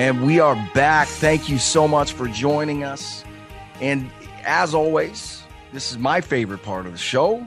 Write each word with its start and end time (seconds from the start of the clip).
And 0.00 0.24
we 0.24 0.40
are 0.40 0.54
back. 0.72 1.08
Thank 1.08 1.50
you 1.50 1.58
so 1.58 1.86
much 1.86 2.14
for 2.14 2.26
joining 2.26 2.84
us. 2.84 3.22
And 3.82 4.10
as 4.44 4.72
always, 4.72 5.42
this 5.74 5.90
is 5.90 5.98
my 5.98 6.22
favorite 6.22 6.62
part 6.62 6.86
of 6.86 6.92
the 6.92 6.98
show. 6.98 7.46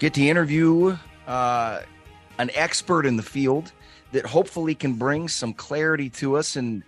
Get 0.00 0.12
to 0.14 0.26
interview 0.26 0.98
uh, 1.28 1.82
an 2.38 2.50
expert 2.54 3.06
in 3.06 3.16
the 3.16 3.22
field 3.22 3.70
that 4.10 4.26
hopefully 4.26 4.74
can 4.74 4.94
bring 4.94 5.28
some 5.28 5.54
clarity 5.54 6.10
to 6.10 6.36
us. 6.36 6.56
And, 6.56 6.82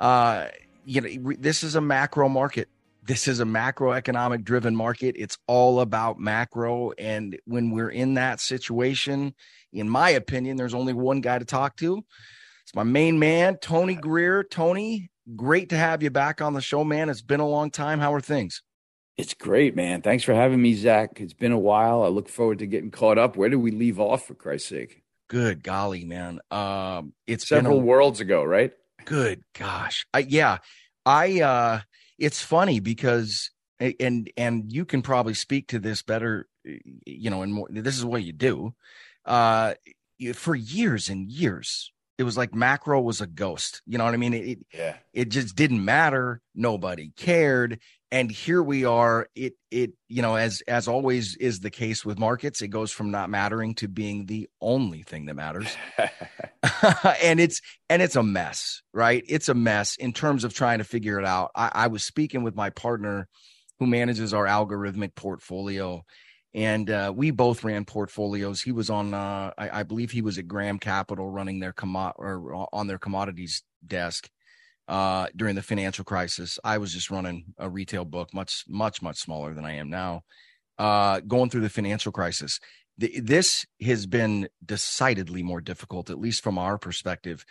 uh, 0.00 0.46
you 0.86 1.02
know, 1.02 1.34
this 1.38 1.62
is 1.62 1.74
a 1.74 1.82
macro 1.82 2.30
market. 2.30 2.70
This 3.02 3.28
is 3.28 3.38
a 3.38 3.44
macroeconomic 3.44 4.44
driven 4.44 4.74
market. 4.74 5.14
It's 5.18 5.36
all 5.46 5.80
about 5.80 6.18
macro. 6.18 6.92
And 6.92 7.38
when 7.44 7.70
we're 7.70 7.90
in 7.90 8.14
that 8.14 8.40
situation, 8.40 9.34
in 9.74 9.90
my 9.90 10.08
opinion, 10.08 10.56
there's 10.56 10.72
only 10.72 10.94
one 10.94 11.20
guy 11.20 11.38
to 11.38 11.44
talk 11.44 11.76
to. 11.76 12.02
It's 12.64 12.74
my 12.74 12.82
main 12.82 13.18
man, 13.18 13.56
Tony 13.58 13.94
Greer. 13.94 14.44
Tony, 14.44 15.10
great 15.36 15.68
to 15.70 15.76
have 15.76 16.02
you 16.02 16.10
back 16.10 16.40
on 16.40 16.54
the 16.54 16.60
show, 16.60 16.84
man. 16.84 17.08
It's 17.08 17.22
been 17.22 17.40
a 17.40 17.48
long 17.48 17.70
time. 17.70 17.98
How 17.98 18.14
are 18.14 18.20
things? 18.20 18.62
It's 19.16 19.34
great, 19.34 19.76
man. 19.76 20.02
Thanks 20.02 20.24
for 20.24 20.34
having 20.34 20.62
me, 20.62 20.74
Zach. 20.74 21.20
It's 21.20 21.34
been 21.34 21.52
a 21.52 21.58
while. 21.58 22.02
I 22.02 22.08
look 22.08 22.28
forward 22.28 22.60
to 22.60 22.66
getting 22.66 22.90
caught 22.90 23.18
up. 23.18 23.36
Where 23.36 23.48
did 23.48 23.56
we 23.56 23.70
leave 23.70 24.00
off, 24.00 24.26
for 24.26 24.34
Christ's 24.34 24.68
sake? 24.68 25.02
Good 25.28 25.62
golly, 25.62 26.04
man. 26.04 26.40
Um, 26.50 27.12
it's 27.26 27.48
several 27.48 27.78
a, 27.78 27.82
worlds 27.82 28.20
ago, 28.20 28.42
right? 28.42 28.72
Good 29.04 29.42
gosh. 29.58 30.06
I, 30.14 30.20
yeah, 30.20 30.58
I. 31.04 31.40
uh 31.40 31.80
It's 32.18 32.40
funny 32.40 32.80
because, 32.80 33.50
and 33.80 34.30
and 34.36 34.72
you 34.72 34.84
can 34.84 35.02
probably 35.02 35.34
speak 35.34 35.68
to 35.68 35.78
this 35.78 36.02
better. 36.02 36.46
You 36.64 37.30
know, 37.30 37.42
and 37.42 37.52
more. 37.52 37.66
This 37.68 37.98
is 37.98 38.04
what 38.04 38.22
you 38.22 38.32
do. 38.32 38.74
Uh, 39.24 39.74
for 40.34 40.54
years 40.54 41.08
and 41.08 41.28
years, 41.28 41.92
it 42.22 42.24
was 42.24 42.36
like 42.36 42.54
macro 42.54 43.00
was 43.00 43.20
a 43.20 43.26
ghost. 43.26 43.82
You 43.84 43.98
know 43.98 44.04
what 44.04 44.14
I 44.14 44.16
mean? 44.16 44.32
It, 44.32 44.58
yeah. 44.72 44.94
it 45.12 45.28
just 45.28 45.56
didn't 45.56 45.84
matter. 45.84 46.40
Nobody 46.54 47.10
cared. 47.16 47.80
And 48.12 48.30
here 48.30 48.62
we 48.62 48.84
are. 48.84 49.26
It 49.34 49.54
it 49.72 49.94
you 50.08 50.22
know 50.22 50.36
as 50.36 50.62
as 50.68 50.86
always 50.86 51.34
is 51.36 51.58
the 51.60 51.70
case 51.70 52.04
with 52.04 52.20
markets, 52.20 52.62
it 52.62 52.68
goes 52.68 52.92
from 52.92 53.10
not 53.10 53.28
mattering 53.28 53.74
to 53.76 53.88
being 53.88 54.26
the 54.26 54.48
only 54.60 55.02
thing 55.02 55.26
that 55.26 55.34
matters. 55.34 55.66
and 57.22 57.40
it's 57.40 57.60
and 57.88 58.00
it's 58.02 58.14
a 58.14 58.22
mess, 58.22 58.82
right? 58.94 59.24
It's 59.26 59.48
a 59.48 59.54
mess 59.54 59.96
in 59.96 60.12
terms 60.12 60.44
of 60.44 60.54
trying 60.54 60.78
to 60.78 60.84
figure 60.84 61.18
it 61.18 61.24
out. 61.24 61.50
I, 61.56 61.70
I 61.74 61.86
was 61.88 62.04
speaking 62.04 62.44
with 62.44 62.54
my 62.54 62.70
partner 62.70 63.26
who 63.80 63.86
manages 63.88 64.32
our 64.32 64.46
algorithmic 64.46 65.16
portfolio 65.16 66.04
and 66.54 66.90
uh, 66.90 67.12
we 67.14 67.30
both 67.30 67.64
ran 67.64 67.84
portfolios. 67.84 68.60
He 68.60 68.72
was 68.72 68.90
on, 68.90 69.14
uh, 69.14 69.52
I, 69.56 69.80
I, 69.80 69.82
believe 69.84 70.10
he 70.10 70.20
was 70.20 70.36
at 70.38 70.46
Graham 70.46 70.78
Capital 70.78 71.30
running 71.30 71.60
their 71.60 71.72
commo- 71.72 72.12
or 72.16 72.68
on 72.72 72.86
their 72.86 72.98
commodities 72.98 73.62
desk 73.86 74.28
uh, 74.86 75.28
during 75.34 75.54
the 75.54 75.62
financial 75.62 76.04
crisis. 76.04 76.58
I 76.62 76.78
was 76.78 76.92
just 76.92 77.10
running 77.10 77.54
a 77.58 77.70
retail 77.70 78.04
book, 78.04 78.34
much, 78.34 78.64
much, 78.68 79.00
much 79.00 79.18
smaller 79.18 79.54
than 79.54 79.64
I 79.64 79.76
am 79.76 79.88
now, 79.88 80.24
uh, 80.78 81.20
going 81.20 81.48
through 81.48 81.62
the 81.62 81.70
financial 81.70 82.12
crisis. 82.12 82.60
This 82.98 83.64
has 83.82 84.06
been 84.06 84.48
decidedly 84.64 85.42
more 85.42 85.62
difficult, 85.62 86.10
at 86.10 86.20
least 86.20 86.42
from 86.42 86.58
our 86.58 86.76
perspective. 86.76 87.46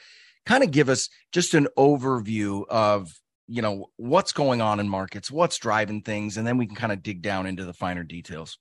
Kind 0.45 0.63
of 0.63 0.69
give 0.69 0.89
us 0.89 1.09
just 1.31 1.55
an 1.55 1.67
overview 1.77 2.65
of 2.69 3.11
you 3.47 3.61
know 3.61 3.87
what's 3.97 4.31
going 4.31 4.61
on 4.61 4.79
in 4.79 4.87
markets 4.87 5.29
what's 5.29 5.57
driving 5.57 6.01
things 6.01 6.37
and 6.37 6.47
then 6.47 6.57
we 6.57 6.65
can 6.65 6.75
kind 6.75 6.93
of 6.93 7.03
dig 7.03 7.21
down 7.21 7.45
into 7.45 7.65
the 7.65 7.73
finer 7.73 8.03
details 8.03 8.57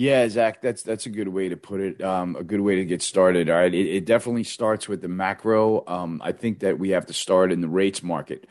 yeah, 0.00 0.26
Zach, 0.30 0.62
that's 0.62 0.82
that's 0.82 1.04
a 1.04 1.10
good 1.10 1.28
way 1.28 1.50
to 1.50 1.58
put 1.58 1.82
it. 1.82 2.02
Um, 2.02 2.34
a 2.34 2.42
good 2.42 2.62
way 2.62 2.76
to 2.76 2.86
get 2.86 3.02
started. 3.02 3.50
All 3.50 3.56
right, 3.56 3.74
it, 3.74 3.86
it 3.86 4.06
definitely 4.06 4.44
starts 4.44 4.88
with 4.88 5.02
the 5.02 5.08
macro. 5.08 5.84
Um, 5.86 6.22
I 6.24 6.32
think 6.32 6.60
that 6.60 6.78
we 6.78 6.88
have 6.90 7.04
to 7.08 7.12
start 7.12 7.52
in 7.52 7.60
the 7.60 7.68
rates 7.68 8.02
market, 8.02 8.46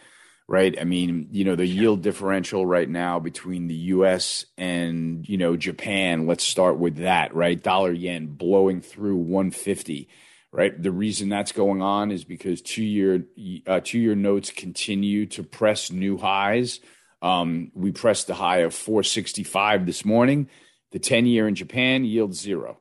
right? 0.48 0.80
I 0.80 0.84
mean, 0.84 1.28
you 1.32 1.46
know, 1.46 1.56
the 1.56 1.66
yield 1.66 2.04
differential 2.04 2.68
right 2.68 2.88
now 2.88 3.18
between 3.20 3.66
the 3.66 3.74
U.S. 3.96 4.46
and 4.60 5.28
you 5.28 5.40
know 5.40 5.58
Japan. 5.58 6.28
Let's 6.28 6.44
start 6.44 6.78
with 6.78 6.98
that, 6.98 7.34
right? 7.34 7.60
Dollar 7.60 7.94
yen 7.94 8.28
blowing 8.28 8.82
through 8.82 9.16
150. 9.16 10.08
Right. 10.52 10.80
The 10.80 10.92
reason 10.92 11.30
that's 11.30 11.52
going 11.52 11.82
on 11.82 12.12
is 12.12 12.24
because 12.24 12.62
two 12.62 12.84
year 12.84 13.26
uh, 13.66 13.82
two 13.84 13.98
year 13.98 14.14
notes 14.14 14.52
continue 14.52 15.26
to 15.28 15.42
press 15.42 15.92
new 15.92 16.20
highs. 16.20 16.80
Um, 17.24 17.72
we 17.74 17.92
pressed 17.92 18.28
the 18.28 18.36
high 18.36 18.60
of 18.60 18.76
465 18.76 19.88
this 19.88 20.06
morning 20.06 20.48
the 20.92 21.00
10 21.00 21.26
year 21.26 21.48
in 21.48 21.56
Japan 21.56 22.04
yields 22.04 22.40
zero. 22.40 22.80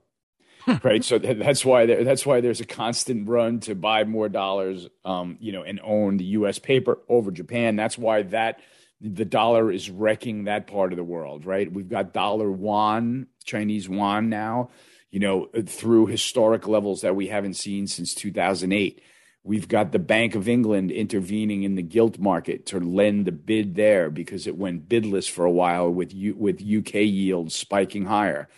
right. 0.83 1.05
So 1.05 1.19
that's 1.19 1.65
why 1.65 1.87
there, 1.87 2.05
that's 2.05 2.27
why 2.27 2.41
there's 2.41 2.61
a 2.61 2.67
constant 2.67 3.29
run 3.29 3.61
to 3.61 3.75
buy 3.75 4.05
more 4.05 4.29
dollars, 4.29 4.87
um, 5.05 5.39
you 5.41 5.53
know, 5.53 5.63
and 5.63 5.81
own 5.83 6.17
the 6.17 6.25
U.S. 6.25 6.59
paper 6.59 6.99
over 7.09 7.31
Japan. 7.31 7.77
That's 7.77 7.97
why 7.97 8.23
that 8.23 8.61
the 9.01 9.25
dollar 9.25 9.71
is 9.71 9.91
wrecking 9.91 10.45
that 10.45 10.67
part 10.67 10.93
of 10.93 10.97
the 10.97 11.05
world. 11.05 11.47
Right. 11.47 11.73
We've 11.73 11.89
got 11.89 12.13
dollar 12.13 12.51
yuan, 12.51 13.29
Chinese 13.45 13.89
yuan 13.89 14.29
now, 14.29 14.71
you 15.11 15.21
know, 15.21 15.49
through 15.67 16.07
historic 16.07 16.67
levels 16.67 17.01
that 17.01 17.17
we 17.17 17.29
haven't 17.29 17.55
seen 17.55 17.87
since 17.87 18.15
2008. 18.15 19.01
We've 19.45 19.69
got 19.69 19.93
the 19.93 19.99
Bank 19.99 20.35
of 20.35 20.49
England 20.49 20.91
intervening 20.91 21.63
in 21.63 21.75
the 21.75 21.83
gilt 21.83 22.19
market 22.19 22.67
to 22.67 22.81
lend 22.81 23.29
a 23.29 23.33
bid 23.33 23.77
there 23.77 24.11
because 24.11 24.47
it 24.47 24.57
went 24.57 24.89
bidless 24.89 25.31
for 25.31 25.45
a 25.45 25.51
while 25.51 25.91
with 25.91 26.13
U- 26.13 26.37
with 26.37 26.61
UK 26.61 26.95
yields 26.95 27.55
spiking 27.55 28.05
higher. 28.05 28.49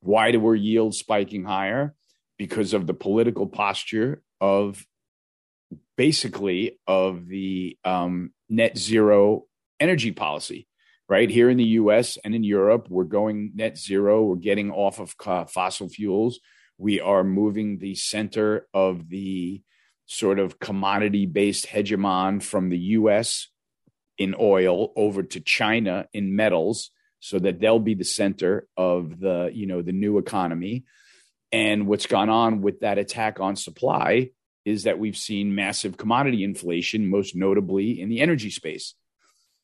Why 0.00 0.32
do 0.32 0.40
we 0.40 0.60
yields 0.60 0.98
spiking 0.98 1.44
higher? 1.44 1.94
Because 2.38 2.74
of 2.74 2.86
the 2.86 2.94
political 2.94 3.46
posture 3.46 4.22
of 4.40 4.84
basically 5.96 6.78
of 6.86 7.26
the 7.26 7.78
um, 7.84 8.32
net 8.48 8.76
zero 8.76 9.46
energy 9.80 10.12
policy. 10.12 10.68
Right 11.08 11.30
here 11.30 11.48
in 11.48 11.56
the 11.56 11.64
U.S. 11.80 12.18
and 12.24 12.34
in 12.34 12.42
Europe, 12.42 12.88
we're 12.90 13.04
going 13.04 13.52
net 13.54 13.78
zero. 13.78 14.24
We're 14.24 14.36
getting 14.36 14.72
off 14.72 14.98
of 14.98 15.14
uh, 15.24 15.44
fossil 15.44 15.88
fuels. 15.88 16.40
We 16.78 17.00
are 17.00 17.22
moving 17.22 17.78
the 17.78 17.94
center 17.94 18.66
of 18.74 19.08
the 19.08 19.62
sort 20.06 20.38
of 20.38 20.58
commodity 20.58 21.26
based 21.26 21.66
hegemon 21.66 22.42
from 22.42 22.68
the 22.68 22.78
US 22.78 23.48
in 24.18 24.34
oil 24.38 24.92
over 24.96 25.22
to 25.22 25.40
China 25.40 26.06
in 26.12 26.36
metals 26.36 26.90
so 27.20 27.38
that 27.38 27.60
they'll 27.60 27.78
be 27.78 27.94
the 27.94 28.04
center 28.04 28.66
of 28.76 29.18
the 29.18 29.50
you 29.52 29.66
know 29.66 29.82
the 29.82 29.92
new 29.92 30.18
economy. 30.18 30.84
And 31.52 31.86
what's 31.86 32.06
gone 32.06 32.28
on 32.28 32.60
with 32.60 32.80
that 32.80 32.98
attack 32.98 33.40
on 33.40 33.56
supply 33.56 34.30
is 34.64 34.82
that 34.82 34.98
we've 34.98 35.16
seen 35.16 35.54
massive 35.54 35.96
commodity 35.96 36.42
inflation 36.42 37.08
most 37.08 37.36
notably 37.36 38.00
in 38.00 38.08
the 38.08 38.20
energy 38.20 38.50
space. 38.50 38.94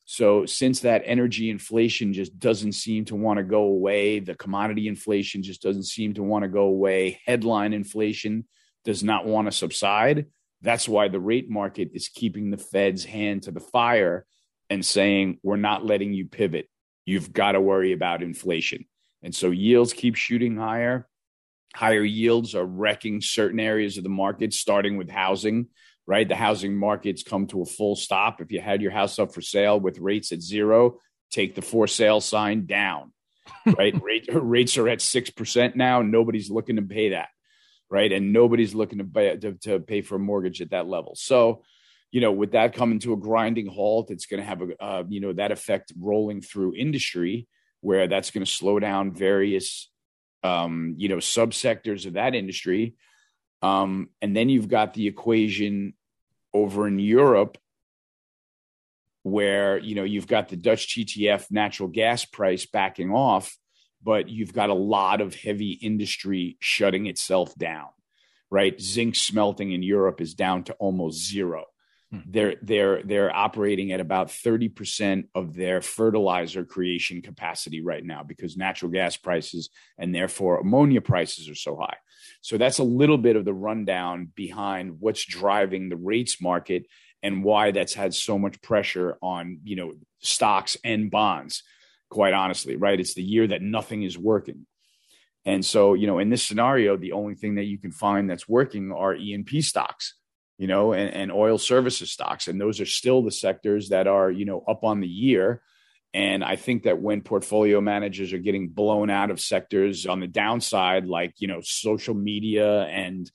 So 0.05 0.45
since 0.45 0.81
that 0.81 1.03
energy 1.05 1.49
inflation 1.49 2.13
just 2.13 2.37
doesn't 2.37 2.73
seem 2.73 3.05
to 3.05 3.15
want 3.15 3.37
to 3.37 3.43
go 3.43 3.63
away 3.63 4.19
the 4.19 4.35
commodity 4.35 4.87
inflation 4.87 5.43
just 5.43 5.61
doesn't 5.61 5.85
seem 5.85 6.13
to 6.15 6.23
want 6.23 6.43
to 6.43 6.49
go 6.49 6.63
away 6.63 7.21
headline 7.25 7.71
inflation 7.71 8.45
does 8.83 9.03
not 9.03 9.25
want 9.25 9.47
to 9.47 9.51
subside. 9.51 10.27
That's 10.61 10.87
why 10.87 11.07
the 11.07 11.19
rate 11.19 11.49
market 11.49 11.91
is 11.93 12.07
keeping 12.07 12.49
the 12.49 12.57
Fed's 12.57 13.03
hand 13.03 13.43
to 13.43 13.51
the 13.51 13.59
fire 13.59 14.25
and 14.69 14.85
saying, 14.85 15.39
we're 15.43 15.57
not 15.57 15.85
letting 15.85 16.13
you 16.13 16.25
pivot. 16.25 16.69
You've 17.05 17.33
got 17.33 17.53
to 17.53 17.61
worry 17.61 17.91
about 17.91 18.23
inflation. 18.23 18.85
And 19.21 19.35
so 19.35 19.51
yields 19.51 19.93
keep 19.93 20.15
shooting 20.15 20.57
higher. 20.57 21.07
Higher 21.75 22.03
yields 22.03 22.55
are 22.55 22.65
wrecking 22.65 23.21
certain 23.21 23.59
areas 23.59 23.97
of 23.97 24.03
the 24.03 24.09
market, 24.09 24.53
starting 24.53 24.95
with 24.95 25.09
housing, 25.09 25.67
right? 26.05 26.27
The 26.27 26.35
housing 26.35 26.75
market's 26.75 27.23
come 27.23 27.47
to 27.47 27.61
a 27.61 27.65
full 27.65 27.95
stop. 27.95 28.41
If 28.41 28.51
you 28.51 28.61
had 28.61 28.81
your 28.81 28.91
house 28.91 29.19
up 29.19 29.33
for 29.33 29.41
sale 29.41 29.79
with 29.79 29.99
rates 29.99 30.31
at 30.31 30.41
zero, 30.41 30.99
take 31.31 31.55
the 31.55 31.61
for 31.61 31.87
sale 31.87 32.21
sign 32.21 32.67
down, 32.67 33.11
right? 33.77 33.99
Rate, 34.01 34.29
rates 34.31 34.77
are 34.77 34.87
at 34.87 34.99
6% 34.99 35.75
now. 35.75 36.01
Nobody's 36.01 36.51
looking 36.51 36.75
to 36.77 36.83
pay 36.83 37.09
that 37.09 37.29
right? 37.89 38.11
And 38.11 38.33
nobody's 38.33 38.73
looking 38.73 38.99
to 38.99 39.03
pay, 39.05 39.37
to, 39.37 39.53
to 39.53 39.79
pay 39.79 40.01
for 40.01 40.15
a 40.15 40.19
mortgage 40.19 40.61
at 40.61 40.71
that 40.71 40.87
level. 40.87 41.13
So, 41.15 41.63
you 42.11 42.21
know, 42.21 42.31
with 42.31 42.51
that 42.51 42.73
coming 42.73 42.99
to 42.99 43.13
a 43.13 43.17
grinding 43.17 43.67
halt, 43.67 44.11
it's 44.11 44.25
going 44.25 44.41
to 44.41 44.45
have 44.45 44.61
a, 44.61 44.83
uh, 44.83 45.03
you 45.07 45.19
know, 45.19 45.33
that 45.33 45.51
effect 45.51 45.91
rolling 45.99 46.41
through 46.41 46.75
industry 46.75 47.47
where 47.81 48.07
that's 48.07 48.31
going 48.31 48.45
to 48.45 48.51
slow 48.51 48.79
down 48.79 49.13
various, 49.13 49.89
um, 50.43 50.95
you 50.97 51.09
know, 51.09 51.17
subsectors 51.17 52.05
of 52.05 52.13
that 52.13 52.35
industry. 52.35 52.95
Um, 53.61 54.09
and 54.21 54.35
then 54.35 54.49
you've 54.49 54.67
got 54.67 54.93
the 54.93 55.07
equation 55.07 55.93
over 56.53 56.87
in 56.87 56.99
Europe 56.99 57.57
where, 59.23 59.77
you 59.77 59.95
know, 59.95 60.03
you've 60.03 60.27
got 60.27 60.49
the 60.49 60.57
Dutch 60.57 60.87
TTF 60.89 61.49
natural 61.49 61.89
gas 61.89 62.25
price 62.25 62.65
backing 62.65 63.11
off 63.11 63.57
but 64.03 64.29
you've 64.29 64.53
got 64.53 64.69
a 64.69 64.75
lot 64.75 65.21
of 65.21 65.35
heavy 65.35 65.71
industry 65.71 66.57
shutting 66.59 67.07
itself 67.07 67.55
down, 67.55 67.87
right? 68.49 68.79
Zinc 68.79 69.15
smelting 69.15 69.71
in 69.71 69.83
Europe 69.83 70.21
is 70.21 70.33
down 70.33 70.63
to 70.65 70.73
almost 70.73 71.29
zero. 71.29 71.65
Hmm. 72.11 72.19
They're 72.25 72.55
they're 72.61 73.03
they're 73.03 73.35
operating 73.35 73.91
at 73.91 73.99
about 73.99 74.27
30% 74.27 75.27
of 75.33 75.55
their 75.55 75.81
fertilizer 75.81 76.65
creation 76.65 77.21
capacity 77.21 77.81
right 77.81 78.03
now 78.03 78.23
because 78.23 78.57
natural 78.57 78.91
gas 78.91 79.17
prices 79.17 79.69
and 79.97 80.13
therefore 80.13 80.59
ammonia 80.59 81.01
prices 81.01 81.49
are 81.49 81.55
so 81.55 81.75
high. 81.75 81.97
So 82.41 82.57
that's 82.57 82.79
a 82.79 82.83
little 82.83 83.17
bit 83.17 83.35
of 83.35 83.45
the 83.45 83.53
rundown 83.53 84.31
behind 84.35 84.99
what's 84.99 85.25
driving 85.25 85.89
the 85.89 85.97
rates 85.97 86.41
market 86.41 86.85
and 87.21 87.43
why 87.43 87.71
that's 87.71 87.93
had 87.93 88.13
so 88.13 88.37
much 88.37 88.61
pressure 88.61 89.17
on 89.21 89.59
you 89.63 89.77
know 89.77 89.93
stocks 90.19 90.77
and 90.83 91.09
bonds 91.09 91.63
quite 92.13 92.33
honestly 92.33 92.75
right? 92.75 92.99
It's 92.99 93.15
the 93.15 93.23
year 93.23 93.47
that 93.47 93.61
nothing 93.61 94.03
is 94.03 94.17
working. 94.17 94.65
And 95.45 95.65
so 95.65 95.93
you 95.93 96.07
know 96.07 96.19
in 96.19 96.29
this 96.29 96.43
scenario 96.43 96.95
the 96.95 97.13
only 97.13 97.35
thing 97.35 97.55
that 97.55 97.65
you 97.65 97.77
can 97.77 97.91
find 97.91 98.29
that's 98.29 98.47
working 98.47 98.91
are 98.91 99.15
E&P 99.15 99.61
stocks 99.61 100.15
you 100.57 100.67
know 100.67 100.93
and, 100.93 101.13
and 101.13 101.31
oil 101.31 101.57
services 101.57 102.11
stocks. 102.11 102.47
And 102.47 102.61
those 102.61 102.79
are 102.79 102.85
still 102.85 103.21
the 103.23 103.31
sectors 103.31 103.89
that 103.89 104.07
are 104.07 104.31
you 104.31 104.45
know 104.45 104.63
up 104.67 104.83
on 104.83 105.01
the 105.01 105.07
year. 105.07 105.61
And 106.13 106.43
I 106.43 106.55
think 106.57 106.83
that 106.83 107.01
when 107.01 107.21
portfolio 107.21 107.81
managers 107.81 108.33
are 108.33 108.37
getting 108.37 108.69
blown 108.69 109.09
out 109.09 109.31
of 109.31 109.39
sectors 109.39 110.05
on 110.05 110.19
the 110.19 110.27
downside, 110.27 111.07
like, 111.07 111.33
you 111.39 111.47
know, 111.47 111.61
social 111.63 112.13
media 112.13 112.83
and 112.83 113.29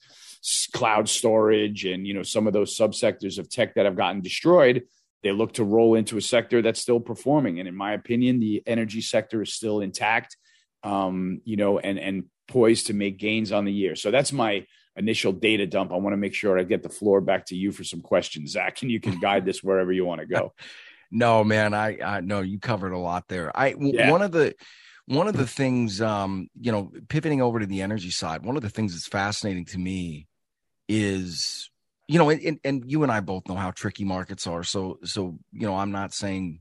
cloud 0.73 1.09
storage 1.09 1.85
and, 1.85 2.07
you 2.07 2.15
know, 2.15 2.23
some 2.23 2.47
of 2.47 2.53
those 2.53 2.77
subsectors 2.77 3.39
of 3.39 3.51
tech 3.51 3.75
that 3.75 3.85
have 3.85 3.97
gotten 3.97 4.21
destroyed, 4.21 4.85
they 5.23 5.33
look 5.33 5.55
to 5.55 5.65
roll 5.65 5.95
into 5.95 6.17
a 6.17 6.23
sector 6.23 6.63
that's 6.63 6.81
still 6.81 7.01
performing. 7.01 7.59
And 7.59 7.69
in 7.69 7.75
my 7.75 7.93
opinion, 7.93 8.41
the 8.41 8.63
energy 8.67 9.01
sector 9.01 9.43
is 9.43 9.53
still 9.53 9.81
intact, 9.81 10.37
um, 10.83 11.41
you 11.45 11.57
know, 11.57 11.79
and, 11.79 11.99
and 11.99 12.25
poised 12.47 12.87
to 12.87 12.95
make 12.95 13.19
gains 13.19 13.53
on 13.53 13.65
the 13.65 13.73
year. 13.73 13.97
So 13.97 14.11
that's 14.11 14.33
my 14.33 14.67
initial 14.97 15.33
data 15.33 15.67
dump. 15.67 15.93
I 15.93 15.97
want 15.97 16.13
to 16.13 16.19
make 16.19 16.35
sure 16.35 16.59
I 16.59 16.65
get 16.65 16.83
the 16.83 16.89
floor 16.89 17.21
back 17.21 17.47
to 17.47 17.57
you 17.57 17.73
for 17.73 17.85
some 17.85 18.01
questions, 18.01 18.53
Zach, 18.53 18.83
and 18.83 18.91
you 18.91 19.01
can 19.01 19.19
guide 19.21 19.45
this 19.45 19.63
wherever 19.63 19.93
you 19.93 20.05
want 20.05 20.21
to 20.21 20.27
go. 20.27 20.53
No, 21.11 21.43
man, 21.43 21.73
I 21.73 21.99
I 22.03 22.21
know 22.21 22.43
you 22.43 22.59
covered 22.59 22.93
a 22.93 22.99
lot 22.99 23.29
there. 23.29 23.51
I 23.57 23.75
yeah. 23.79 24.11
one 24.11 24.21
of 24.21 24.31
the 24.31 24.55
one 25.07 25.27
of 25.27 25.35
the 25.35 25.47
things 25.47 26.03
um, 26.03 26.49
you 26.61 26.71
know, 26.71 26.93
pivoting 27.09 27.41
over 27.41 27.61
to 27.61 27.67
the 27.67 27.81
energy 27.81 28.11
side, 28.11 28.45
one 28.45 28.57
of 28.57 28.63
the 28.63 28.69
things 28.69 28.93
that's 28.93 29.09
fascinating 29.09 29.65
to 29.67 29.79
me 29.79 30.27
is 30.87 31.71
you 32.09 32.19
know, 32.19 32.31
and, 32.31 32.59
and 32.65 32.91
you 32.91 33.03
and 33.03 33.13
I 33.13 33.21
both 33.21 33.47
know 33.49 33.55
how 33.55 33.71
tricky 33.71 34.05
markets 34.05 34.47
are. 34.47 34.65
So 34.65 34.99
so 35.05 35.39
you 35.53 35.67
know, 35.67 35.77
I'm 35.77 35.93
not 35.93 36.15
saying 36.15 36.61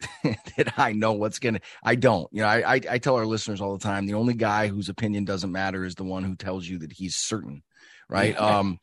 that 0.24 0.74
I 0.76 0.92
know 0.92 1.12
what's 1.12 1.38
gonna. 1.38 1.60
I 1.82 1.94
don't. 1.94 2.28
You 2.32 2.42
know, 2.42 2.48
I, 2.48 2.74
I, 2.74 2.80
I 2.90 2.98
tell 2.98 3.14
our 3.14 3.26
listeners 3.26 3.60
all 3.60 3.76
the 3.76 3.82
time. 3.82 4.06
The 4.06 4.14
only 4.14 4.34
guy 4.34 4.66
whose 4.66 4.88
opinion 4.88 5.24
doesn't 5.24 5.52
matter 5.52 5.84
is 5.84 5.94
the 5.94 6.04
one 6.04 6.24
who 6.24 6.34
tells 6.34 6.66
you 6.66 6.78
that 6.80 6.92
he's 6.92 7.16
certain, 7.16 7.62
right? 8.08 8.38
um, 8.38 8.78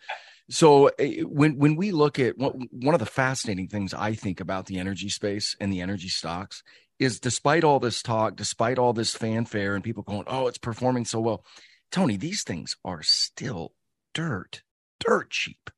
so 0.50 0.88
eh, 1.00 1.22
when 1.22 1.58
when 1.58 1.76
we 1.76 1.92
look 1.92 2.18
at 2.18 2.38
what, 2.38 2.56
one 2.72 2.96
of 2.96 3.00
the 3.00 3.06
fascinating 3.06 3.68
things 3.68 3.94
I 3.94 4.14
think 4.14 4.40
about 4.40 4.66
the 4.66 4.80
energy 4.80 5.10
space 5.10 5.56
and 5.60 5.72
the 5.72 5.82
energy 5.82 6.10
stocks 6.10 6.64
is 6.98 7.20
despite 7.20 7.64
all 7.64 7.80
this 7.80 8.02
talk, 8.02 8.36
despite 8.36 8.78
all 8.78 8.94
this 8.94 9.14
fanfare 9.14 9.76
and 9.76 9.84
people 9.84 10.04
going, 10.04 10.24
"Oh, 10.28 10.48
it's 10.48 10.58
performing 10.58 11.06
so 11.06 11.20
well." 11.20 11.44
Tony, 11.92 12.18
these 12.18 12.44
things 12.44 12.78
are 12.86 13.02
still 13.02 13.74
dirt, 14.14 14.64
dirt 15.00 15.32
cheap. 15.32 15.70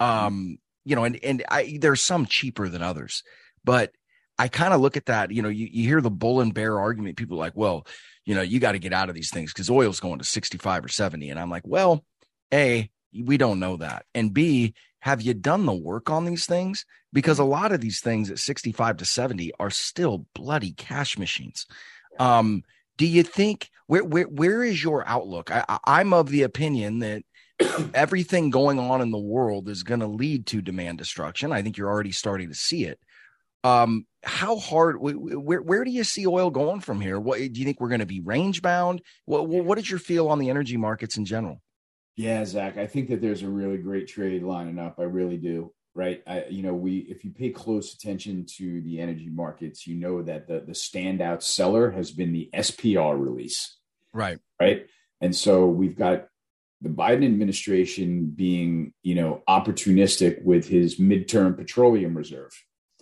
Um, 0.00 0.58
you 0.84 0.96
know, 0.96 1.04
and 1.04 1.18
and 1.22 1.44
I 1.48 1.78
there's 1.80 2.00
some 2.00 2.26
cheaper 2.26 2.68
than 2.68 2.82
others, 2.82 3.22
but 3.64 3.92
I 4.38 4.48
kind 4.48 4.74
of 4.74 4.80
look 4.80 4.96
at 4.96 5.06
that, 5.06 5.30
you 5.30 5.42
know, 5.42 5.48
you, 5.48 5.68
you 5.70 5.88
hear 5.88 6.00
the 6.00 6.10
bull 6.10 6.40
and 6.40 6.52
bear 6.52 6.78
argument. 6.80 7.16
People 7.16 7.38
like, 7.38 7.52
well, 7.54 7.86
you 8.24 8.34
know, 8.34 8.42
you 8.42 8.58
got 8.58 8.72
to 8.72 8.78
get 8.78 8.92
out 8.92 9.08
of 9.08 9.14
these 9.14 9.30
things 9.30 9.52
because 9.52 9.70
oil's 9.70 10.00
going 10.00 10.18
to 10.18 10.24
65 10.24 10.84
or 10.84 10.88
70. 10.88 11.30
And 11.30 11.38
I'm 11.38 11.50
like, 11.50 11.62
well, 11.64 12.04
A, 12.52 12.90
we 13.16 13.36
don't 13.36 13.60
know 13.60 13.76
that. 13.76 14.06
And 14.14 14.34
B, 14.34 14.74
have 15.00 15.22
you 15.22 15.34
done 15.34 15.66
the 15.66 15.74
work 15.74 16.10
on 16.10 16.24
these 16.24 16.46
things? 16.46 16.84
Because 17.12 17.38
a 17.38 17.44
lot 17.44 17.70
of 17.70 17.80
these 17.80 18.00
things 18.00 18.30
at 18.30 18.38
65 18.38 18.96
to 18.98 19.04
70 19.04 19.52
are 19.60 19.70
still 19.70 20.26
bloody 20.34 20.72
cash 20.72 21.16
machines. 21.16 21.66
Um, 22.18 22.62
do 22.96 23.06
you 23.06 23.22
think 23.22 23.70
where 23.86 24.04
where 24.04 24.24
where 24.24 24.64
is 24.64 24.82
your 24.82 25.06
outlook? 25.06 25.50
I, 25.50 25.78
I'm 25.84 26.12
of 26.12 26.28
the 26.28 26.42
opinion 26.42 27.00
that 27.00 27.22
everything 27.94 28.50
going 28.50 28.78
on 28.78 29.00
in 29.00 29.10
the 29.10 29.18
world 29.18 29.68
is 29.68 29.82
going 29.82 30.00
to 30.00 30.06
lead 30.06 30.46
to 30.46 30.62
demand 30.62 30.98
destruction. 30.98 31.52
I 31.52 31.62
think 31.62 31.76
you're 31.76 31.90
already 31.90 32.12
starting 32.12 32.48
to 32.48 32.54
see 32.54 32.84
it. 32.84 32.98
Um, 33.62 34.06
how 34.22 34.58
hard? 34.58 34.96
Where 35.00 35.62
where 35.62 35.84
do 35.84 35.90
you 35.90 36.04
see 36.04 36.26
oil 36.26 36.50
going 36.50 36.80
from 36.80 37.00
here? 37.00 37.18
What 37.18 37.38
do 37.38 37.44
you 37.44 37.64
think 37.64 37.80
we're 37.80 37.88
going 37.88 38.00
to 38.00 38.06
be 38.06 38.20
range 38.20 38.62
bound? 38.62 39.02
What 39.24 39.48
what 39.48 39.78
is 39.78 39.88
your 39.88 39.98
feel 39.98 40.28
on 40.28 40.38
the 40.38 40.50
energy 40.50 40.76
markets 40.76 41.16
in 41.16 41.24
general? 41.24 41.60
Yeah, 42.16 42.44
Zach, 42.44 42.76
I 42.76 42.86
think 42.86 43.08
that 43.08 43.20
there's 43.20 43.42
a 43.42 43.48
really 43.48 43.78
great 43.78 44.06
trade 44.06 44.42
lining 44.42 44.78
up. 44.78 44.98
I 44.98 45.04
really 45.04 45.36
do. 45.36 45.72
Right. 45.96 46.22
I, 46.26 46.46
you 46.46 46.62
know, 46.62 46.74
we, 46.74 46.98
if 46.98 47.24
you 47.24 47.30
pay 47.30 47.50
close 47.50 47.94
attention 47.94 48.46
to 48.56 48.80
the 48.82 49.00
energy 49.00 49.30
markets, 49.30 49.86
you 49.86 49.94
know 49.94 50.22
that 50.22 50.48
the, 50.48 50.60
the 50.60 50.72
standout 50.72 51.42
seller 51.42 51.92
has 51.92 52.10
been 52.10 52.32
the 52.32 52.50
SPR 52.52 53.18
release. 53.18 53.76
Right. 54.12 54.38
Right. 54.60 54.86
And 55.20 55.34
so 55.34 55.66
we've 55.66 55.96
got 55.96 56.26
the 56.84 56.90
Biden 56.90 57.24
administration 57.24 58.26
being, 58.26 58.92
you 59.02 59.14
know, 59.14 59.42
opportunistic 59.48 60.42
with 60.44 60.68
his 60.68 61.00
midterm 61.00 61.56
petroleum 61.56 62.16
reserve. 62.16 62.52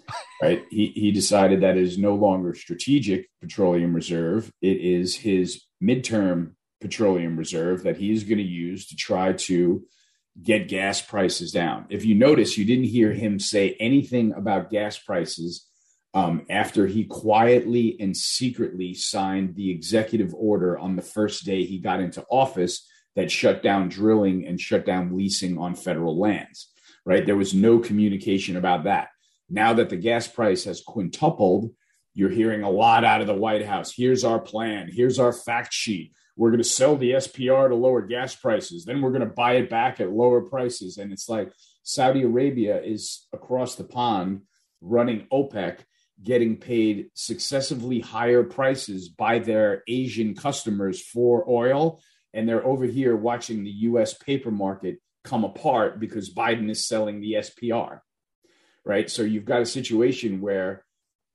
Right. 0.42 0.64
he, 0.70 0.86
he 0.88 1.12
decided 1.12 1.60
that 1.60 1.76
is 1.76 1.98
no 1.98 2.16
longer 2.16 2.52
strategic 2.54 3.28
petroleum 3.40 3.94
reserve. 3.94 4.50
It 4.60 4.78
is 4.78 5.14
his 5.14 5.62
midterm 5.80 6.54
petroleum 6.80 7.36
reserve 7.36 7.84
that 7.84 7.96
he 7.96 8.10
is 8.10 8.24
going 8.24 8.38
to 8.38 8.44
use 8.44 8.88
to 8.88 8.96
try 8.96 9.34
to 9.34 9.84
get 10.42 10.66
gas 10.66 11.00
prices 11.00 11.52
down. 11.52 11.86
If 11.90 12.04
you 12.04 12.16
notice, 12.16 12.58
you 12.58 12.64
didn't 12.64 12.86
hear 12.86 13.12
him 13.12 13.38
say 13.38 13.76
anything 13.78 14.32
about 14.32 14.70
gas 14.70 14.98
prices 14.98 15.64
um, 16.12 16.44
after 16.50 16.88
he 16.88 17.04
quietly 17.04 17.96
and 18.00 18.16
secretly 18.16 18.94
signed 18.94 19.54
the 19.54 19.70
executive 19.70 20.34
order 20.34 20.76
on 20.76 20.96
the 20.96 21.02
first 21.02 21.44
day 21.44 21.64
he 21.64 21.78
got 21.78 22.00
into 22.00 22.24
office 22.28 22.88
that 23.16 23.30
shut 23.30 23.62
down 23.62 23.88
drilling 23.88 24.46
and 24.46 24.60
shut 24.60 24.86
down 24.86 25.16
leasing 25.16 25.58
on 25.58 25.74
federal 25.74 26.18
lands. 26.18 26.70
Right? 27.04 27.26
There 27.26 27.36
was 27.36 27.52
no 27.52 27.78
communication 27.78 28.56
about 28.56 28.84
that. 28.84 29.08
Now 29.50 29.74
that 29.74 29.88
the 29.88 29.96
gas 29.96 30.28
price 30.28 30.64
has 30.64 30.82
quintupled, 30.82 31.70
you're 32.14 32.30
hearing 32.30 32.62
a 32.62 32.70
lot 32.70 33.04
out 33.04 33.20
of 33.20 33.26
the 33.26 33.34
White 33.34 33.66
House. 33.66 33.92
Here's 33.94 34.24
our 34.24 34.38
plan. 34.38 34.88
Here's 34.92 35.18
our 35.18 35.32
fact 35.32 35.72
sheet 35.72 36.12
we're 36.36 36.50
going 36.50 36.62
to 36.62 36.68
sell 36.68 36.96
the 36.96 37.12
SPR 37.12 37.68
to 37.68 37.74
lower 37.74 38.02
gas 38.02 38.34
prices. 38.34 38.84
Then 38.84 39.02
we're 39.02 39.10
going 39.10 39.20
to 39.20 39.34
buy 39.34 39.54
it 39.54 39.68
back 39.68 40.00
at 40.00 40.10
lower 40.10 40.40
prices. 40.40 40.98
And 40.98 41.12
it's 41.12 41.28
like 41.28 41.52
Saudi 41.82 42.22
Arabia 42.22 42.80
is 42.82 43.26
across 43.32 43.74
the 43.74 43.84
pond 43.84 44.42
running 44.80 45.26
OPEC, 45.32 45.80
getting 46.22 46.56
paid 46.56 47.10
successively 47.14 48.00
higher 48.00 48.42
prices 48.42 49.08
by 49.08 49.38
their 49.38 49.82
Asian 49.86 50.34
customers 50.34 51.00
for 51.00 51.48
oil. 51.48 52.00
And 52.34 52.48
they're 52.48 52.64
over 52.64 52.84
here 52.84 53.16
watching 53.16 53.62
the 53.62 53.70
US 53.70 54.14
paper 54.14 54.50
market 54.50 54.98
come 55.24 55.44
apart 55.44 56.00
because 56.00 56.32
Biden 56.32 56.70
is 56.70 56.86
selling 56.86 57.20
the 57.20 57.34
SPR. 57.34 58.00
Right. 58.84 59.08
So 59.10 59.22
you've 59.22 59.44
got 59.44 59.62
a 59.62 59.66
situation 59.66 60.40
where 60.40 60.84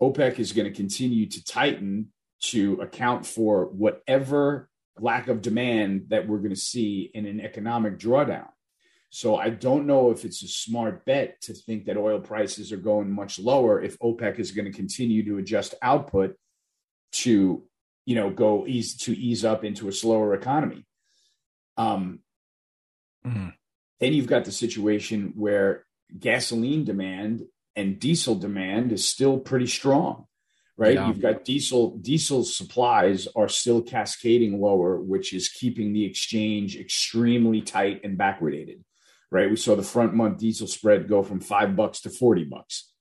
OPEC 0.02 0.40
is 0.40 0.52
going 0.52 0.68
to 0.68 0.76
continue 0.76 1.28
to 1.28 1.44
tighten 1.44 2.12
to 2.40 2.80
account 2.82 3.26
for 3.26 3.66
whatever 3.66 4.70
lack 5.00 5.28
of 5.28 5.42
demand 5.42 6.08
that 6.10 6.28
we're 6.28 6.40
going 6.40 6.50
to 6.50 6.56
see 6.56 7.10
in 7.14 7.26
an 7.26 7.40
economic 7.40 7.98
drawdown. 7.98 8.48
So 9.10 9.38
I 9.38 9.50
don't 9.50 9.88
know 9.88 10.12
if 10.12 10.26
it's 10.26 10.44
a 10.44 10.48
smart 10.48 11.06
bet 11.06 11.40
to 11.42 11.54
think 11.54 11.86
that 11.86 11.98
oil 11.98 12.20
prices 12.20 12.72
are 12.72 12.78
going 12.78 13.12
much 13.12 13.40
lower 13.40 13.82
if 13.82 13.98
OPEC 14.00 14.40
is 14.40 14.52
going 14.52 14.66
to 14.66 14.78
continue 14.78 15.24
to 15.26 15.38
adjust 15.38 15.76
output 15.82 16.36
to, 17.14 17.64
you 18.06 18.16
know, 18.16 18.30
go 18.30 18.66
ease 18.68 18.98
to 18.98 19.18
ease 19.18 19.46
up 19.46 19.64
into 19.64 19.88
a 19.88 19.94
slower 19.94 20.34
economy. 20.34 20.86
Um, 21.78 22.20
mm-hmm. 23.26 23.50
Then 24.00 24.14
you've 24.14 24.28
got 24.28 24.46
the 24.46 24.52
situation 24.52 25.34
where 25.36 25.86
gasoline 26.18 26.84
demand 26.84 27.44
and 27.76 28.00
diesel 28.00 28.36
demand 28.36 28.92
is 28.92 29.08
still 29.08 29.40
pretty 29.40 29.68
strong 29.68 30.28
right? 30.78 30.94
Yeah. 30.94 31.08
You've 31.08 31.22
got 31.22 31.44
diesel 31.44 31.98
diesel 31.98 32.44
supplies 32.44 33.28
are 33.36 33.50
still 33.50 33.82
cascading 33.82 34.62
lower, 34.62 35.02
which 35.02 35.34
is 35.34 35.50
keeping 35.50 35.92
the 35.92 36.06
exchange 36.06 36.78
extremely 36.78 37.62
tight 37.62 38.02
and 38.04 38.18
backwardated, 38.18 38.84
right? 39.32 39.50
We 39.50 39.56
saw 39.56 39.76
the 39.76 39.84
front 39.84 40.14
month 40.14 40.38
diesel 40.38 40.68
spread 40.68 41.10
go 41.10 41.24
from 41.24 41.40
five 41.40 41.76
bucks 41.76 42.02
to 42.02 42.10
forty 42.10 42.44
bucks, 42.44 42.92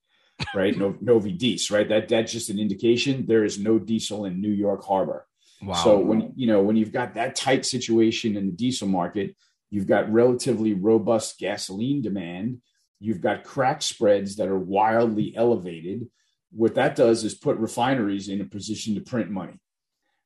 right? 0.54 0.76
no, 0.78 0.97
Novi 1.00 1.33
Dis, 1.33 1.71
right? 1.71 1.88
That 1.88 2.09
that's 2.09 2.33
just 2.33 2.50
an 2.50 2.59
indication 2.59 3.26
there 3.26 3.45
is 3.45 3.59
no 3.59 3.78
diesel 3.78 4.25
in 4.25 4.40
New 4.40 4.52
York 4.52 4.85
Harbor. 4.85 5.26
Wow. 5.63 5.75
So 5.75 5.99
when 5.99 6.33
you 6.37 6.47
know 6.47 6.63
when 6.63 6.77
you've 6.77 6.93
got 6.93 7.15
that 7.15 7.35
tight 7.35 7.65
situation 7.65 8.37
in 8.37 8.47
the 8.47 8.53
diesel 8.53 8.89
market, 8.89 9.37
you've 9.71 9.87
got 9.87 10.13
relatively 10.13 10.75
robust 10.75 11.39
gasoline 11.39 12.03
demand. 12.03 12.61
You've 13.01 13.21
got 13.21 13.45
crack 13.45 13.83
spreads 13.83 14.37
that 14.37 14.49
are 14.49 14.59
wildly 14.59 15.35
elevated 15.37 16.09
what 16.51 16.75
that 16.75 16.97
does 16.97 17.25
is 17.25 17.35
put 17.35 17.59
refineries 17.59 18.29
in 18.29 18.41
a 18.41 18.45
position 18.45 18.95
to 18.95 19.01
print 19.01 19.31
money, 19.31 19.61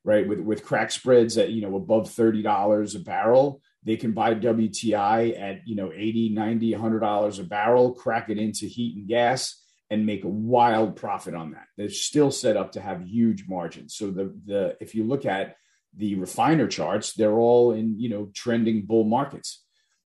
right? 0.05 0.27
With 0.27 0.41
with 0.41 0.65
crack 0.65 0.91
spreads 0.91 1.37
at 1.39 1.51
you 1.51 1.63
know 1.63 1.77
above 1.77 2.11
thirty 2.11 2.43
dollars 2.43 2.95
a 2.95 3.01
barrel, 3.01 3.61
they 3.83 3.97
can 3.97 4.13
buy 4.13 4.35
WTI 4.35 5.39
at 5.41 5.67
you 5.67 5.77
know 5.77 5.93
80 5.93 6.31
90 6.31 6.73
100 6.73 7.01
dollars 7.01 7.39
a 7.39 7.45
barrel, 7.45 7.93
crack 7.95 8.29
it 8.29 8.39
into 8.39 8.67
heat 8.67 8.97
and 8.97 9.09
gas, 9.09 9.60
and 9.91 10.07
make 10.07 10.25
a 10.25 10.29
wild 10.29 10.97
profit 10.97 11.35
on 11.35 11.51
that. 11.51 11.67
They're 11.77 11.91
still 11.91 12.31
set 12.31 12.57
up 12.57 12.73
to 12.73 12.81
have 12.81 13.03
huge 13.03 13.49
margins. 13.49 13.95
So 13.95 14.11
the 14.11 14.35
the 14.47 14.77
if 14.81 14.95
you 14.95 15.05
look 15.05 15.27
at 15.27 15.57
the 15.97 16.15
refiner 16.15 16.69
charts, 16.69 17.13
they're 17.13 17.39
all 17.39 17.73
in 17.73 17.99
you 17.99 18.09
know 18.09 18.31
trending 18.35 18.87
bull 18.87 19.05
markets. 19.05 19.65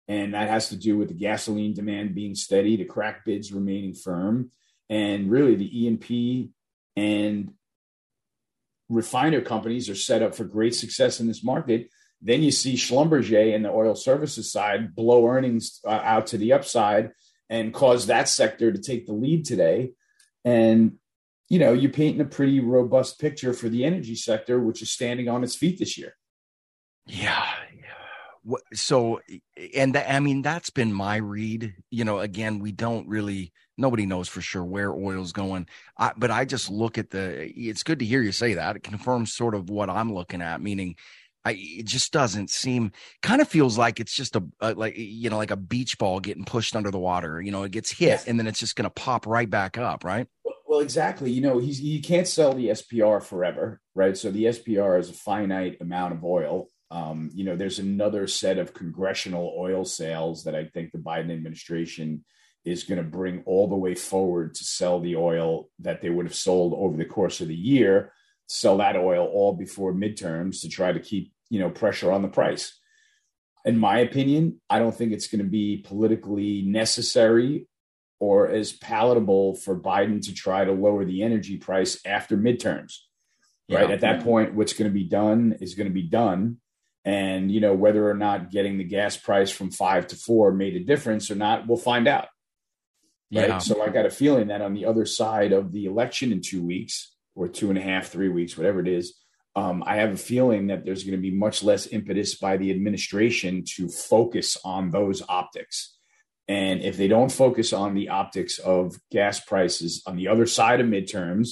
And 0.08 0.32
that 0.32 0.48
has 0.48 0.70
to 0.70 0.76
do 0.76 0.96
with 0.96 1.08
the 1.08 1.14
gasoline 1.14 1.74
demand 1.74 2.14
being 2.14 2.34
steady, 2.34 2.76
the 2.76 2.86
crack 2.86 3.26
bids 3.26 3.52
remaining 3.52 3.92
firm, 3.92 4.50
and 4.88 5.30
really 5.30 5.54
the 5.54 5.84
E&P 5.84 6.50
and 6.96 7.52
refiner 8.88 9.42
companies 9.42 9.90
are 9.90 9.94
set 9.94 10.22
up 10.22 10.34
for 10.34 10.44
great 10.44 10.74
success 10.74 11.20
in 11.20 11.26
this 11.26 11.44
market. 11.44 11.90
Then 12.22 12.42
you 12.42 12.50
see 12.50 12.74
Schlumberger 12.74 13.54
and 13.54 13.62
the 13.62 13.70
oil 13.70 13.94
services 13.94 14.50
side 14.50 14.94
blow 14.94 15.26
earnings 15.28 15.80
uh, 15.84 16.00
out 16.02 16.28
to 16.28 16.38
the 16.38 16.54
upside 16.54 17.10
and 17.50 17.74
cause 17.74 18.06
that 18.06 18.28
sector 18.28 18.72
to 18.72 18.78
take 18.78 19.06
the 19.06 19.12
lead 19.12 19.44
today. 19.44 19.92
And 20.44 20.98
you 21.48 21.58
know, 21.58 21.72
you're 21.72 21.90
painting 21.90 22.20
a 22.20 22.26
pretty 22.26 22.60
robust 22.60 23.18
picture 23.18 23.54
for 23.54 23.68
the 23.68 23.84
energy 23.84 24.14
sector, 24.14 24.60
which 24.60 24.82
is 24.82 24.90
standing 24.90 25.28
on 25.28 25.42
its 25.42 25.56
feet 25.56 25.78
this 25.78 25.96
year. 25.96 26.14
Yeah. 27.06 27.46
So, 28.74 29.20
and 29.74 29.96
I 29.96 30.20
mean, 30.20 30.42
that's 30.42 30.70
been 30.70 30.92
my 30.92 31.16
read. 31.16 31.74
You 31.90 32.04
know, 32.04 32.18
again, 32.18 32.58
we 32.58 32.72
don't 32.72 33.08
really, 33.08 33.52
nobody 33.76 34.06
knows 34.06 34.28
for 34.28 34.40
sure 34.40 34.64
where 34.64 34.92
oil's 34.92 35.32
going. 35.32 35.68
I, 35.96 36.12
but 36.16 36.30
I 36.30 36.44
just 36.44 36.70
look 36.70 36.98
at 36.98 37.10
the, 37.10 37.50
it's 37.56 37.82
good 37.82 37.98
to 37.98 38.04
hear 38.04 38.22
you 38.22 38.32
say 38.32 38.54
that. 38.54 38.76
It 38.76 38.82
confirms 38.82 39.34
sort 39.34 39.54
of 39.54 39.70
what 39.70 39.90
I'm 39.90 40.12
looking 40.12 40.42
at, 40.42 40.60
meaning 40.60 40.96
I, 41.48 41.56
it 41.56 41.86
just 41.86 42.12
doesn't 42.12 42.50
seem 42.50 42.92
kind 43.22 43.40
of 43.40 43.48
feels 43.48 43.78
like 43.78 44.00
it's 44.00 44.14
just 44.14 44.36
a, 44.36 44.44
a, 44.60 44.74
like 44.74 44.98
you 44.98 45.30
know 45.30 45.38
like 45.38 45.50
a 45.50 45.56
beach 45.56 45.98
ball 45.98 46.20
getting 46.20 46.44
pushed 46.44 46.76
under 46.76 46.90
the 46.90 46.98
water 46.98 47.40
you 47.40 47.50
know 47.50 47.62
it 47.62 47.72
gets 47.72 47.90
hit 47.90 48.24
and 48.26 48.38
then 48.38 48.46
it's 48.46 48.58
just 48.58 48.76
going 48.76 48.84
to 48.84 48.90
pop 48.90 49.26
right 49.26 49.48
back 49.48 49.78
up 49.78 50.04
right? 50.04 50.26
Well 50.66 50.80
exactly 50.80 51.30
you 51.30 51.40
know 51.40 51.58
he's 51.58 51.78
he 51.78 52.00
can't 52.00 52.28
sell 52.28 52.52
the 52.52 52.68
spr 52.68 53.22
forever 53.22 53.80
right? 53.94 54.16
So 54.16 54.30
the 54.30 54.44
spr 54.44 55.00
is 55.00 55.08
a 55.08 55.14
finite 55.14 55.78
amount 55.80 56.14
of 56.14 56.24
oil. 56.24 56.68
Um, 56.90 57.30
you 57.34 57.44
know 57.44 57.56
there's 57.56 57.78
another 57.78 58.26
set 58.26 58.58
of 58.58 58.72
congressional 58.72 59.54
oil 59.58 59.84
sales 59.84 60.44
that 60.44 60.54
i 60.54 60.64
think 60.64 60.90
the 60.90 60.98
biden 60.98 61.30
administration 61.30 62.24
is 62.64 62.84
going 62.84 62.96
to 62.96 63.04
bring 63.04 63.42
all 63.44 63.68
the 63.68 63.76
way 63.76 63.94
forward 63.94 64.54
to 64.54 64.64
sell 64.64 64.98
the 64.98 65.16
oil 65.16 65.68
that 65.80 66.00
they 66.00 66.08
would 66.08 66.24
have 66.24 66.34
sold 66.34 66.72
over 66.74 66.96
the 66.96 67.04
course 67.04 67.42
of 67.42 67.48
the 67.48 67.54
year 67.54 68.12
sell 68.48 68.78
that 68.78 68.96
oil 68.96 69.26
all 69.26 69.52
before 69.52 69.92
midterms 69.92 70.62
to 70.62 70.68
try 70.68 70.90
to 70.90 71.00
keep 71.00 71.32
you 71.50 71.60
know 71.60 71.70
pressure 71.70 72.12
on 72.12 72.22
the 72.22 72.28
price. 72.28 72.78
In 73.64 73.76
my 73.76 73.98
opinion 73.98 74.60
i 74.70 74.78
don't 74.78 74.96
think 74.96 75.12
it's 75.12 75.28
going 75.28 75.44
to 75.44 75.50
be 75.50 75.78
politically 75.78 76.62
necessary 76.62 77.66
or 78.18 78.48
as 78.48 78.72
palatable 78.72 79.56
for 79.56 79.78
biden 79.78 80.24
to 80.24 80.32
try 80.32 80.64
to 80.64 80.72
lower 80.72 81.04
the 81.04 81.22
energy 81.22 81.58
price 81.58 82.00
after 82.06 82.36
midterms 82.36 82.94
yeah. 83.68 83.80
right? 83.80 83.90
At 83.90 84.00
that 84.00 84.24
point 84.24 84.54
what's 84.54 84.72
going 84.72 84.90
to 84.90 84.94
be 84.94 85.04
done 85.04 85.56
is 85.60 85.74
going 85.74 85.86
to 85.86 85.94
be 85.94 86.02
done. 86.02 86.58
And 87.04 87.50
you 87.50 87.60
know 87.60 87.74
whether 87.74 88.10
or 88.10 88.14
not 88.14 88.50
getting 88.50 88.76
the 88.76 88.84
gas 88.84 89.16
price 89.16 89.50
from 89.50 89.70
five 89.70 90.08
to 90.08 90.16
four 90.16 90.52
made 90.52 90.76
a 90.76 90.80
difference 90.80 91.30
or 91.30 91.36
not 91.36 91.66
we'll 91.66 91.78
find 91.78 92.08
out. 92.08 92.28
Right? 93.32 93.48
Yeah. 93.48 93.58
so 93.58 93.82
i 93.82 93.88
got 93.88 94.06
a 94.06 94.10
feeling 94.10 94.48
that 94.48 94.62
on 94.62 94.74
the 94.74 94.86
other 94.86 95.04
side 95.04 95.52
of 95.52 95.70
the 95.72 95.84
election 95.84 96.32
in 96.32 96.40
two 96.40 96.62
weeks 96.62 97.14
or 97.34 97.46
two 97.46 97.68
and 97.68 97.78
a 97.78 97.82
half, 97.82 98.08
three 98.08 98.28
weeks, 98.28 98.56
whatever 98.56 98.80
it 98.80 98.88
is, 98.88 99.14
um, 99.58 99.82
I 99.84 99.96
have 99.96 100.12
a 100.12 100.16
feeling 100.16 100.68
that 100.68 100.84
there's 100.84 101.02
going 101.02 101.16
to 101.16 101.22
be 101.22 101.32
much 101.32 101.64
less 101.64 101.88
impetus 101.88 102.36
by 102.36 102.56
the 102.56 102.70
administration 102.70 103.64
to 103.74 103.88
focus 103.88 104.56
on 104.64 104.90
those 104.90 105.20
optics. 105.28 105.96
And 106.46 106.80
if 106.80 106.96
they 106.96 107.08
don't 107.08 107.32
focus 107.32 107.72
on 107.72 107.94
the 107.94 108.10
optics 108.10 108.60
of 108.60 108.96
gas 109.10 109.40
prices 109.40 110.02
on 110.06 110.16
the 110.16 110.28
other 110.28 110.46
side 110.46 110.80
of 110.80 110.86
midterms, 110.86 111.48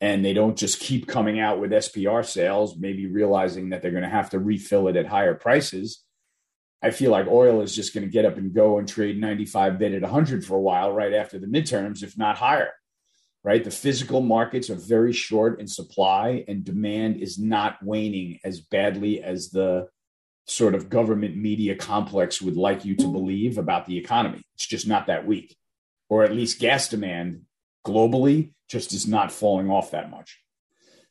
and 0.00 0.24
they 0.24 0.32
don't 0.32 0.56
just 0.56 0.78
keep 0.78 1.08
coming 1.08 1.40
out 1.40 1.58
with 1.58 1.72
SPR 1.72 2.24
sales, 2.24 2.76
maybe 2.78 3.06
realizing 3.08 3.70
that 3.70 3.82
they're 3.82 3.90
going 3.90 4.04
to 4.04 4.08
have 4.08 4.30
to 4.30 4.38
refill 4.38 4.86
it 4.86 4.94
at 4.94 5.06
higher 5.06 5.34
prices, 5.34 6.04
I 6.80 6.92
feel 6.92 7.10
like 7.10 7.26
oil 7.26 7.60
is 7.60 7.74
just 7.74 7.92
going 7.92 8.06
to 8.06 8.12
get 8.12 8.24
up 8.24 8.36
and 8.36 8.54
go 8.54 8.78
and 8.78 8.86
trade 8.86 9.20
95 9.20 9.80
bid 9.80 9.94
at 9.94 10.02
100 10.02 10.44
for 10.44 10.54
a 10.54 10.60
while 10.60 10.92
right 10.92 11.12
after 11.12 11.40
the 11.40 11.48
midterms, 11.48 12.04
if 12.04 12.16
not 12.16 12.38
higher 12.38 12.70
right? 13.48 13.64
The 13.64 13.70
physical 13.70 14.20
markets 14.20 14.68
are 14.68 14.74
very 14.74 15.14
short 15.14 15.58
in 15.58 15.66
supply, 15.66 16.44
and 16.46 16.62
demand 16.62 17.16
is 17.16 17.38
not 17.38 17.82
waning 17.82 18.40
as 18.44 18.60
badly 18.60 19.22
as 19.22 19.48
the 19.48 19.88
sort 20.44 20.74
of 20.74 20.90
government 20.90 21.34
media 21.34 21.74
complex 21.74 22.42
would 22.42 22.58
like 22.58 22.84
you 22.84 22.94
to 22.96 23.10
believe 23.10 23.56
about 23.56 23.86
the 23.86 23.96
economy. 23.96 24.42
It's 24.54 24.66
just 24.66 24.86
not 24.86 25.06
that 25.06 25.26
weak, 25.26 25.56
or 26.10 26.24
at 26.24 26.32
least 26.32 26.60
gas 26.60 26.90
demand 26.90 27.44
globally 27.86 28.52
just 28.68 28.92
is 28.92 29.08
not 29.08 29.32
falling 29.32 29.70
off 29.70 29.92
that 29.92 30.10
much. 30.10 30.38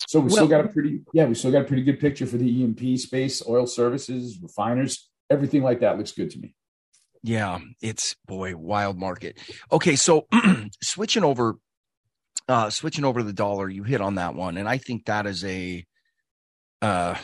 So 0.08 0.20
we 0.20 0.28
well, 0.28 0.36
still 0.36 0.48
got 0.48 0.64
a 0.64 0.68
pretty, 0.68 1.02
yeah, 1.14 1.26
we 1.26 1.34
still 1.34 1.52
got 1.52 1.64
a 1.64 1.66
pretty 1.66 1.84
good 1.84 2.00
picture 2.00 2.28
for 2.28 2.38
the 2.38 2.62
E&P 2.62 2.98
space, 2.98 3.42
oil 3.50 3.66
services, 3.66 4.38
refiners, 4.40 5.10
everything 5.32 5.64
like 5.64 5.80
that 5.80 5.98
looks 5.98 6.12
good 6.12 6.30
to 6.30 6.40
me. 6.40 6.54
Yeah, 7.24 7.62
it's 7.82 8.16
boy, 8.28 8.56
wild 8.56 9.00
market. 9.00 9.40
Okay, 9.72 9.96
so 9.96 10.28
switching 10.84 11.24
over 11.24 11.58
uh, 12.48 12.70
switching 12.70 13.06
over 13.06 13.20
to 13.20 13.26
the 13.26 13.34
dollar, 13.34 13.70
you 13.70 13.84
hit 13.84 14.02
on 14.02 14.16
that 14.16 14.36
one, 14.36 14.58
and 14.58 14.68
I 14.68 14.78
think 14.78 15.06
that 15.06 15.26
is 15.26 15.44
a. 15.44 15.86
Uh, 16.80 17.16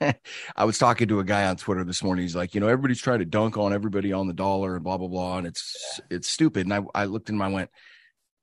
I 0.56 0.64
was 0.64 0.78
talking 0.78 1.08
to 1.08 1.20
a 1.20 1.24
guy 1.24 1.46
on 1.46 1.56
Twitter 1.56 1.84
this 1.84 2.02
morning. 2.02 2.22
He's 2.22 2.34
like, 2.34 2.54
you 2.54 2.60
know, 2.60 2.68
everybody's 2.68 3.02
trying 3.02 3.18
to 3.18 3.26
dunk 3.26 3.58
on 3.58 3.74
everybody 3.74 4.12
on 4.12 4.26
the 4.26 4.32
dollar 4.32 4.76
and 4.76 4.84
blah 4.84 4.96
blah 4.96 5.08
blah, 5.08 5.38
and 5.38 5.46
it's 5.46 6.00
it's 6.10 6.28
stupid. 6.28 6.66
And 6.66 6.74
I 6.74 6.80
I 6.94 7.04
looked 7.04 7.28
and 7.28 7.42
I 7.42 7.48
went, 7.48 7.70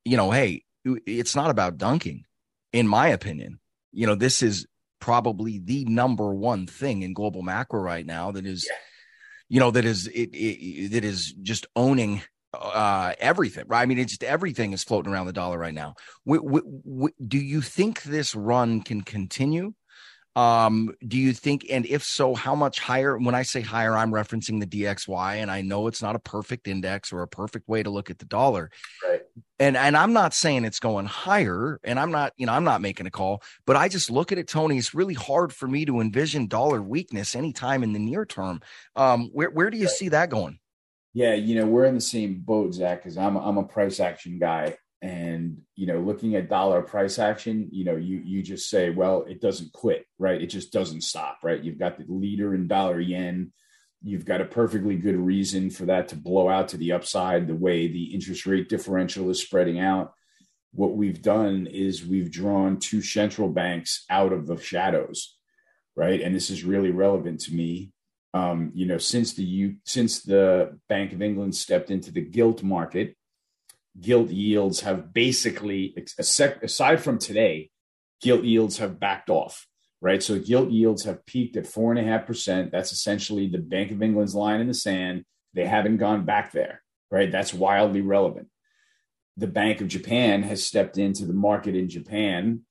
you 0.05 0.17
know, 0.17 0.31
hey, 0.31 0.63
it's 0.85 1.35
not 1.35 1.49
about 1.49 1.77
dunking, 1.77 2.25
in 2.73 2.87
my 2.87 3.07
opinion. 3.09 3.59
You 3.91 4.07
know, 4.07 4.15
this 4.15 4.41
is 4.41 4.67
probably 4.99 5.59
the 5.59 5.85
number 5.85 6.33
one 6.33 6.67
thing 6.67 7.01
in 7.01 7.13
global 7.13 7.41
macro 7.41 7.81
right 7.81 8.05
now 8.05 8.31
that 8.31 8.45
is, 8.45 8.65
yeah. 8.69 8.77
you 9.49 9.59
know, 9.59 9.71
that 9.71 9.85
is 9.85 10.07
it, 10.07 10.29
it 10.33 10.91
that 10.91 11.03
is 11.03 11.33
just 11.41 11.65
owning 11.75 12.21
uh, 12.53 13.13
everything, 13.19 13.65
right? 13.67 13.81
I 13.81 13.85
mean, 13.85 13.99
it's 13.99 14.11
just 14.11 14.23
everything 14.23 14.73
is 14.73 14.83
floating 14.83 15.11
around 15.11 15.27
the 15.27 15.33
dollar 15.33 15.57
right 15.57 15.73
now. 15.73 15.95
W- 16.25 16.43
w- 16.43 16.81
w- 16.85 17.15
do 17.25 17.37
you 17.37 17.61
think 17.61 18.03
this 18.03 18.35
run 18.35 18.81
can 18.81 19.01
continue? 19.01 19.73
Um, 20.35 20.93
do 21.05 21.17
you 21.17 21.33
think, 21.33 21.65
and 21.69 21.85
if 21.85 22.03
so, 22.03 22.35
how 22.35 22.55
much 22.55 22.79
higher? 22.79 23.17
When 23.17 23.35
I 23.35 23.43
say 23.43 23.59
higher, 23.59 23.97
I'm 23.97 24.11
referencing 24.11 24.61
the 24.61 24.65
DXY, 24.65 25.35
and 25.35 25.51
I 25.51 25.61
know 25.61 25.87
it's 25.87 26.01
not 26.01 26.15
a 26.15 26.19
perfect 26.19 26.69
index 26.69 27.11
or 27.11 27.21
a 27.21 27.27
perfect 27.27 27.67
way 27.67 27.83
to 27.83 27.89
look 27.89 28.09
at 28.09 28.19
the 28.19 28.25
dollar. 28.25 28.71
Right. 29.05 29.23
And 29.59 29.75
and 29.75 29.97
I'm 29.97 30.13
not 30.13 30.33
saying 30.33 30.63
it's 30.63 30.79
going 30.79 31.05
higher, 31.05 31.81
and 31.83 31.99
I'm 31.99 32.11
not, 32.11 32.31
you 32.37 32.45
know, 32.45 32.53
I'm 32.53 32.63
not 32.63 32.79
making 32.79 33.07
a 33.07 33.11
call, 33.11 33.43
but 33.65 33.75
I 33.75 33.89
just 33.89 34.09
look 34.09 34.31
at 34.31 34.37
it, 34.37 34.47
Tony. 34.47 34.77
It's 34.77 34.93
really 34.93 35.15
hard 35.15 35.51
for 35.51 35.67
me 35.67 35.83
to 35.85 35.99
envision 35.99 36.47
dollar 36.47 36.81
weakness 36.81 37.35
anytime 37.35 37.83
in 37.83 37.91
the 37.91 37.99
near 37.99 38.25
term. 38.25 38.61
Um, 38.95 39.29
where 39.33 39.49
where 39.49 39.69
do 39.69 39.77
you 39.77 39.87
right. 39.87 39.93
see 39.93 40.09
that 40.09 40.29
going? 40.29 40.60
Yeah, 41.13 41.33
you 41.33 41.55
know, 41.55 41.65
we're 41.65 41.85
in 41.85 41.95
the 41.95 42.01
same 42.01 42.39
boat, 42.39 42.73
Zach, 42.73 43.03
because 43.03 43.17
I'm 43.17 43.35
I'm 43.35 43.57
a 43.57 43.63
price 43.63 43.99
action 43.99 44.39
guy. 44.39 44.77
And 45.01 45.57
you 45.75 45.87
know, 45.87 45.99
looking 45.99 46.35
at 46.35 46.49
dollar 46.49 46.81
price 46.81 47.19
action, 47.19 47.69
you 47.71 47.83
know, 47.83 47.95
you 47.95 48.21
you 48.23 48.43
just 48.43 48.69
say, 48.69 48.91
well, 48.91 49.25
it 49.27 49.41
doesn't 49.41 49.73
quit, 49.73 50.05
right? 50.19 50.41
It 50.41 50.47
just 50.47 50.71
doesn't 50.71 51.01
stop, 51.01 51.39
right? 51.43 51.61
You've 51.61 51.79
got 51.79 51.97
the 51.97 52.05
leader 52.07 52.53
in 52.53 52.67
dollar 52.67 52.99
yen. 52.99 53.51
You've 54.03 54.25
got 54.25 54.41
a 54.41 54.45
perfectly 54.45 54.95
good 54.95 55.15
reason 55.15 55.69
for 55.69 55.85
that 55.85 56.09
to 56.09 56.15
blow 56.15 56.49
out 56.49 56.69
to 56.69 56.77
the 56.77 56.93
upside 56.93 57.47
the 57.47 57.55
way 57.55 57.87
the 57.87 58.13
interest 58.13 58.45
rate 58.45 58.69
differential 58.69 59.29
is 59.29 59.41
spreading 59.41 59.79
out. 59.79 60.13
What 60.73 60.95
we've 60.95 61.21
done 61.21 61.67
is 61.67 62.05
we've 62.05 62.31
drawn 62.31 62.77
two 62.79 63.01
central 63.01 63.49
banks 63.49 64.05
out 64.09 64.31
of 64.33 64.47
the 64.47 64.57
shadows, 64.57 65.37
right? 65.95 66.21
And 66.21 66.33
this 66.33 66.49
is 66.49 66.63
really 66.63 66.91
relevant 66.91 67.41
to 67.41 67.53
me 67.53 67.91
um, 68.33 68.71
you 68.73 68.85
know, 68.85 68.97
since 68.97 69.33
the 69.33 69.43
U, 69.43 69.75
since 69.85 70.21
the 70.21 70.77
Bank 70.87 71.13
of 71.13 71.21
England 71.21 71.55
stepped 71.55 71.91
into 71.91 72.11
the 72.11 72.21
gilt 72.21 72.63
market, 72.63 73.15
gilt 73.99 74.29
yields 74.29 74.81
have 74.81 75.13
basically, 75.13 75.95
aside 76.17 77.01
from 77.01 77.19
today, 77.19 77.69
gilt 78.21 78.43
yields 78.43 78.77
have 78.77 78.99
backed 78.99 79.29
off. 79.29 79.67
Right, 80.03 80.23
so 80.23 80.39
gilt 80.39 80.71
yields 80.71 81.03
have 81.03 81.27
peaked 81.27 81.57
at 81.57 81.67
four 81.67 81.91
and 81.91 81.99
a 81.99 82.03
half 82.03 82.25
percent. 82.25 82.71
That's 82.71 82.91
essentially 82.91 83.47
the 83.47 83.59
Bank 83.59 83.91
of 83.91 84.01
England's 84.01 84.33
line 84.33 84.59
in 84.59 84.67
the 84.67 84.73
sand. 84.73 85.25
They 85.53 85.67
haven't 85.67 85.97
gone 85.97 86.25
back 86.25 86.51
there. 86.51 86.81
Right, 87.11 87.31
that's 87.31 87.53
wildly 87.53 88.01
relevant. 88.01 88.47
The 89.37 89.45
Bank 89.45 89.79
of 89.79 89.89
Japan 89.89 90.41
has 90.41 90.65
stepped 90.65 90.97
into 90.97 91.25
the 91.25 91.33
market 91.33 91.75
in 91.75 91.87
Japan 91.87 92.61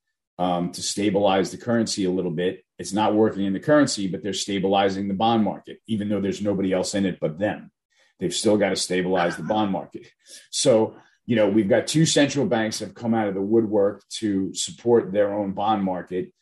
um, 0.41 0.73
to 0.73 0.81
stabilize 0.83 1.51
the 1.51 1.59
currency 1.59 2.07
a 2.07 2.11
little 2.11 2.31
bit. 2.31 2.65
It's 2.79 2.95
not 2.95 3.15
working 3.15 3.45
in 3.45 3.53
the 3.53 3.61
currency, 3.61 4.09
but 4.09 4.23
they're 4.23 4.33
stabilizing 4.33 5.07
the 5.07 5.13
bond 5.13 5.45
market, 5.45 5.81
even 5.87 6.09
though 6.09 6.23
there's 6.23 6.41
nobody 6.41 6.73
else 6.73 6.95
in 6.95 7.05
it 7.05 7.19
but 7.21 7.39
them. 7.39 7.71
They've 8.19 8.35
still 8.35 8.57
got 8.57 8.71
to 8.71 8.77
stabilize 8.77 9.37
the 9.37 9.43
bond 9.43 9.71
market. 9.71 10.07
So, 10.51 10.97
you 11.27 11.37
know, 11.37 11.47
we've 11.47 11.69
got 11.69 11.87
two 11.87 12.07
central 12.07 12.47
banks 12.47 12.79
have 12.79 12.95
come 12.95 13.13
out 13.13 13.29
of 13.29 13.35
the 13.35 13.43
woodwork 13.43 14.03
to 14.21 14.55
support 14.55 15.13
their 15.13 15.35
own 15.35 15.53
bond 15.53 15.85
market. 15.85 16.33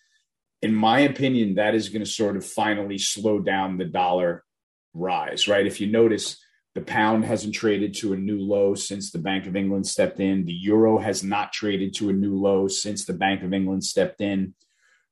In 0.62 0.72
my 0.72 1.00
opinion, 1.00 1.56
that 1.56 1.74
is 1.74 1.88
going 1.88 2.04
to 2.04 2.10
sort 2.10 2.36
of 2.36 2.46
finally 2.46 2.98
slow 2.98 3.40
down 3.40 3.78
the 3.78 3.84
dollar 3.84 4.44
rise, 4.94 5.48
right? 5.48 5.66
If 5.66 5.80
you 5.80 5.88
notice, 5.88 6.40
the 6.74 6.80
pound 6.82 7.24
hasn't 7.24 7.54
traded 7.54 7.94
to 7.94 8.12
a 8.12 8.16
new 8.16 8.38
low 8.38 8.74
since 8.74 9.10
the 9.10 9.18
Bank 9.18 9.46
of 9.46 9.56
England 9.56 9.86
stepped 9.86 10.20
in. 10.20 10.44
The 10.44 10.52
euro 10.52 10.98
has 10.98 11.24
not 11.24 11.52
traded 11.52 11.94
to 11.94 12.10
a 12.10 12.12
new 12.12 12.36
low 12.36 12.68
since 12.68 13.04
the 13.04 13.14
Bank 13.14 13.42
of 13.42 13.52
England 13.52 13.84
stepped 13.84 14.20
in. 14.20 14.54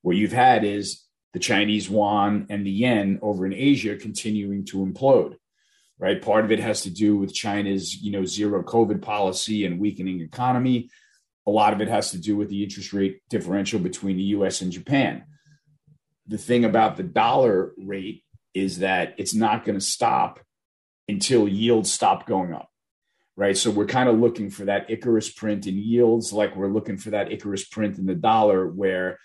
What 0.02 0.16
you've 0.16 0.32
had 0.32 0.64
is 0.64 1.02
the 1.32 1.38
Chinese 1.40 1.90
yuan 1.90 2.46
and 2.50 2.64
the 2.64 2.70
yen 2.70 3.18
over 3.22 3.46
in 3.46 3.52
Asia 3.52 3.96
continuing 3.96 4.64
to 4.66 4.78
implode. 4.78 5.36
right? 5.98 6.20
Part 6.20 6.44
of 6.44 6.52
it 6.52 6.60
has 6.60 6.82
to 6.82 6.90
do 6.90 7.16
with 7.16 7.34
China's, 7.34 7.94
you 7.94 8.12
know, 8.12 8.25
zero 8.25 8.62
COVID 8.62 9.02
policy 9.02 9.64
and 9.64 9.80
weakening 9.80 10.20
economy. 10.20 10.90
A 11.46 11.50
lot 11.50 11.72
of 11.72 11.80
it 11.80 11.88
has 11.88 12.10
to 12.10 12.18
do 12.18 12.36
with 12.36 12.48
the 12.48 12.62
interest 12.62 12.92
rate 12.92 13.20
differential 13.28 13.78
between 13.78 14.16
the 14.16 14.25
US 14.25 14.60
and 14.60 14.70
Japan. 14.70 15.25
The 16.26 16.38
thing 16.38 16.64
about 16.64 16.96
the 16.96 17.02
dollar 17.02 17.72
rate 17.78 18.25
is 18.52 18.80
that 18.80 19.14
it's 19.18 19.34
not 19.34 19.64
going 19.64 19.78
to 19.78 19.84
stop 19.84 20.40
until 21.08 21.48
yields 21.48 21.92
stop 21.92 22.26
going 22.26 22.52
up. 22.52 22.68
Right. 23.36 23.56
So 23.56 23.70
we're 23.70 23.86
kind 23.86 24.08
of 24.08 24.18
looking 24.18 24.48
for 24.48 24.64
that 24.64 24.90
Icarus 24.90 25.30
print 25.30 25.66
in 25.66 25.76
yields, 25.76 26.32
like 26.32 26.56
we're 26.56 26.72
looking 26.72 26.96
for 26.96 27.10
that 27.10 27.30
Icarus 27.30 27.66
print 27.66 27.98
in 27.98 28.06
the 28.06 28.14
dollar, 28.14 28.66
where 28.66 29.18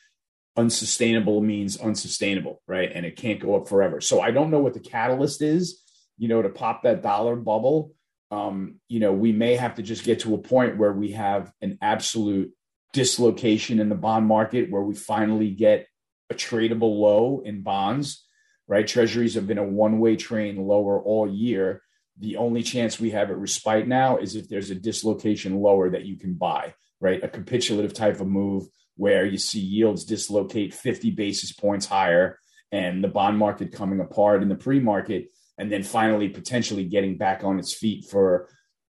unsustainable 0.57 1.39
means 1.41 1.77
unsustainable, 1.77 2.61
right? 2.67 2.91
And 2.93 3.05
it 3.05 3.15
can't 3.15 3.39
go 3.39 3.55
up 3.55 3.69
forever. 3.69 4.01
So 4.01 4.19
I 4.19 4.31
don't 4.31 4.51
know 4.51 4.59
what 4.59 4.73
the 4.73 4.81
catalyst 4.81 5.41
is, 5.41 5.81
you 6.17 6.27
know, 6.27 6.41
to 6.41 6.49
pop 6.49 6.83
that 6.83 7.01
dollar 7.01 7.37
bubble. 7.37 7.93
Um, 8.31 8.81
you 8.89 8.99
know, 8.99 9.13
we 9.13 9.31
may 9.31 9.55
have 9.55 9.75
to 9.75 9.81
just 9.81 10.03
get 10.03 10.19
to 10.21 10.35
a 10.35 10.37
point 10.37 10.77
where 10.77 10.93
we 10.93 11.11
have 11.11 11.51
an 11.61 11.77
absolute 11.81 12.51
dislocation 12.93 13.79
in 13.79 13.87
the 13.87 13.95
bond 13.95 14.27
market 14.27 14.69
where 14.69 14.81
we 14.81 14.93
finally 14.93 15.51
get 15.51 15.87
a 16.29 16.33
tradable 16.33 16.99
low 16.99 17.41
in 17.45 17.61
bonds 17.61 18.25
right? 18.71 18.87
Treasuries 18.87 19.35
have 19.35 19.47
been 19.47 19.57
a 19.57 19.63
one 19.65 19.99
way 19.99 20.15
train 20.15 20.55
lower 20.65 21.01
all 21.01 21.29
year. 21.29 21.81
The 22.17 22.37
only 22.37 22.63
chance 22.63 23.01
we 23.01 23.09
have 23.09 23.29
at 23.29 23.37
respite 23.37 23.85
now 23.85 24.15
is 24.15 24.37
if 24.37 24.47
there's 24.47 24.69
a 24.69 24.75
dislocation 24.75 25.59
lower 25.59 25.89
that 25.89 26.05
you 26.05 26.15
can 26.15 26.35
buy, 26.35 26.73
right? 27.01 27.21
A 27.21 27.27
capitulative 27.27 27.93
type 27.93 28.21
of 28.21 28.27
move 28.27 28.63
where 28.95 29.25
you 29.25 29.37
see 29.37 29.59
yields 29.59 30.05
dislocate 30.05 30.73
50 30.73 31.11
basis 31.11 31.51
points 31.51 31.85
higher 31.85 32.39
and 32.71 33.03
the 33.03 33.09
bond 33.09 33.37
market 33.37 33.73
coming 33.73 33.99
apart 33.99 34.41
in 34.41 34.47
the 34.47 34.55
pre 34.55 34.79
market, 34.79 35.31
and 35.57 35.69
then 35.69 35.83
finally 35.83 36.29
potentially 36.29 36.85
getting 36.85 37.17
back 37.17 37.43
on 37.43 37.59
its 37.59 37.73
feet 37.73 38.05
for 38.05 38.47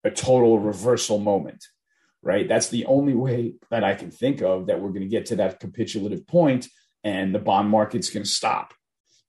a 0.04 0.11
total 0.12 0.61
reversal 0.61 1.19
moment, 1.19 1.66
right? 2.23 2.47
That's 2.47 2.69
the 2.69 2.87
only 2.87 3.14
way 3.14 3.54
that 3.73 3.83
I 3.83 3.97
can 3.97 4.12
think 4.12 4.40
of 4.40 4.69
that 4.69 4.81
we're 4.81 4.90
going 4.90 5.00
to 5.00 5.09
get 5.09 5.26
to 5.26 5.37
that 5.37 5.59
capitulative 5.59 6.28
point 6.28 6.69
and 7.02 7.35
the 7.35 7.40
bond 7.40 7.71
market's 7.71 8.11
going 8.11 8.23
to 8.23 8.31
stop 8.31 8.73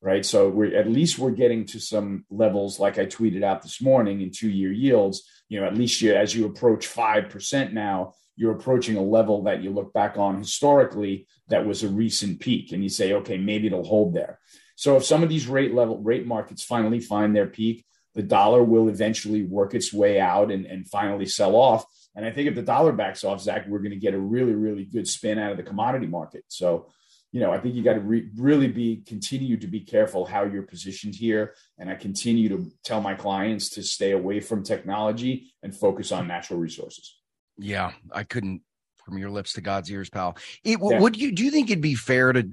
right? 0.05 0.23
So 0.23 0.49
we're 0.49 0.77
at 0.77 0.87
least 0.87 1.17
we're 1.17 1.31
getting 1.31 1.65
to 1.65 1.79
some 1.79 2.25
levels 2.29 2.79
like 2.79 2.99
I 2.99 3.07
tweeted 3.07 3.43
out 3.43 3.63
this 3.63 3.81
morning 3.81 4.21
in 4.21 4.29
two 4.29 4.49
year 4.49 4.71
yields. 4.71 5.27
You 5.49 5.59
know, 5.59 5.65
at 5.65 5.75
least 5.75 5.99
you, 5.99 6.13
as 6.13 6.35
you 6.35 6.45
approach 6.45 6.85
five 6.85 7.29
percent 7.29 7.73
now, 7.73 8.13
you're 8.35 8.53
approaching 8.53 8.97
a 8.97 9.01
level 9.01 9.43
that 9.43 9.63
you 9.63 9.71
look 9.71 9.93
back 9.93 10.17
on 10.17 10.37
historically 10.37 11.27
that 11.47 11.65
was 11.65 11.81
a 11.81 11.89
recent 11.89 12.39
peak, 12.39 12.71
and 12.71 12.83
you 12.83 12.89
say, 12.89 13.13
okay, 13.13 13.37
maybe 13.37 13.65
it'll 13.65 13.83
hold 13.83 14.13
there. 14.13 14.39
So 14.75 14.95
if 14.97 15.05
some 15.05 15.23
of 15.23 15.29
these 15.29 15.47
rate 15.47 15.73
level 15.73 15.97
rate 15.97 16.27
markets 16.27 16.63
finally 16.63 16.99
find 16.99 17.35
their 17.35 17.47
peak, 17.47 17.83
the 18.13 18.21
dollar 18.23 18.63
will 18.63 18.89
eventually 18.89 19.43
work 19.43 19.73
its 19.73 19.91
way 19.91 20.19
out 20.19 20.51
and, 20.51 20.67
and 20.67 20.87
finally 20.87 21.25
sell 21.25 21.55
off. 21.55 21.83
And 22.15 22.23
I 22.23 22.31
think 22.31 22.47
if 22.47 22.55
the 22.55 22.61
dollar 22.61 22.91
backs 22.91 23.23
off, 23.23 23.41
Zach, 23.41 23.65
we're 23.67 23.79
going 23.79 23.89
to 23.91 23.97
get 23.97 24.13
a 24.13 24.19
really, 24.19 24.53
really 24.53 24.85
good 24.85 25.07
spin 25.07 25.39
out 25.39 25.51
of 25.51 25.57
the 25.57 25.63
commodity 25.63 26.07
market. 26.07 26.43
So 26.47 26.91
you 27.35 27.41
know, 27.41 27.51
I 27.51 27.59
think 27.59 27.75
you 27.75 27.83
got 27.83 27.95
to 27.95 27.99
re- 27.99 28.29
really 28.37 28.69
be 28.69 29.03
continue 29.05 29.57
to 29.57 29.67
be 29.67 29.81
careful 29.81 30.23
how 30.23 30.45
you're 30.45 30.63
positioned 30.63 31.15
here. 31.15 31.53
And 31.77 31.89
I 31.89 31.95
continue 31.95 32.47
to 32.47 32.71
tell 32.85 33.01
my 33.01 33.13
clients 33.13 33.71
to 33.71 33.83
stay 33.83 34.11
away 34.11 34.39
from 34.39 34.63
technology 34.63 35.51
and 35.61 35.75
focus 35.75 36.13
on 36.13 36.29
natural 36.29 36.59
resources. 36.59 37.13
Yeah, 37.57 37.91
I 38.09 38.23
couldn't 38.23 38.61
from 39.03 39.17
your 39.17 39.31
lips 39.31 39.51
to 39.53 39.61
God's 39.61 39.91
ears, 39.91 40.09
pal. 40.09 40.37
It, 40.63 40.79
yeah. 40.81 40.97
Would 41.01 41.17
you 41.17 41.33
do 41.33 41.43
you 41.43 41.51
think 41.51 41.69
it'd 41.69 41.81
be 41.81 41.95
fair 41.95 42.31
to 42.31 42.49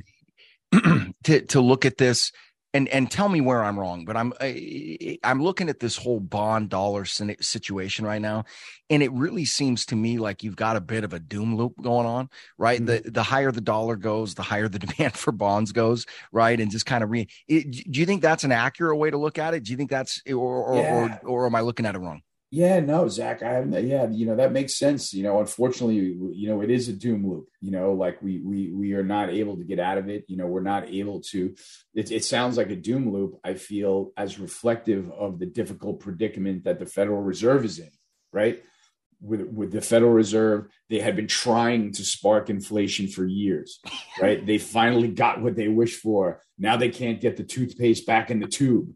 to 1.23 1.43
to 1.43 1.61
look 1.61 1.85
at 1.85 1.97
this 1.97 2.33
and 2.75 2.89
and 2.89 3.11
tell 3.11 3.29
me 3.29 3.41
where 3.41 3.63
I'm 3.63 3.79
wrong, 3.79 4.05
but 4.05 4.17
I'm 4.17 4.33
I, 4.41 5.19
I'm 5.23 5.43
looking 5.43 5.69
at 5.69 5.81
this 5.81 5.97
whole 5.97 6.21
bond 6.21 6.71
dollar 6.71 7.05
situation 7.05 8.05
right 8.05 8.21
now, 8.21 8.45
and 8.89 9.03
it 9.03 9.13
really 9.13 9.45
seems 9.45 9.85
to 9.87 9.97
me 9.97 10.19
like 10.19 10.43
you've 10.43 10.57
got 10.57 10.77
a 10.77 10.81
bit 10.81 11.05
of 11.05 11.13
a 11.13 11.19
doom 11.19 11.57
loop 11.57 11.75
going 11.83 12.07
on, 12.07 12.31
right? 12.57 12.81
Mm-hmm. 12.81 13.05
The 13.05 13.11
the 13.11 13.23
higher 13.23 13.53
the 13.53 13.61
dollar 13.61 13.97
goes, 13.97 14.35
the 14.35 14.43
higher 14.43 14.69
the 14.69 14.79
demand 14.87 15.15
for 15.15 15.33
bonds 15.33 15.73
goes, 15.73 16.07
right? 16.33 16.59
And 16.59 16.71
just 16.71 16.87
kind 16.87 17.05
of 17.05 17.11
re. 17.11 17.29
It, 17.47 17.71
do 17.91 18.01
you 18.01 18.07
think 18.07 18.23
that's 18.23 18.45
an 18.45 18.53
accurate 18.53 18.97
way 18.97 19.11
to 19.11 19.19
look 19.19 19.39
at 19.39 19.55
it? 19.55 19.65
Do 19.65 19.71
you 19.71 19.77
think 19.77 19.91
that's 19.91 20.23
or 20.29 20.65
or, 20.65 20.77
yeah. 20.77 21.19
or, 21.23 21.29
or 21.29 21.47
am 21.47 21.55
I 21.55 21.61
looking 21.61 21.87
at 21.87 21.95
it 21.95 21.99
wrong? 21.99 22.23
Yeah, 22.55 22.81
no, 22.81 23.09
Zach, 23.09 23.43
I 23.43 23.51
haven't. 23.55 23.89
Yeah, 23.89 24.11
you 24.11 24.27
know 24.27 24.37
that 24.37 24.53
makes 24.53 24.77
sense. 24.77 25.15
You 25.15 25.23
know, 25.23 25.41
unfortunately, 25.41 25.97
you 25.97 26.49
know 26.49 26.61
it 26.61 26.71
is 26.71 26.87
a 26.87 26.93
doom 26.93 27.27
loop. 27.27 27.49
You 27.63 27.71
know, 27.71 27.95
like 27.95 28.21
we 28.21 28.41
we 28.41 28.71
we 28.71 28.93
are 28.93 29.03
not 29.03 29.31
able 29.31 29.57
to 29.57 29.65
get 29.65 29.81
out 29.81 29.97
of 29.97 30.11
it. 30.11 30.27
You 30.29 30.37
know, 30.37 30.47
we're 30.47 30.61
not 30.61 30.87
able 30.87 31.23
to. 31.31 31.55
It, 31.95 32.13
it 32.13 32.27
sounds 32.27 32.59
like 32.59 32.69
a 32.69 32.77
doom 32.77 33.11
loop. 33.11 33.41
I 33.43 33.55
feel 33.55 34.13
as 34.19 34.39
reflective 34.39 35.11
of 35.13 35.39
the 35.39 35.47
difficult 35.47 36.01
predicament 36.01 36.65
that 36.65 36.79
the 36.79 36.85
Federal 36.85 37.23
Reserve 37.23 37.65
is 37.65 37.79
in. 37.79 37.91
Right, 38.35 38.63
with 39.23 39.49
with 39.49 39.73
the 39.73 39.81
Federal 39.81 40.13
Reserve, 40.13 40.67
they 40.91 41.01
had 41.01 41.17
been 41.17 41.29
trying 41.29 41.93
to 41.93 42.05
spark 42.05 42.51
inflation 42.51 43.09
for 43.09 43.25
years. 43.25 43.81
Right, 44.21 44.45
they 44.45 44.59
finally 44.59 45.09
got 45.09 45.41
what 45.41 45.57
they 45.57 45.69
wished 45.69 46.03
for. 46.03 46.43
Now 46.59 46.77
they 46.77 46.91
can't 46.91 47.19
get 47.19 47.39
the 47.39 47.45
toothpaste 47.45 48.07
back 48.07 48.31
in 48.31 48.41
the 48.41 48.47
tube 48.47 48.93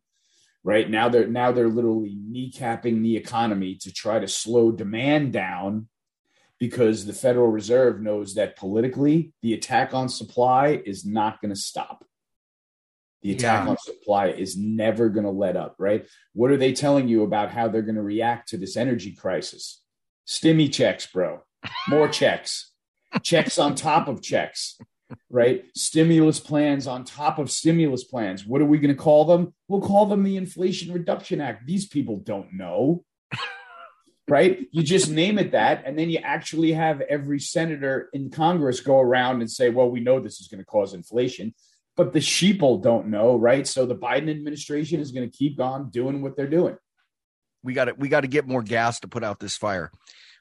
right? 0.66 0.90
Now 0.90 1.08
they're 1.08 1.28
now 1.28 1.52
they're 1.52 1.68
literally 1.68 2.18
kneecapping 2.28 3.00
the 3.00 3.16
economy 3.16 3.76
to 3.82 3.92
try 3.92 4.18
to 4.18 4.26
slow 4.26 4.72
demand 4.72 5.32
down 5.32 5.88
because 6.58 7.06
the 7.06 7.12
federal 7.12 7.46
reserve 7.46 8.00
knows 8.00 8.34
that 8.34 8.56
politically 8.56 9.32
the 9.42 9.54
attack 9.54 9.94
on 9.94 10.08
supply 10.08 10.82
is 10.84 11.06
not 11.06 11.40
going 11.40 11.54
to 11.54 11.60
stop. 11.60 12.04
The 13.22 13.30
attack 13.30 13.64
yeah. 13.64 13.70
on 13.70 13.78
supply 13.78 14.26
is 14.30 14.56
never 14.56 15.08
going 15.08 15.24
to 15.24 15.30
let 15.30 15.56
up 15.56 15.76
right? 15.78 16.04
What 16.32 16.50
are 16.50 16.56
they 16.56 16.72
telling 16.72 17.06
you 17.06 17.22
about 17.22 17.52
how 17.52 17.68
they're 17.68 17.82
going 17.82 17.94
to 17.94 18.02
react 18.02 18.48
to 18.48 18.56
this 18.56 18.76
energy 18.76 19.12
crisis? 19.12 19.80
Stimmy 20.26 20.72
checks 20.72 21.06
bro. 21.06 21.42
More 21.88 22.08
checks. 22.08 22.72
Checks 23.22 23.56
on 23.56 23.76
top 23.76 24.08
of 24.08 24.20
checks 24.20 24.76
right? 25.30 25.64
Stimulus 25.74 26.40
plans 26.40 26.86
on 26.86 27.04
top 27.04 27.38
of 27.38 27.50
stimulus 27.50 28.04
plans. 28.04 28.46
What 28.46 28.60
are 28.60 28.66
we 28.66 28.78
going 28.78 28.94
to 28.94 29.00
call 29.00 29.24
them? 29.24 29.54
We'll 29.68 29.80
call 29.80 30.06
them 30.06 30.22
the 30.22 30.36
Inflation 30.36 30.92
Reduction 30.92 31.40
Act. 31.40 31.66
These 31.66 31.86
people 31.86 32.18
don't 32.18 32.52
know. 32.54 33.04
right? 34.28 34.66
You 34.72 34.82
just 34.82 35.10
name 35.10 35.38
it 35.38 35.52
that. 35.52 35.84
And 35.86 35.98
then 35.98 36.10
you 36.10 36.18
actually 36.18 36.72
have 36.72 37.00
every 37.02 37.40
senator 37.40 38.08
in 38.12 38.30
Congress 38.30 38.80
go 38.80 39.00
around 39.00 39.40
and 39.40 39.50
say, 39.50 39.70
well, 39.70 39.90
we 39.90 40.00
know 40.00 40.20
this 40.20 40.40
is 40.40 40.48
going 40.48 40.60
to 40.60 40.64
cause 40.64 40.94
inflation. 40.94 41.54
But 41.96 42.12
the 42.12 42.18
sheeple 42.18 42.82
don't 42.82 43.08
know, 43.08 43.36
right? 43.36 43.66
So 43.66 43.86
the 43.86 43.96
Biden 43.96 44.30
administration 44.30 45.00
is 45.00 45.12
going 45.12 45.30
to 45.30 45.36
keep 45.36 45.60
on 45.60 45.90
doing 45.90 46.20
what 46.20 46.36
they're 46.36 46.46
doing. 46.46 46.76
We 47.62 47.72
got 47.72 47.86
to 47.86 47.94
we 47.94 48.08
got 48.08 48.20
to 48.20 48.28
get 48.28 48.46
more 48.46 48.62
gas 48.62 49.00
to 49.00 49.08
put 49.08 49.24
out 49.24 49.40
this 49.40 49.56
fire 49.56 49.90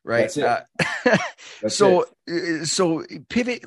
right? 0.06 0.38
Uh, 0.38 0.62
so, 1.68 2.06
it. 2.28 2.62
Uh, 2.62 2.66
so 2.66 3.04
pivot 3.28 3.64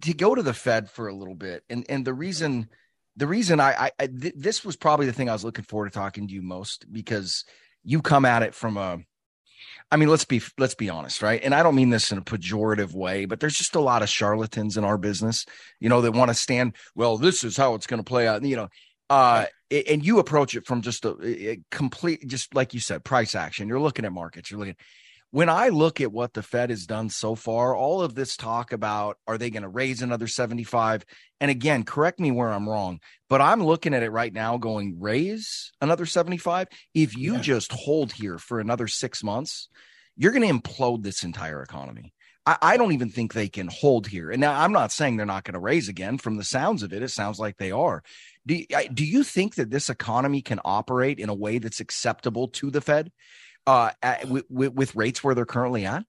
to 0.00 0.14
go 0.14 0.34
to 0.34 0.42
the 0.42 0.54
Fed 0.54 0.88
for 0.88 1.08
a 1.08 1.14
little 1.14 1.34
bit, 1.34 1.64
and 1.68 1.84
and 1.90 2.06
the 2.06 2.14
reason, 2.14 2.68
the 3.16 3.26
reason 3.26 3.60
I, 3.60 3.90
I 3.98 4.06
th- 4.06 4.34
this 4.36 4.64
was 4.64 4.76
probably 4.76 5.06
the 5.06 5.12
thing 5.12 5.28
I 5.28 5.32
was 5.32 5.44
looking 5.44 5.64
forward 5.64 5.92
to 5.92 5.98
talking 5.98 6.28
to 6.28 6.32
you 6.32 6.42
most 6.42 6.86
because 6.90 7.44
you 7.84 8.00
come 8.00 8.24
at 8.24 8.42
it 8.42 8.54
from 8.54 8.76
a, 8.76 9.00
I 9.90 9.96
mean, 9.96 10.08
let's 10.08 10.24
be 10.24 10.40
let's 10.56 10.76
be 10.76 10.88
honest, 10.88 11.20
right? 11.20 11.40
And 11.42 11.54
I 11.54 11.62
don't 11.62 11.74
mean 11.74 11.90
this 11.90 12.12
in 12.12 12.18
a 12.18 12.22
pejorative 12.22 12.94
way, 12.94 13.24
but 13.24 13.40
there's 13.40 13.56
just 13.56 13.74
a 13.74 13.80
lot 13.80 14.02
of 14.02 14.08
charlatans 14.08 14.76
in 14.76 14.84
our 14.84 14.96
business, 14.96 15.44
you 15.80 15.88
know, 15.88 16.00
that 16.00 16.12
want 16.12 16.30
to 16.30 16.34
stand. 16.34 16.76
Well, 16.94 17.18
this 17.18 17.44
is 17.44 17.56
how 17.56 17.74
it's 17.74 17.88
going 17.88 18.00
to 18.00 18.08
play 18.08 18.26
out, 18.26 18.44
you 18.44 18.56
know. 18.56 18.68
Uh, 19.10 19.44
and 19.70 20.02
you 20.02 20.18
approach 20.20 20.54
it 20.54 20.66
from 20.66 20.80
just 20.80 21.04
a, 21.04 21.14
a 21.22 21.60
complete, 21.70 22.26
just 22.26 22.54
like 22.54 22.72
you 22.72 22.80
said, 22.80 23.04
price 23.04 23.34
action. 23.34 23.68
You're 23.68 23.80
looking 23.80 24.06
at 24.06 24.12
markets. 24.12 24.50
You're 24.50 24.60
looking 24.60 24.76
when 25.32 25.48
I 25.48 25.70
look 25.70 26.02
at 26.02 26.12
what 26.12 26.34
the 26.34 26.42
Fed 26.42 26.68
has 26.68 26.84
done 26.84 27.08
so 27.08 27.34
far, 27.34 27.74
all 27.74 28.02
of 28.02 28.14
this 28.14 28.36
talk 28.36 28.70
about 28.70 29.16
are 29.26 29.38
they 29.38 29.48
going 29.48 29.62
to 29.62 29.68
raise 29.68 30.02
another 30.02 30.26
75? 30.26 31.06
And 31.40 31.50
again, 31.50 31.84
correct 31.84 32.20
me 32.20 32.30
where 32.30 32.50
I'm 32.50 32.68
wrong, 32.68 33.00
but 33.30 33.40
I'm 33.40 33.64
looking 33.64 33.94
at 33.94 34.02
it 34.02 34.10
right 34.10 34.32
now 34.32 34.58
going 34.58 35.00
raise 35.00 35.72
another 35.80 36.04
75. 36.04 36.68
If 36.94 37.16
you 37.16 37.34
yeah. 37.34 37.40
just 37.40 37.72
hold 37.72 38.12
here 38.12 38.36
for 38.36 38.60
another 38.60 38.86
six 38.86 39.24
months, 39.24 39.70
you're 40.16 40.32
going 40.32 40.46
to 40.46 40.54
implode 40.54 41.02
this 41.02 41.24
entire 41.24 41.62
economy. 41.62 42.12
I, 42.44 42.58
I, 42.60 42.76
don't 42.76 42.92
even 42.92 43.08
think 43.08 43.32
they 43.32 43.48
can 43.48 43.68
hold 43.68 44.08
here. 44.08 44.30
And 44.30 44.40
now 44.40 44.60
I'm 44.60 44.72
not 44.72 44.92
saying 44.92 45.16
they're 45.16 45.24
not 45.24 45.44
going 45.44 45.54
to 45.54 45.60
raise 45.60 45.88
again. 45.88 46.18
From 46.18 46.36
the 46.36 46.44
sounds 46.44 46.82
of 46.82 46.92
it, 46.92 47.02
it 47.02 47.08
sounds 47.08 47.38
like 47.38 47.56
they 47.56 47.70
are. 47.70 48.02
Do, 48.44 48.62
do 48.92 49.06
you 49.06 49.24
think 49.24 49.54
that 49.54 49.70
this 49.70 49.88
economy 49.88 50.42
can 50.42 50.60
operate 50.62 51.18
in 51.18 51.30
a 51.30 51.34
way 51.34 51.58
that's 51.58 51.80
acceptable 51.80 52.48
to 52.48 52.70
the 52.70 52.82
Fed? 52.82 53.12
Uh, 53.66 53.90
at, 54.02 54.28
with, 54.28 54.44
with 54.48 54.94
rates 54.94 55.22
where 55.22 55.34
they're 55.34 55.46
currently 55.46 55.86
at? 55.86 56.04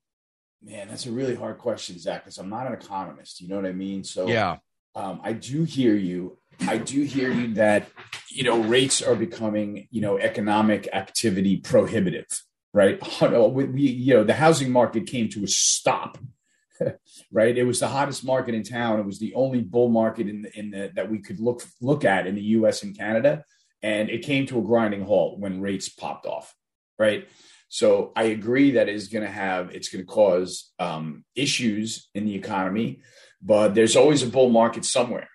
Man, 0.61 0.87
that's 0.87 1.05
a 1.05 1.11
really 1.11 1.35
hard 1.35 1.57
question, 1.57 1.99
Zach, 1.99 2.23
because 2.23 2.37
I'm 2.37 2.49
not 2.49 2.67
an 2.67 2.73
economist. 2.73 3.41
You 3.41 3.49
know 3.49 3.57
what 3.57 3.65
I 3.65 3.73
mean? 3.73 4.03
So, 4.03 4.27
yeah, 4.27 4.57
um, 4.95 5.19
I 5.23 5.33
do 5.33 5.63
hear 5.63 5.95
you. 5.95 6.37
I 6.61 6.77
do 6.77 7.03
hear 7.03 7.31
you 7.31 7.55
that 7.55 7.89
you 8.29 8.43
know 8.43 8.61
rates 8.61 9.01
are 9.01 9.15
becoming 9.15 9.87
you 9.91 10.01
know 10.01 10.17
economic 10.17 10.87
activity 10.93 11.57
prohibitive, 11.57 12.27
right? 12.73 13.01
We, 13.21 13.81
you 13.81 14.13
know 14.13 14.23
the 14.23 14.35
housing 14.35 14.71
market 14.71 15.07
came 15.07 15.29
to 15.29 15.43
a 15.43 15.47
stop, 15.47 16.17
right? 17.31 17.57
It 17.57 17.63
was 17.63 17.79
the 17.79 17.87
hottest 17.87 18.23
market 18.23 18.55
in 18.55 18.63
town. 18.63 18.99
It 18.99 19.05
was 19.05 19.19
the 19.19 19.33
only 19.33 19.61
bull 19.61 19.89
market 19.89 20.27
in 20.27 20.43
the, 20.43 20.57
in 20.59 20.71
the 20.71 20.91
that 20.95 21.09
we 21.09 21.19
could 21.19 21.39
look 21.39 21.63
look 21.81 22.05
at 22.05 22.27
in 22.27 22.35
the 22.35 22.41
U.S. 22.57 22.83
and 22.83 22.97
Canada, 22.97 23.43
and 23.81 24.09
it 24.09 24.23
came 24.23 24.45
to 24.47 24.59
a 24.59 24.63
grinding 24.63 25.03
halt 25.03 25.39
when 25.39 25.59
rates 25.59 25.89
popped 25.89 26.25
off, 26.25 26.53
right? 27.03 27.27
So 27.67 28.11
I 28.15 28.23
agree 28.25 28.71
that 28.71 28.87
is 28.87 29.07
going 29.07 29.25
to 29.25 29.31
have 29.31 29.71
it's 29.75 29.89
going 29.89 30.05
to 30.05 30.11
cause 30.11 30.71
um, 30.79 31.25
issues 31.35 32.07
in 32.15 32.25
the 32.25 32.35
economy, 32.35 33.01
but 33.41 33.75
there's 33.75 33.95
always 33.95 34.23
a 34.23 34.27
bull 34.27 34.49
market 34.49 34.85
somewhere, 34.85 35.29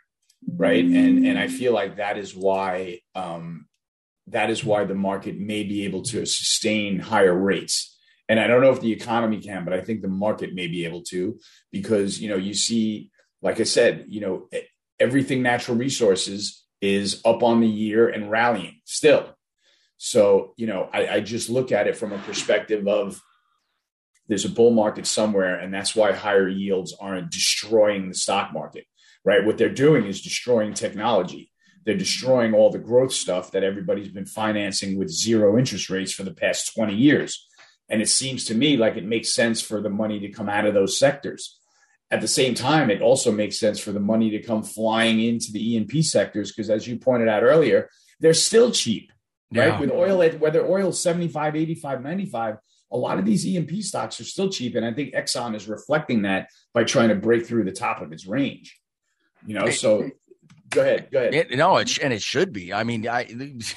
right? 0.47 0.85
And 0.85 1.27
and 1.27 1.39
I 1.39 1.49
feel 1.49 1.73
like 1.75 1.97
that 1.97 2.17
is 2.17 2.35
why 2.35 3.01
um, 3.15 3.67
that 4.29 4.51
is 4.51 4.65
why 4.65 4.85
the 4.85 4.95
market 4.95 5.39
may 5.39 5.63
be 5.65 5.85
able 5.85 6.03
to 6.03 6.25
sustain 6.27 7.01
higher 7.01 7.35
rates. 7.35 7.97
And 8.29 8.39
I 8.39 8.47
don't 8.47 8.63
know 8.63 8.73
if 8.73 8.83
the 8.83 8.93
economy 8.93 9.41
can, 9.41 9.65
but 9.65 9.75
I 9.75 9.81
think 9.81 10.01
the 10.01 10.17
market 10.27 10.55
may 10.55 10.69
be 10.69 10.85
able 10.85 11.03
to 11.11 11.39
because 11.73 12.21
you 12.21 12.29
know 12.31 12.41
you 12.49 12.55
see, 12.55 13.11
like 13.43 13.59
I 13.59 13.65
said, 13.65 14.05
you 14.09 14.21
know 14.21 14.49
everything 15.01 15.43
natural 15.43 15.77
resources 15.77 16.65
is 16.81 17.21
up 17.25 17.43
on 17.43 17.61
the 17.61 17.75
year 17.85 18.09
and 18.09 18.31
rallying 18.31 18.81
still 18.85 19.35
so, 19.99 20.55
you 20.57 20.69
know, 20.69 20.89
I, 20.93 21.09
I 21.09 21.21
just 21.21 21.51
look 21.51 21.73
at 21.73 21.89
it 21.89 21.97
from 21.97 22.13
a 22.13 22.19
perspective 22.19 22.87
of 22.87 23.21
there's 24.29 24.45
a 24.45 24.51
bull 24.51 24.71
market 24.71 25.07
somewhere, 25.07 25.57
and 25.57 25.75
that's 25.75 25.97
why 25.97 26.13
higher 26.13 26.49
yields 26.49 26.95
aren't 26.99 27.33
destroying 27.33 28.09
the 28.09 28.15
stock 28.15 28.53
market, 28.53 28.85
right? 29.25 29.45
What 29.45 29.59
they're 29.59 29.69
doing 29.69 30.07
is 30.07 30.23
destroying 30.23 30.73
technology. 30.73 31.51
They're 31.85 31.97
destroying 31.97 32.55
all 32.55 32.71
the 32.71 32.79
growth 32.79 33.13
stuff 33.13 33.51
that 33.53 33.65
everybody's 33.65 34.11
been 34.13 34.27
financing 34.27 34.99
with 34.99 35.11
zero 35.11 35.59
interest 35.59 35.91
rates 35.91 36.13
for 36.13 36.23
the 36.23 36.35
past 36.35 36.75
20 36.75 36.95
years. 36.95 37.47
And 37.89 38.01
it 38.01 38.09
seems 38.09 38.45
to 38.47 38.55
me 38.55 38.77
like 38.77 38.97
it 38.97 39.05
makes 39.05 39.35
sense 39.35 39.63
for 39.63 39.81
the 39.81 39.89
money 39.89 40.21
to 40.21 40.29
come 40.29 40.49
out 40.49 40.67
of 40.67 40.75
those 40.75 40.99
sectors. 40.99 41.59
At 42.11 42.21
the 42.21 42.29
same 42.29 42.55
time, 42.55 42.91
it 42.91 43.03
also 43.03 43.33
makes 43.33 43.59
sense 43.59 43.81
for 43.81 43.93
the 43.93 44.01
money 44.01 44.31
to 44.31 44.43
come 44.43 44.63
flying 44.63 45.21
into 45.21 45.51
the 45.51 45.75
E&P 45.75 46.03
sectors 46.03 46.53
because, 46.53 46.71
as 46.71 46.87
you 46.87 46.99
pointed 46.99 47.29
out 47.29 47.43
earlier, 47.43 47.89
they're 48.21 48.35
still 48.35 48.71
cheap 48.71 49.11
right? 49.53 49.69
Yeah. 49.69 49.81
With 49.81 49.91
oil 49.91 50.23
at 50.23 50.39
whether 50.41 50.67
oil's 50.67 51.03
75, 51.03 51.57
85, 51.57 52.03
95, 52.03 52.57
a 52.91 52.97
lot 52.97 53.19
of 53.19 53.25
these 53.25 53.47
E&P 53.47 53.83
stocks 53.83 54.21
are 54.21 54.25
still 54.25 54.49
cheap. 54.49 54.75
And 54.75 54.85
I 54.85 54.93
think 54.93 55.15
Exxon 55.15 55.55
is 55.55 55.69
reflecting 55.69 56.23
that 56.23 56.49
by 56.73 56.85
trying 56.85 57.11
to 57.11 57.15
break 57.15 57.47
through 57.47 57.65
the 57.65 57.73
top 57.73 58.01
of 58.01 58.13
its 58.13 58.27
range. 58.27 58.79
You 59.47 59.55
know, 59.55 59.71
so 59.71 60.11
go 60.71 60.83
ahead, 60.83 61.09
go 61.11 61.21
ahead. 61.21 61.35
It, 61.35 61.57
no, 61.57 61.77
it, 61.77 61.99
and 61.99 62.13
it 62.13 62.23
should 62.23 62.53
be. 62.53 62.73
I 62.73 62.85
mean, 62.85 63.07
I, 63.07 63.29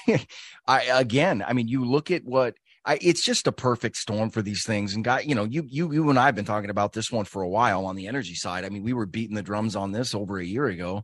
I 0.67 0.83
again, 0.83 1.43
I 1.45 1.53
mean, 1.53 1.67
you 1.67 1.85
look 1.85 2.09
at 2.09 2.23
what 2.23 2.55
I, 2.85 2.97
it's 3.01 3.23
just 3.23 3.47
a 3.47 3.51
perfect 3.51 3.97
storm 3.97 4.31
for 4.31 4.41
these 4.41 4.65
things. 4.65 4.95
And 4.95 5.03
guy, 5.03 5.19
you 5.19 5.35
know, 5.35 5.43
you 5.43 5.65
you 5.67 5.91
you 5.93 6.09
and 6.09 6.17
I 6.17 6.25
have 6.25 6.35
been 6.35 6.45
talking 6.45 6.69
about 6.69 6.93
this 6.93 7.11
one 7.11 7.25
for 7.25 7.43
a 7.43 7.49
while 7.49 7.85
on 7.85 7.95
the 7.95 8.07
energy 8.07 8.33
side. 8.33 8.65
I 8.65 8.69
mean, 8.69 8.83
we 8.83 8.93
were 8.93 9.05
beating 9.05 9.35
the 9.35 9.43
drums 9.43 9.75
on 9.75 9.91
this 9.91 10.15
over 10.15 10.39
a 10.39 10.45
year 10.45 10.65
ago. 10.65 11.03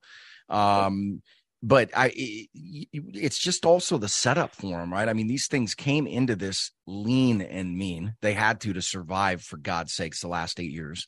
Um, 0.49 1.21
but 1.67 1.89
I, 1.93 2.12
it's 2.53 3.38
just 3.38 3.65
also 3.65 3.97
the 3.97 4.08
setup 4.08 4.56
for 4.56 4.80
them, 4.80 4.93
right? 4.93 5.10
I 5.10 5.13
mean, 5.13 5.27
these 5.27 5.47
things 5.47 5.75
came 5.75 6.08
into 6.08 6.38
this 6.38 6.71
lean 6.86 7.41
and 7.41 7.77
mean. 7.77 8.13
They 8.21 8.32
had 8.32 8.62
to 8.62 8.71
to 8.71 8.82
survive, 8.82 9.41
for 9.41 9.58
God's 9.58 9.93
sakes, 9.93 10.21
the 10.21 10.30
last 10.30 10.62
eight 10.62 10.71
years. 10.71 11.08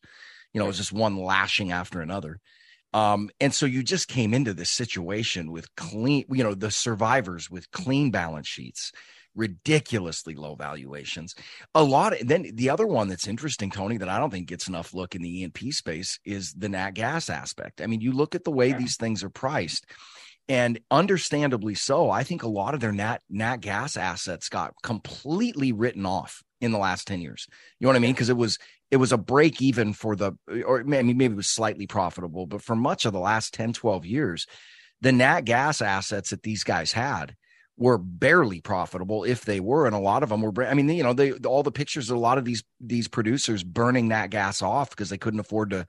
You 0.51 0.59
know, 0.59 0.65
it 0.65 0.67
was 0.67 0.77
just 0.77 0.91
one 0.91 1.15
lashing 1.15 1.71
after 1.71 2.01
another. 2.01 2.41
Um, 2.91 3.29
and 3.39 3.53
so 3.53 3.67
you 3.67 3.83
just 3.83 4.09
came 4.09 4.33
into 4.33 4.53
this 4.53 4.69
situation 4.69 5.49
with 5.53 5.73
clean, 5.75 6.25
you 6.29 6.43
know, 6.43 6.55
the 6.55 6.71
survivors 6.71 7.49
with 7.49 7.71
clean 7.71 8.11
balance 8.11 8.47
sheets, 8.49 8.91
ridiculously 9.35 10.35
low 10.35 10.55
valuations. 10.55 11.35
A 11.73 11.83
lot. 11.83 12.19
Of, 12.19 12.27
then 12.27 12.51
the 12.55 12.69
other 12.69 12.85
one 12.85 13.07
that's 13.07 13.29
interesting, 13.29 13.71
Tony, 13.71 13.95
that 13.95 14.09
I 14.09 14.19
don't 14.19 14.29
think 14.29 14.49
gets 14.49 14.67
enough 14.67 14.93
look 14.93 15.15
in 15.15 15.21
the 15.21 15.41
E&P 15.43 15.71
space 15.71 16.19
is 16.25 16.51
the 16.51 16.67
nat 16.67 16.95
gas 16.95 17.29
aspect. 17.29 17.79
I 17.79 17.87
mean, 17.87 18.01
you 18.01 18.11
look 18.11 18.35
at 18.35 18.43
the 18.43 18.51
way 18.51 18.69
yeah. 18.69 18.77
these 18.77 18.97
things 18.97 19.23
are 19.23 19.29
priced 19.29 19.85
and 20.49 20.79
understandably 20.89 21.75
so. 21.75 22.09
I 22.09 22.23
think 22.23 22.41
a 22.41 22.49
lot 22.49 22.73
of 22.73 22.79
their 22.79 22.91
nat 22.91 23.19
nat 23.29 23.57
gas 23.57 23.95
assets 23.95 24.49
got 24.49 24.73
completely 24.83 25.71
written 25.71 26.05
off 26.05 26.43
in 26.59 26.71
the 26.71 26.79
last 26.79 27.07
10 27.07 27.21
years. 27.21 27.47
You 27.79 27.85
know 27.85 27.89
what 27.89 27.95
I 27.95 27.99
mean? 27.99 28.13
Because 28.13 28.29
it 28.29 28.37
was 28.37 28.57
it 28.91 28.97
was 28.97 29.11
a 29.11 29.17
break 29.17 29.61
even 29.61 29.93
for 29.93 30.15
the 30.15 30.33
or 30.65 30.83
maybe 30.83 31.13
maybe 31.13 31.33
it 31.33 31.37
was 31.37 31.49
slightly 31.49 31.87
profitable, 31.87 32.47
but 32.47 32.63
for 32.63 32.75
much 32.75 33.05
of 33.05 33.13
the 33.13 33.19
last 33.19 33.53
10, 33.53 33.73
12 33.73 34.05
years, 34.05 34.47
the 34.99 35.11
nat 35.11 35.41
gas 35.41 35.81
assets 35.81 36.31
that 36.31 36.43
these 36.43 36.63
guys 36.63 36.91
had 36.91 37.35
were 37.77 37.97
barely 37.97 38.59
profitable 38.59 39.23
if 39.23 39.45
they 39.45 39.61
were 39.61 39.85
and 39.85 39.95
a 39.95 39.99
lot 39.99 40.21
of 40.21 40.27
them 40.27 40.41
were 40.41 40.51
i 40.65 40.73
mean 40.73 40.89
you 40.89 41.01
know 41.01 41.13
they 41.13 41.31
all 41.31 41.63
the 41.63 41.71
pictures 41.71 42.09
of 42.09 42.17
a 42.17 42.19
lot 42.19 42.37
of 42.37 42.43
these 42.43 42.61
these 42.81 43.07
producers 43.07 43.63
burning 43.63 44.09
that 44.09 44.29
gas 44.29 44.61
off 44.61 44.89
because 44.89 45.09
they 45.09 45.17
couldn't 45.17 45.39
afford 45.39 45.69
to 45.69 45.87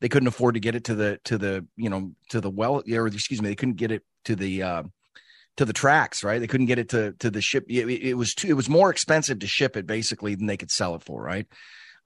they 0.00 0.08
couldn't 0.08 0.28
afford 0.28 0.54
to 0.54 0.60
get 0.60 0.74
it 0.74 0.84
to 0.84 0.94
the 0.94 1.18
to 1.24 1.38
the 1.38 1.66
you 1.76 1.90
know 1.90 2.12
to 2.30 2.40
the 2.40 2.50
well 2.50 2.82
or 2.90 3.06
excuse 3.06 3.42
me 3.42 3.48
they 3.48 3.54
couldn't 3.54 3.76
get 3.76 3.90
it 3.90 4.02
to 4.24 4.36
the 4.36 4.62
uh, 4.62 4.82
to 5.56 5.64
the 5.64 5.72
tracks 5.72 6.22
right 6.22 6.40
they 6.40 6.46
couldn't 6.46 6.66
get 6.66 6.78
it 6.78 6.90
to 6.90 7.12
to 7.18 7.30
the 7.30 7.40
ship 7.40 7.64
it, 7.68 7.86
it 7.88 8.14
was 8.14 8.34
too 8.34 8.48
it 8.48 8.54
was 8.54 8.68
more 8.68 8.90
expensive 8.90 9.40
to 9.40 9.46
ship 9.46 9.76
it 9.76 9.86
basically 9.86 10.34
than 10.34 10.46
they 10.46 10.56
could 10.56 10.70
sell 10.70 10.94
it 10.94 11.02
for 11.02 11.22
right 11.22 11.46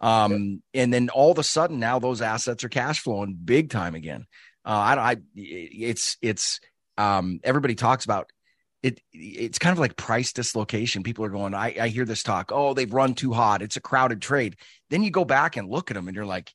um 0.01 0.63
yeah. 0.73 0.83
and 0.83 0.93
then 0.93 1.09
all 1.11 1.31
of 1.31 1.39
a 1.39 1.45
sudden 1.45 1.79
now 1.79 1.99
those 1.99 2.23
assets 2.23 2.65
are 2.65 2.69
cash 2.69 3.01
flowing 3.01 3.37
big 3.45 3.71
time 3.71 3.95
again 3.95 4.27
uh 4.65 4.71
i 4.71 5.13
i 5.13 5.17
it's 5.35 6.17
it's 6.23 6.61
um 6.97 7.41
everybody 7.45 7.75
talks 7.75 8.05
about 8.05 8.31
it 8.83 9.01
it's 9.13 9.59
kind 9.59 9.73
of 9.73 9.79
like 9.79 9.97
price 9.97 10.33
dislocation. 10.33 11.05
People 11.05 11.25
are 11.25 11.31
going, 11.31 11.55
I, 11.55 11.77
I 11.81 11.89
hear 11.89 12.05
this 12.05 12.25
talk, 12.25 12.51
oh, 12.53 12.75
they've 12.75 12.93
run 12.93 13.15
too 13.15 13.33
hot. 13.33 13.63
It's 13.63 13.77
a 13.77 13.81
crowded 13.81 14.21
trade. 14.21 14.57
Then 14.91 15.05
you 15.05 15.11
go 15.11 15.25
back 15.25 15.57
and 15.57 15.71
look 15.71 15.91
at 15.91 15.95
them 15.95 16.09
and 16.09 16.17
you're 16.17 16.27
like, 16.27 16.53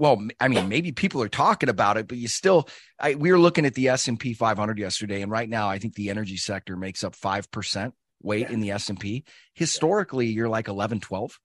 well, 0.00 0.26
I 0.40 0.48
mean, 0.48 0.70
maybe 0.70 0.92
people 0.92 1.22
are 1.22 1.28
talking 1.28 1.68
about 1.68 1.98
it, 1.98 2.08
but 2.08 2.16
you 2.16 2.26
still, 2.26 2.66
I, 2.98 3.16
we 3.16 3.30
were 3.30 3.38
looking 3.38 3.66
at 3.66 3.74
the 3.74 3.88
S&P 3.88 4.32
500 4.32 4.78
yesterday. 4.78 5.20
And 5.20 5.30
right 5.30 5.48
now, 5.48 5.68
I 5.68 5.78
think 5.78 5.94
the 5.94 6.08
energy 6.08 6.38
sector 6.38 6.74
makes 6.74 7.04
up 7.04 7.14
5% 7.14 7.92
weight 8.22 8.46
yeah. 8.48 8.50
in 8.50 8.60
the 8.60 8.70
S&P. 8.70 9.24
Historically, 9.52 10.28
you're 10.28 10.48
like 10.48 10.68
11, 10.68 11.00
12. 11.00 11.38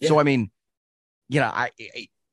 Yeah. 0.00 0.08
So, 0.08 0.20
I 0.20 0.22
mean, 0.22 0.50
you 1.30 1.40
know, 1.40 1.46
I, 1.46 1.70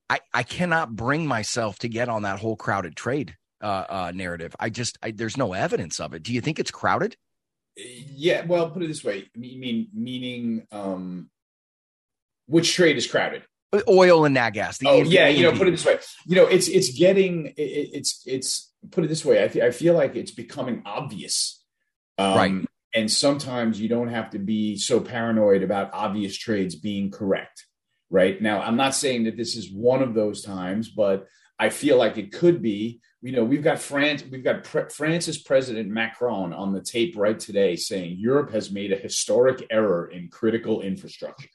I, 0.09 0.19
I 0.33 0.43
cannot 0.43 0.93
bring 0.93 1.25
myself 1.25 1.79
to 1.79 1.87
get 1.87 2.09
on 2.09 2.23
that 2.23 2.39
whole 2.39 2.57
crowded 2.57 2.97
trade 2.97 3.37
uh, 3.63 3.85
uh, 3.87 4.11
narrative. 4.13 4.53
I 4.59 4.71
just, 4.71 4.97
I, 5.01 5.11
there's 5.11 5.37
no 5.37 5.53
evidence 5.53 6.01
of 6.01 6.13
it. 6.13 6.21
Do 6.21 6.33
you 6.33 6.41
think 6.41 6.59
it's 6.59 6.71
crowded? 6.71 7.15
Yeah. 7.77 8.45
Well, 8.45 8.71
put 8.71 8.83
it 8.83 8.87
this 8.87 9.05
way. 9.05 9.29
I 9.33 9.39
mean, 9.39 9.87
meaning, 9.93 10.67
um, 10.69 11.29
which 12.47 12.73
trade 12.73 12.97
is 12.97 13.07
crowded? 13.07 13.43
Oil 13.87 14.25
and 14.25 14.33
nat 14.33 14.51
gas. 14.51 14.79
oh 14.85 15.03
yeah, 15.03 15.27
you 15.27 15.43
know, 15.43 15.57
put 15.57 15.67
it 15.67 15.71
this 15.71 15.85
way. 15.85 15.97
You 16.25 16.35
know, 16.35 16.45
it's 16.45 16.67
it's 16.67 16.97
getting 16.97 17.47
it, 17.47 17.53
it's 17.57 18.23
it's 18.25 18.71
put 18.91 19.03
it 19.03 19.07
this 19.07 19.23
way. 19.23 19.43
I 19.43 19.47
feel, 19.47 19.63
I 19.63 19.71
feel 19.71 19.93
like 19.93 20.15
it's 20.15 20.31
becoming 20.31 20.83
obvious, 20.85 21.63
um, 22.17 22.35
right? 22.35 22.65
And 22.93 23.09
sometimes 23.09 23.79
you 23.79 23.87
don't 23.87 24.09
have 24.09 24.31
to 24.31 24.39
be 24.39 24.77
so 24.77 24.99
paranoid 24.99 25.63
about 25.63 25.93
obvious 25.93 26.37
trades 26.37 26.75
being 26.75 27.09
correct, 27.09 27.65
right? 28.09 28.41
Now, 28.41 28.61
I'm 28.61 28.75
not 28.75 28.95
saying 28.95 29.25
that 29.25 29.37
this 29.37 29.55
is 29.55 29.71
one 29.71 30.01
of 30.01 30.13
those 30.13 30.41
times, 30.43 30.89
but 30.89 31.27
I 31.57 31.69
feel 31.69 31.97
like 31.97 32.17
it 32.17 32.33
could 32.33 32.61
be. 32.61 33.01
You 33.21 33.33
know, 33.33 33.45
we've 33.45 33.63
got 33.63 33.79
France, 33.79 34.23
we've 34.29 34.43
got 34.43 34.63
Pre- 34.63 34.89
France's 34.89 35.37
President 35.37 35.87
Macron 35.87 36.53
on 36.53 36.73
the 36.73 36.81
tape 36.81 37.15
right 37.15 37.39
today 37.39 37.75
saying 37.75 38.17
Europe 38.19 38.51
has 38.51 38.71
made 38.71 38.91
a 38.91 38.97
historic 38.97 39.65
error 39.69 40.07
in 40.07 40.27
critical 40.27 40.81
infrastructure 40.81 41.47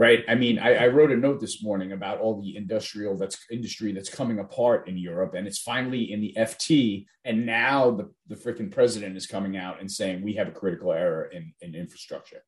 right? 0.00 0.24
I 0.26 0.34
mean, 0.34 0.58
I, 0.58 0.76
I, 0.76 0.86
wrote 0.86 1.12
a 1.12 1.16
note 1.16 1.40
this 1.40 1.62
morning 1.62 1.92
about 1.92 2.20
all 2.20 2.40
the 2.40 2.56
industrial 2.56 3.18
that's 3.18 3.36
industry 3.50 3.92
that's 3.92 4.08
coming 4.08 4.38
apart 4.38 4.88
in 4.88 4.96
Europe, 4.96 5.34
and 5.34 5.46
it's 5.46 5.60
finally 5.60 6.10
in 6.10 6.22
the 6.22 6.34
FT, 6.38 7.04
and 7.26 7.44
now 7.44 7.90
the 7.90 8.10
the 8.26 8.34
freaking 8.34 8.72
president 8.72 9.14
is 9.14 9.26
coming 9.26 9.58
out 9.58 9.78
and 9.78 9.90
saying 9.90 10.22
we 10.22 10.32
have 10.36 10.48
a 10.48 10.52
critical 10.52 10.90
error 10.90 11.26
in 11.26 11.52
in 11.60 11.74
infrastructure. 11.74 12.42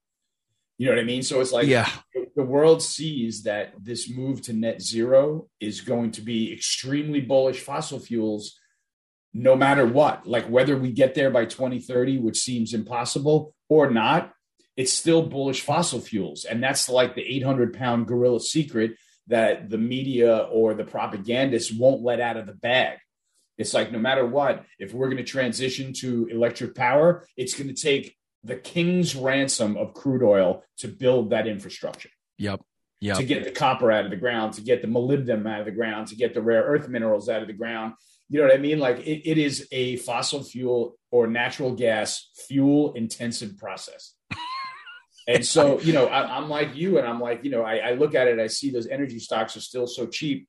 You 0.78 0.86
know 0.86 0.92
what 0.92 1.02
I 1.02 1.04
mean? 1.04 1.22
So 1.22 1.42
it's 1.42 1.52
like 1.52 1.66
yeah. 1.66 1.90
the 2.34 2.42
world 2.42 2.82
sees 2.82 3.42
that 3.42 3.74
this 3.78 4.08
move 4.08 4.40
to 4.42 4.54
net 4.54 4.80
zero 4.80 5.48
is 5.60 5.82
going 5.82 6.10
to 6.12 6.22
be 6.22 6.54
extremely 6.54 7.20
bullish 7.20 7.60
fossil 7.60 8.00
fuels 8.00 8.58
no 9.34 9.56
matter 9.56 9.86
what 9.86 10.26
like 10.26 10.46
whether 10.46 10.76
we 10.76 10.92
get 10.92 11.14
there 11.14 11.30
by 11.30 11.46
2030 11.46 12.18
which 12.18 12.36
seems 12.36 12.74
impossible 12.74 13.54
or 13.70 13.90
not 13.90 14.30
it's 14.76 14.92
still 14.92 15.22
bullish 15.22 15.60
fossil 15.60 16.00
fuels. 16.00 16.44
And 16.44 16.62
that's 16.62 16.88
like 16.88 17.14
the 17.14 17.22
800 17.22 17.74
pound 17.74 18.06
gorilla 18.06 18.40
secret 18.40 18.92
that 19.28 19.70
the 19.70 19.78
media 19.78 20.38
or 20.50 20.74
the 20.74 20.84
propagandists 20.84 21.72
won't 21.72 22.02
let 22.02 22.20
out 22.20 22.36
of 22.36 22.46
the 22.46 22.54
bag. 22.54 22.98
It's 23.58 23.74
like 23.74 23.92
no 23.92 23.98
matter 23.98 24.26
what, 24.26 24.64
if 24.78 24.92
we're 24.94 25.08
going 25.08 25.18
to 25.18 25.24
transition 25.24 25.92
to 25.94 26.26
electric 26.26 26.74
power, 26.74 27.26
it's 27.36 27.54
going 27.54 27.72
to 27.72 27.80
take 27.80 28.16
the 28.42 28.56
king's 28.56 29.14
ransom 29.14 29.76
of 29.76 29.94
crude 29.94 30.22
oil 30.22 30.64
to 30.78 30.88
build 30.88 31.30
that 31.30 31.46
infrastructure. 31.46 32.10
Yep. 32.38 32.62
Yep. 33.00 33.16
To 33.16 33.24
get 33.24 33.44
the 33.44 33.50
copper 33.50 33.90
out 33.90 34.04
of 34.04 34.10
the 34.10 34.16
ground, 34.16 34.54
to 34.54 34.60
get 34.60 34.80
the 34.80 34.88
molybdenum 34.88 35.48
out 35.48 35.60
of 35.60 35.66
the 35.66 35.72
ground, 35.72 36.08
to 36.08 36.16
get 36.16 36.34
the 36.34 36.42
rare 36.42 36.62
earth 36.62 36.88
minerals 36.88 37.28
out 37.28 37.42
of 37.42 37.48
the 37.48 37.52
ground. 37.52 37.94
You 38.28 38.40
know 38.40 38.46
what 38.46 38.54
I 38.54 38.58
mean? 38.58 38.78
Like 38.78 39.00
it, 39.00 39.28
it 39.28 39.38
is 39.38 39.68
a 39.72 39.96
fossil 39.96 40.42
fuel 40.42 40.96
or 41.10 41.26
natural 41.26 41.72
gas 41.72 42.30
fuel 42.46 42.94
intensive 42.94 43.58
process 43.58 44.14
and 45.28 45.46
so, 45.46 45.80
you 45.80 45.92
know, 45.92 46.06
I, 46.06 46.38
am 46.38 46.48
like 46.48 46.74
you, 46.74 46.98
and 46.98 47.06
I'm 47.06 47.20
like, 47.20 47.44
you 47.44 47.50
know, 47.50 47.62
I, 47.62 47.76
I 47.76 47.92
look 47.92 48.14
at 48.14 48.28
it, 48.28 48.38
I 48.38 48.48
see 48.48 48.70
those 48.70 48.86
energy 48.86 49.18
stocks 49.18 49.56
are 49.56 49.60
still 49.60 49.86
so 49.86 50.06
cheap. 50.06 50.48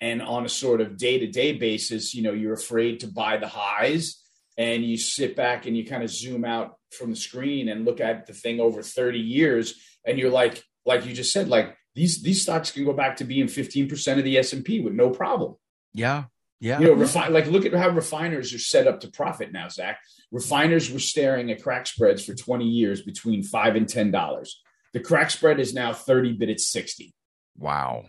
And 0.00 0.22
on 0.22 0.44
a 0.44 0.48
sort 0.48 0.80
of 0.80 0.96
day 0.96 1.18
to 1.18 1.26
day 1.26 1.52
basis, 1.52 2.14
you 2.14 2.22
know, 2.22 2.32
you're 2.32 2.54
afraid 2.54 3.00
to 3.00 3.08
buy 3.08 3.36
the 3.36 3.48
highs 3.48 4.22
and 4.56 4.84
you 4.84 4.96
sit 4.96 5.36
back 5.36 5.66
and 5.66 5.76
you 5.76 5.84
kind 5.84 6.02
of 6.02 6.10
zoom 6.10 6.44
out 6.44 6.74
from 6.92 7.10
the 7.10 7.16
screen 7.16 7.68
and 7.68 7.84
look 7.84 8.00
at 8.00 8.26
the 8.26 8.32
thing 8.32 8.60
over 8.60 8.82
30 8.82 9.18
years 9.18 9.74
and 10.04 10.18
you're 10.18 10.30
like 10.30 10.62
like 10.86 11.04
you 11.04 11.12
just 11.12 11.32
said 11.32 11.48
like 11.48 11.76
these 11.94 12.22
these 12.22 12.42
stocks 12.42 12.70
can 12.70 12.84
go 12.84 12.92
back 12.92 13.16
to 13.16 13.24
being 13.24 13.46
15% 13.46 14.18
of 14.18 14.24
the 14.24 14.38
S&P 14.38 14.80
with 14.80 14.94
no 14.94 15.10
problem. 15.10 15.56
Yeah. 15.94 16.24
Yeah. 16.60 16.80
You 16.80 16.96
know, 16.96 17.06
like 17.30 17.46
look 17.46 17.66
at 17.66 17.74
how 17.74 17.88
refiners 17.90 18.52
are 18.52 18.58
set 18.58 18.86
up 18.86 19.00
to 19.00 19.08
profit 19.08 19.52
now, 19.52 19.68
Zach. 19.68 20.00
Refiners 20.32 20.90
were 20.90 20.98
staring 20.98 21.50
at 21.50 21.62
crack 21.62 21.86
spreads 21.86 22.24
for 22.24 22.34
20 22.34 22.64
years 22.64 23.02
between 23.02 23.42
five 23.42 23.76
and 23.76 23.88
ten 23.88 24.10
dollars. 24.10 24.60
The 24.92 25.00
crack 25.00 25.30
spread 25.30 25.60
is 25.60 25.74
now 25.74 25.92
30, 25.92 26.32
but 26.34 26.48
it's 26.48 26.68
60. 26.68 27.14
Wow. 27.56 28.06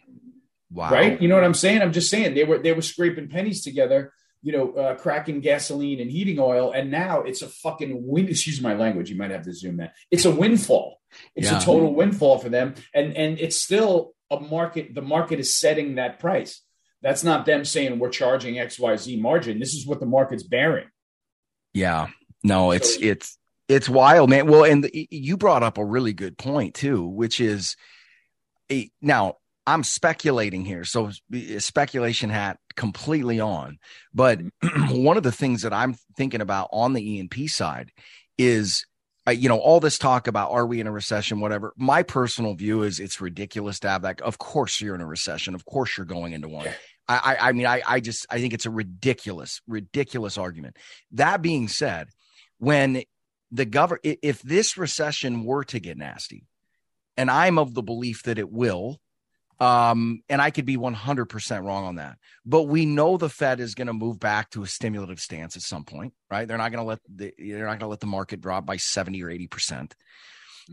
Wow. 0.71 0.91
Right? 0.91 1.21
You 1.21 1.27
know 1.27 1.35
what 1.35 1.43
I'm 1.43 1.53
saying? 1.53 1.81
I'm 1.81 1.91
just 1.91 2.09
saying 2.09 2.35
they 2.35 2.43
were 2.43 2.59
they 2.59 2.73
were 2.73 2.81
scraping 2.81 3.27
pennies 3.27 3.63
together, 3.63 4.13
you 4.41 4.51
know, 4.51 4.73
uh, 4.73 4.95
cracking 4.95 5.41
gasoline 5.41 5.99
and 5.99 6.11
heating 6.11 6.39
oil, 6.39 6.71
and 6.71 6.91
now 6.91 7.21
it's 7.21 7.41
a 7.41 7.47
fucking 7.47 8.05
win. 8.07 8.27
Excuse 8.27 8.61
my 8.61 8.75
language. 8.75 9.09
You 9.09 9.17
might 9.17 9.31
have 9.31 9.43
to 9.43 9.53
zoom 9.53 9.77
that. 9.77 9.93
It's 10.11 10.25
a 10.25 10.31
windfall. 10.31 11.01
It's 11.35 11.49
yeah. 11.49 11.57
a 11.57 11.61
total 11.61 11.95
windfall 11.95 12.37
for 12.37 12.49
them, 12.49 12.75
and 12.93 13.15
and 13.17 13.39
it's 13.39 13.59
still 13.59 14.13
a 14.29 14.39
market. 14.39 14.93
The 14.93 15.01
market 15.01 15.39
is 15.39 15.55
setting 15.55 15.95
that 15.95 16.19
price. 16.19 16.61
That's 17.01 17.23
not 17.23 17.45
them 17.45 17.63
saying 17.65 17.97
we're 17.99 18.09
charging 18.09 18.59
X 18.59 18.79
Y 18.79 18.95
Z 18.95 19.21
margin. 19.21 19.59
This 19.59 19.73
is 19.73 19.87
what 19.87 19.99
the 19.99 20.05
market's 20.05 20.43
bearing. 20.43 20.87
Yeah. 21.73 22.07
No, 22.43 22.71
it's 22.71 22.95
so, 22.95 23.01
it's 23.01 23.37
it's 23.67 23.87
wild, 23.87 24.29
man. 24.29 24.47
Well, 24.47 24.65
and 24.65 24.83
the, 24.83 25.07
you 25.11 25.37
brought 25.37 25.63
up 25.63 25.77
a 25.77 25.85
really 25.85 26.13
good 26.13 26.37
point 26.37 26.73
too, 26.73 27.05
which 27.05 27.39
is 27.39 27.75
a, 28.71 28.89
now 29.01 29.37
I'm 29.67 29.83
speculating 29.83 30.65
here, 30.65 30.83
so 30.83 31.11
speculation 31.59 32.31
hat 32.31 32.57
completely 32.75 33.39
on. 33.39 33.77
But 34.13 34.41
one 34.89 35.17
of 35.17 35.23
the 35.23 35.31
things 35.31 35.61
that 35.61 35.73
I'm 35.73 35.95
thinking 36.17 36.41
about 36.41 36.69
on 36.71 36.93
the 36.93 37.07
E&P 37.07 37.47
side 37.47 37.91
is, 38.37 38.87
uh, 39.27 39.31
you 39.31 39.47
know, 39.47 39.59
all 39.59 39.79
this 39.79 39.99
talk 39.99 40.27
about 40.27 40.49
are 40.49 40.65
we 40.65 40.79
in 40.79 40.87
a 40.87 40.91
recession, 40.91 41.39
whatever. 41.39 41.73
My 41.77 42.01
personal 42.01 42.55
view 42.55 42.81
is 42.81 42.99
it's 42.99 43.21
ridiculous 43.21 43.79
to 43.81 43.89
have 43.89 44.01
that. 44.01 44.21
Of 44.21 44.39
course, 44.39 44.81
you're 44.81 44.95
in 44.95 45.01
a 45.01 45.05
recession. 45.05 45.53
Of 45.53 45.65
course, 45.65 45.95
you're 45.97 46.05
going 46.05 46.33
into 46.33 46.47
one. 46.47 46.67
I, 47.09 47.17
I, 47.17 47.49
I 47.49 47.51
mean, 47.53 47.65
I, 47.65 47.81
I 47.85 47.99
just, 47.99 48.27
I 48.29 48.39
think 48.39 48.53
it's 48.53 48.67
a 48.67 48.71
ridiculous, 48.71 49.61
ridiculous 49.67 50.37
argument. 50.37 50.77
That 51.13 51.41
being 51.41 51.67
said, 51.67 52.07
when 52.59 53.03
the 53.51 53.65
government, 53.65 54.19
if 54.21 54.41
this 54.43 54.77
recession 54.77 55.43
were 55.43 55.63
to 55.65 55.79
get 55.79 55.97
nasty, 55.97 56.45
and 57.17 57.29
I'm 57.29 57.57
of 57.57 57.73
the 57.73 57.81
belief 57.81 58.23
that 58.23 58.37
it 58.37 58.51
will, 58.51 58.99
um, 59.59 60.21
and 60.29 60.41
I 60.41 60.51
could 60.51 60.65
be 60.65 60.77
100% 60.77 61.63
wrong 61.65 61.85
on 61.85 61.95
that. 61.95 62.17
But 62.45 62.63
we 62.63 62.85
know 62.85 63.17
the 63.17 63.27
Fed 63.27 63.59
is 63.59 63.75
going 63.75 63.87
to 63.87 63.93
move 63.93 64.19
back 64.19 64.51
to 64.51 64.63
a 64.63 64.67
stimulative 64.67 65.19
stance 65.19 65.57
at 65.57 65.63
some 65.63 65.83
point, 65.83 66.13
right? 66.31 66.47
They're 66.47 66.57
not 66.57 66.71
going 66.71 66.81
to 66.81 66.87
let 66.87 66.99
the, 67.13 67.33
they're 67.37 67.65
not 67.65 67.71
going 67.71 67.79
to 67.79 67.87
let 67.87 67.99
the 67.99 68.05
market 68.05 68.39
drop 68.39 68.65
by 68.65 68.77
70 68.77 69.21
or 69.21 69.29
80%. 69.29 69.91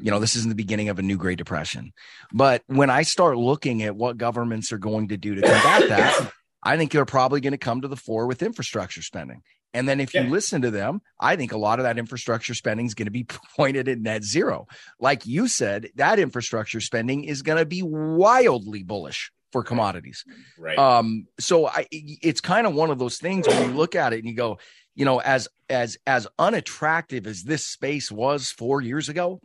You 0.00 0.10
know, 0.10 0.18
this 0.18 0.36
isn't 0.36 0.48
the 0.48 0.54
beginning 0.54 0.88
of 0.88 0.98
a 0.98 1.02
new 1.02 1.16
Great 1.16 1.38
Depression. 1.38 1.92
But 2.32 2.62
when 2.66 2.90
I 2.90 3.02
start 3.02 3.36
looking 3.36 3.82
at 3.82 3.96
what 3.96 4.18
governments 4.18 4.72
are 4.72 4.78
going 4.78 5.08
to 5.08 5.16
do 5.16 5.34
to 5.34 5.42
combat 5.42 5.88
that, 5.88 6.32
I 6.62 6.76
think 6.76 6.92
they're 6.92 7.04
probably 7.04 7.40
going 7.40 7.52
to 7.52 7.58
come 7.58 7.82
to 7.82 7.88
the 7.88 7.96
fore 7.96 8.26
with 8.26 8.42
infrastructure 8.42 9.02
spending. 9.02 9.42
And 9.72 9.88
then 9.88 10.00
if 10.00 10.14
yeah. 10.14 10.22
you 10.22 10.30
listen 10.30 10.62
to 10.62 10.70
them, 10.70 11.02
I 11.20 11.36
think 11.36 11.52
a 11.52 11.58
lot 11.58 11.78
of 11.78 11.84
that 11.84 11.98
infrastructure 11.98 12.54
spending 12.54 12.86
is 12.86 12.94
going 12.94 13.06
to 13.06 13.12
be 13.12 13.24
pointed 13.56 13.88
at 13.88 13.98
net 13.98 14.24
zero. 14.24 14.66
Like 14.98 15.26
you 15.26 15.48
said, 15.48 15.90
that 15.96 16.18
infrastructure 16.18 16.80
spending 16.80 17.24
is 17.24 17.42
going 17.42 17.58
to 17.58 17.66
be 17.66 17.82
wildly 17.82 18.82
bullish 18.82 19.30
for 19.52 19.62
commodities. 19.62 20.24
Right. 20.58 20.78
Um, 20.78 21.26
so 21.38 21.66
I, 21.66 21.86
it's 21.90 22.40
kind 22.40 22.66
of 22.66 22.74
one 22.74 22.90
of 22.90 22.98
those 22.98 23.18
things 23.18 23.46
when 23.46 23.70
you 23.70 23.76
look 23.76 23.94
at 23.94 24.12
it 24.12 24.18
and 24.18 24.26
you 24.26 24.34
go, 24.34 24.58
you 24.94 25.04
know, 25.04 25.20
as 25.20 25.46
as 25.68 25.98
as 26.06 26.26
unattractive 26.38 27.26
as 27.26 27.42
this 27.42 27.64
space 27.64 28.10
was 28.10 28.50
four 28.50 28.80
years 28.80 29.08
ago, 29.08 29.40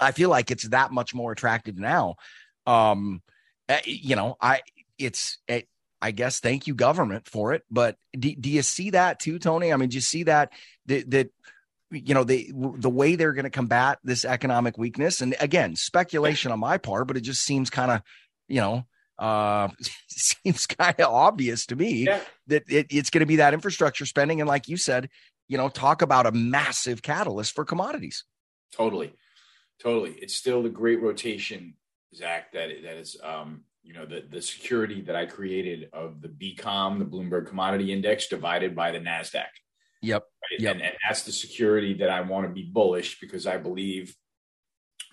I 0.00 0.12
feel 0.12 0.30
like 0.30 0.50
it's 0.50 0.68
that 0.68 0.92
much 0.92 1.14
more 1.14 1.32
attractive 1.32 1.78
now. 1.78 2.16
Um, 2.66 3.22
eh, 3.68 3.80
you 3.84 4.16
know, 4.16 4.36
I 4.40 4.60
it's 4.98 5.38
it, 5.48 5.68
I 6.00 6.10
guess 6.10 6.40
thank 6.40 6.66
you 6.66 6.74
government 6.74 7.28
for 7.28 7.52
it. 7.52 7.62
But 7.70 7.96
do, 8.18 8.34
do 8.34 8.50
you 8.50 8.62
see 8.62 8.90
that 8.90 9.20
too, 9.20 9.38
Tony? 9.38 9.72
I 9.72 9.76
mean, 9.76 9.88
do 9.88 9.96
you 9.96 10.02
see 10.02 10.24
that 10.24 10.52
that, 10.86 11.10
that 11.10 11.30
you 11.90 12.14
know 12.14 12.24
the 12.24 12.50
the 12.54 12.90
way 12.90 13.16
they're 13.16 13.32
going 13.32 13.44
to 13.44 13.50
combat 13.50 13.98
this 14.04 14.24
economic 14.24 14.76
weakness? 14.76 15.20
And 15.20 15.34
again, 15.40 15.76
speculation 15.76 16.52
on 16.52 16.60
my 16.60 16.78
part, 16.78 17.06
but 17.06 17.16
it 17.16 17.22
just 17.22 17.42
seems 17.42 17.70
kind 17.70 17.90
of 17.90 18.02
you 18.48 18.60
know 18.60 18.86
uh 19.18 19.68
seems 20.08 20.66
kind 20.66 20.98
of 21.00 21.06
obvious 21.06 21.66
to 21.66 21.76
me 21.76 22.06
yeah. 22.06 22.20
that 22.48 22.64
it, 22.68 22.86
it's 22.90 23.10
going 23.10 23.20
to 23.20 23.26
be 23.26 23.36
that 23.36 23.54
infrastructure 23.54 24.06
spending 24.06 24.40
and 24.40 24.48
like 24.48 24.68
you 24.68 24.76
said 24.76 25.08
you 25.48 25.56
know 25.56 25.68
talk 25.68 26.02
about 26.02 26.26
a 26.26 26.32
massive 26.32 27.00
catalyst 27.00 27.54
for 27.54 27.64
commodities 27.64 28.24
totally 28.72 29.12
totally 29.84 30.12
it's 30.12 30.34
still 30.34 30.62
the 30.62 30.68
great 30.68 31.00
rotation 31.02 31.74
zach 32.14 32.52
that 32.52 32.70
that 32.82 32.96
is 32.96 33.16
um 33.22 33.62
you 33.84 33.92
know 33.92 34.06
the 34.06 34.24
the 34.28 34.40
security 34.40 35.02
that 35.02 35.14
I 35.14 35.26
created 35.26 35.90
of 35.92 36.22
the 36.22 36.28
BCOM, 36.28 36.98
the 36.98 37.04
Bloomberg 37.04 37.46
Commodity 37.46 37.92
Index, 37.92 38.28
divided 38.28 38.74
by 38.74 38.90
the 38.90 38.98
Nasdaq. 38.98 39.44
Yep. 40.02 40.22
Right? 40.22 40.60
Yep. 40.60 40.74
And, 40.74 40.82
and 40.82 40.94
that's 41.06 41.22
the 41.22 41.32
security 41.32 41.94
that 41.94 42.08
I 42.08 42.22
want 42.22 42.46
to 42.46 42.52
be 42.52 42.62
bullish 42.62 43.20
because 43.20 43.46
I 43.46 43.58
believe 43.58 44.16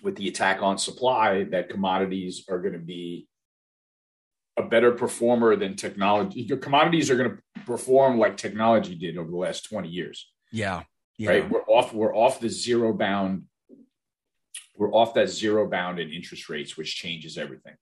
with 0.02 0.16
the 0.16 0.26
attack 0.28 0.62
on 0.62 0.78
supply 0.78 1.44
that 1.44 1.68
commodities 1.68 2.44
are 2.48 2.60
going 2.60 2.72
to 2.72 2.78
be 2.78 3.28
a 4.56 4.62
better 4.62 4.92
performer 4.92 5.54
than 5.54 5.76
technology. 5.76 6.42
Your 6.42 6.58
Commodities 6.58 7.10
are 7.10 7.16
going 7.16 7.30
to 7.30 7.62
perform 7.64 8.18
like 8.18 8.36
technology 8.36 8.94
did 8.94 9.16
over 9.16 9.30
the 9.30 9.36
last 9.36 9.68
20 9.68 9.88
years. 9.88 10.30
Yeah. 10.50 10.82
yeah. 11.18 11.30
Right. 11.30 11.50
We're 11.50 11.62
off, 11.62 11.94
we're 11.94 12.14
off 12.14 12.40
the 12.40 12.48
zero 12.48 12.92
bound. 12.92 13.44
We're 14.76 14.92
off 14.92 15.14
that 15.14 15.28
zero 15.28 15.68
bound 15.68 15.98
in 15.98 16.10
interest 16.10 16.48
rates, 16.48 16.76
which 16.76 16.96
changes 16.96 17.38
everything 17.38 17.74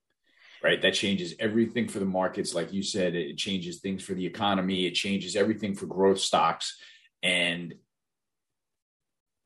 right? 0.63 0.81
That 0.81 0.93
changes 0.93 1.33
everything 1.39 1.87
for 1.87 1.99
the 1.99 2.05
markets. 2.05 2.53
Like 2.53 2.71
you 2.71 2.83
said, 2.83 3.15
it 3.15 3.37
changes 3.37 3.79
things 3.79 4.03
for 4.03 4.13
the 4.13 4.25
economy, 4.25 4.85
it 4.85 4.93
changes 4.93 5.35
everything 5.35 5.75
for 5.75 5.87
growth 5.87 6.19
stocks. 6.19 6.77
And 7.23 7.75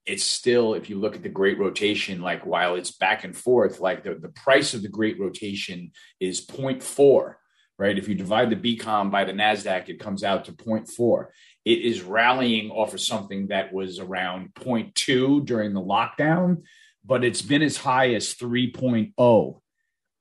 it's 0.06 0.24
still, 0.24 0.76
if 0.76 0.90
you 0.90 1.00
look 1.00 1.16
at 1.16 1.24
the 1.24 1.30
great 1.30 1.58
rotation, 1.58 2.22
like 2.22 2.46
while 2.46 2.76
it's 2.76 2.92
back 2.92 3.24
and 3.24 3.36
forth, 3.36 3.80
like 3.80 4.04
the, 4.04 4.16
the 4.16 4.30
price 4.30 4.74
of 4.74 4.82
the 4.82 4.88
great 4.88 5.20
rotation 5.20 5.92
is 6.20 6.46
0.4, 6.46 7.36
right? 7.80 7.98
If 7.98 8.08
you 8.08 8.14
divide 8.14 8.52
the 8.52 8.78
BCOM 8.78 9.10
by 9.10 9.24
the 9.24 9.34
NASDAQ, 9.34 9.90
it 9.90 10.00
comes 10.00 10.24
out 10.24 10.46
to 10.46 10.52
0.4. 10.52 11.26
It 11.66 11.80
is 11.80 12.04
rallying 12.04 12.70
off 12.70 12.94
of 12.94 13.02
something 13.02 13.48
that 13.48 13.74
was 13.74 14.00
around 14.00 14.54
0.2 14.54 15.44
during 15.44 15.74
the 15.74 15.82
lockdown, 15.82 16.62
but 17.06 17.24
it's 17.24 17.42
been 17.42 17.62
as 17.62 17.78
high 17.78 18.14
as 18.14 18.34
3.0 18.34 19.62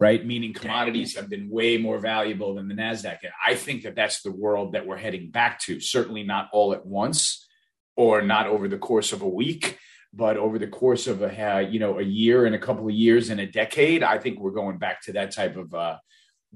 right? 0.00 0.26
Meaning 0.26 0.52
commodities 0.52 1.16
have 1.16 1.28
been 1.30 1.48
way 1.48 1.78
more 1.78 1.98
valuable 1.98 2.54
than 2.54 2.68
the 2.68 2.74
NASDAQ. 2.74 3.18
And 3.22 3.32
I 3.44 3.54
think 3.54 3.84
that 3.84 3.94
that's 3.94 4.22
the 4.22 4.32
world 4.32 4.72
that 4.72 4.86
we're 4.86 4.96
heading 4.96 5.30
back 5.30 5.60
to. 5.60 5.80
Certainly 5.80 6.24
not 6.24 6.48
all 6.52 6.72
at 6.72 6.84
once 6.84 7.46
or 7.96 8.20
not 8.22 8.46
over 8.46 8.68
the 8.68 8.78
course 8.78 9.12
of 9.12 9.22
a 9.22 9.28
week, 9.28 9.78
but 10.12 10.36
over 10.36 10.58
the 10.58 10.66
course 10.66 11.06
of 11.06 11.22
a, 11.22 11.56
uh, 11.56 11.58
you 11.60 11.78
know, 11.78 11.98
a 11.98 12.02
year 12.02 12.44
and 12.44 12.54
a 12.54 12.58
couple 12.58 12.86
of 12.86 12.94
years 12.94 13.30
and 13.30 13.40
a 13.40 13.46
decade, 13.46 14.02
I 14.02 14.18
think 14.18 14.40
we're 14.40 14.50
going 14.50 14.78
back 14.78 15.00
to 15.02 15.12
that 15.12 15.30
type 15.30 15.56
of, 15.56 15.72
uh, 15.74 15.98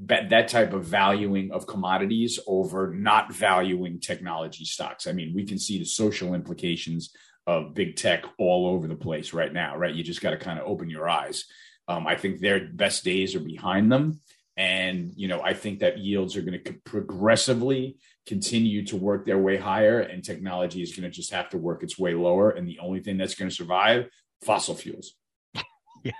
that 0.06 0.48
type 0.48 0.72
of 0.74 0.84
valuing 0.84 1.50
of 1.50 1.66
commodities 1.66 2.38
over 2.46 2.94
not 2.94 3.32
valuing 3.32 3.98
technology 3.98 4.64
stocks. 4.64 5.06
I 5.08 5.12
mean, 5.12 5.34
we 5.34 5.44
can 5.44 5.58
see 5.58 5.78
the 5.78 5.84
social 5.84 6.34
implications 6.34 7.12
of 7.48 7.72
big 7.72 7.96
tech 7.96 8.24
all 8.36 8.66
over 8.66 8.86
the 8.86 8.94
place 8.94 9.32
right 9.32 9.50
now, 9.50 9.74
right? 9.74 9.94
You 9.94 10.04
just 10.04 10.20
got 10.20 10.30
to 10.30 10.36
kind 10.36 10.58
of 10.58 10.66
open 10.66 10.90
your 10.90 11.08
eyes. 11.08 11.46
Um, 11.88 12.06
I 12.06 12.14
think 12.14 12.40
their 12.40 12.68
best 12.68 13.04
days 13.04 13.34
are 13.34 13.40
behind 13.40 13.90
them. 13.90 14.20
And, 14.58 15.14
you 15.16 15.28
know, 15.28 15.40
I 15.40 15.54
think 15.54 15.78
that 15.78 15.96
yields 15.96 16.36
are 16.36 16.42
going 16.42 16.62
to 16.62 16.72
progressively 16.84 17.96
continue 18.26 18.84
to 18.86 18.96
work 18.96 19.24
their 19.24 19.38
way 19.38 19.56
higher 19.56 20.00
and 20.00 20.22
technology 20.22 20.82
is 20.82 20.94
going 20.94 21.10
to 21.10 21.10
just 21.10 21.32
have 21.32 21.48
to 21.50 21.56
work 21.56 21.82
its 21.82 21.98
way 21.98 22.12
lower. 22.12 22.50
And 22.50 22.68
the 22.68 22.80
only 22.80 23.00
thing 23.00 23.16
that's 23.16 23.34
going 23.34 23.48
to 23.48 23.54
survive, 23.54 24.10
fossil 24.44 24.74
fuels. 24.74 25.14
yeah. 26.04 26.12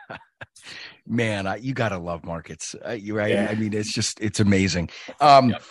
Man, 1.07 1.47
I, 1.47 1.57
you 1.57 1.75
got 1.75 1.91
to 1.91 1.99
love 1.99 2.25
markets. 2.25 2.75
Uh, 2.87 2.93
you 2.93 3.15
right. 3.15 3.35
Yeah. 3.35 3.49
I 3.51 3.55
mean, 3.55 3.75
it's 3.75 3.93
just, 3.93 4.19
it's 4.21 4.41
amazing. 4.41 4.89
Um, 5.21 5.51
yep 5.51 5.63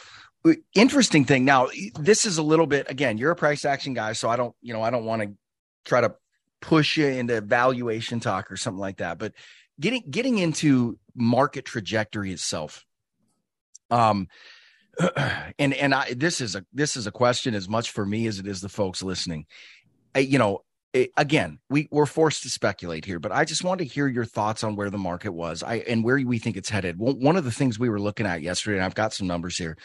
interesting 0.75 1.25
thing 1.25 1.43
now 1.43 1.67
this 1.99 2.25
is 2.25 2.37
a 2.37 2.41
little 2.41 2.67
bit 2.67 2.89
again 2.89 3.17
you're 3.17 3.31
a 3.31 3.35
price 3.35 3.65
action 3.65 3.93
guy 3.93 4.13
so 4.13 4.29
i 4.29 4.37
don't 4.37 4.55
you 4.61 4.71
know 4.71 4.81
i 4.81 4.89
don't 4.89 5.03
want 5.03 5.21
to 5.21 5.29
try 5.87 6.01
to 6.01 6.13
push 6.61 6.97
you 6.97 7.07
into 7.07 7.41
valuation 7.41 8.19
talk 8.19 8.51
or 8.51 8.57
something 8.57 8.79
like 8.79 8.97
that. 8.97 9.17
But 9.17 9.33
getting 9.79 10.03
getting 10.09 10.37
into 10.37 10.99
market 11.15 11.65
trajectory 11.65 12.31
itself 12.31 12.85
um 13.89 14.27
and 15.59 15.73
and 15.73 15.93
I 15.93 16.13
this 16.13 16.41
is 16.41 16.55
a 16.55 16.65
this 16.73 16.97
is 16.97 17.07
a 17.07 17.11
question 17.11 17.53
as 17.53 17.69
much 17.69 17.91
for 17.91 18.05
me 18.05 18.27
as 18.27 18.39
it 18.39 18.47
is 18.47 18.61
the 18.61 18.69
folks 18.69 19.03
listening. 19.03 19.45
I, 20.15 20.19
you 20.19 20.39
know 20.39 20.63
it, 20.93 21.11
again 21.15 21.59
we 21.69 21.87
we're 21.91 22.07
forced 22.07 22.43
to 22.43 22.49
speculate 22.49 23.05
here 23.05 23.19
but 23.19 23.31
i 23.31 23.43
just 23.43 23.63
want 23.63 23.79
to 23.79 23.85
hear 23.85 24.07
your 24.07 24.23
thoughts 24.23 24.63
on 24.63 24.75
where 24.75 24.89
the 24.89 24.97
market 24.97 25.31
was. 25.31 25.61
I 25.61 25.75
and 25.75 26.03
where 26.03 26.17
we 26.17 26.39
think 26.39 26.57
it's 26.57 26.69
headed. 26.69 26.97
One 26.97 27.37
of 27.37 27.43
the 27.43 27.51
things 27.51 27.77
we 27.77 27.89
were 27.89 27.99
looking 27.99 28.25
at 28.25 28.41
yesterday 28.41 28.77
and 28.77 28.85
i've 28.85 28.95
got 28.95 29.13
some 29.13 29.27
numbers 29.27 29.57
here 29.57 29.77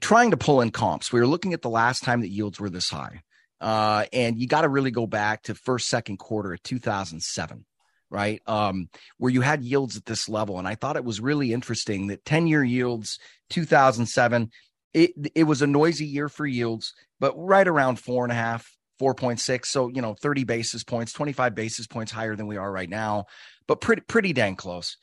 trying 0.00 0.30
to 0.30 0.36
pull 0.36 0.60
in 0.60 0.70
comps. 0.70 1.12
We 1.12 1.18
were 1.18 1.26
looking 1.26 1.52
at 1.52 1.62
the 1.62 1.70
last 1.70 2.04
time 2.04 2.20
that 2.20 2.28
yields 2.28 2.60
were 2.60 2.70
this 2.70 2.90
high 2.90 3.22
Uh, 3.60 4.06
and 4.12 4.38
you 4.38 4.46
got 4.46 4.62
to 4.62 4.68
really 4.68 4.90
go 4.90 5.06
back 5.06 5.42
to 5.42 5.54
first, 5.54 5.88
second 5.88 6.18
quarter 6.18 6.54
of 6.54 6.62
2007, 6.62 7.64
right? 8.08 8.40
Um, 8.46 8.88
where 9.18 9.30
you 9.32 9.40
had 9.40 9.62
yields 9.62 9.96
at 9.96 10.06
this 10.06 10.28
level. 10.28 10.58
And 10.58 10.66
I 10.66 10.74
thought 10.74 10.96
it 10.96 11.04
was 11.04 11.20
really 11.20 11.52
interesting 11.52 12.06
that 12.08 12.24
10 12.24 12.46
year 12.46 12.64
yields, 12.64 13.18
2007, 13.50 14.50
it, 14.94 15.10
it 15.34 15.44
was 15.44 15.62
a 15.62 15.66
noisy 15.66 16.06
year 16.06 16.28
for 16.28 16.46
yields, 16.46 16.94
but 17.20 17.34
right 17.36 17.68
around 17.68 18.00
four 18.00 18.24
and 18.24 18.32
a 18.32 18.36
half, 18.36 18.66
4.6. 19.00 19.66
So, 19.66 19.88
you 19.88 20.02
know, 20.02 20.14
30 20.14 20.44
basis 20.44 20.82
points, 20.82 21.12
25 21.12 21.54
basis 21.54 21.86
points 21.86 22.12
higher 22.12 22.36
than 22.36 22.46
we 22.46 22.56
are 22.56 22.70
right 22.70 22.88
now, 22.88 23.26
but 23.68 23.80
pretty, 23.80 24.02
pretty 24.02 24.32
dang 24.32 24.56
close. 24.56 24.96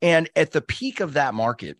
And 0.00 0.30
at 0.36 0.52
the 0.52 0.60
peak 0.60 1.00
of 1.00 1.14
that 1.14 1.34
market, 1.34 1.78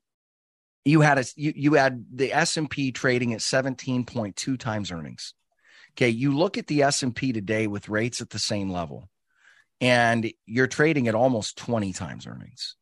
you 0.85 1.01
had 1.01 1.19
a 1.19 1.25
you, 1.35 1.53
you 1.55 1.75
had 1.75 2.07
the 2.13 2.33
S&P 2.33 2.93
trading 2.93 3.35
at 3.35 3.41
17.2 3.41 4.59
times 4.59 4.93
earnings. 4.93 5.35
Okay, 5.97 6.11
you 6.11 6.37
look 6.37 6.59
at 6.59 6.67
the 6.67 6.83
S&P 6.83 7.33
today 7.33 7.67
with 7.67 7.89
rates 7.89 8.21
at 8.21 8.31
the 8.31 8.39
same 8.39 8.71
level 8.71 9.09
and 9.81 10.31
you're 10.47 10.67
trading 10.67 11.09
at 11.09 11.15
almost 11.15 11.59
20 11.59 11.93
times 11.93 12.27
earnings. 12.27 12.77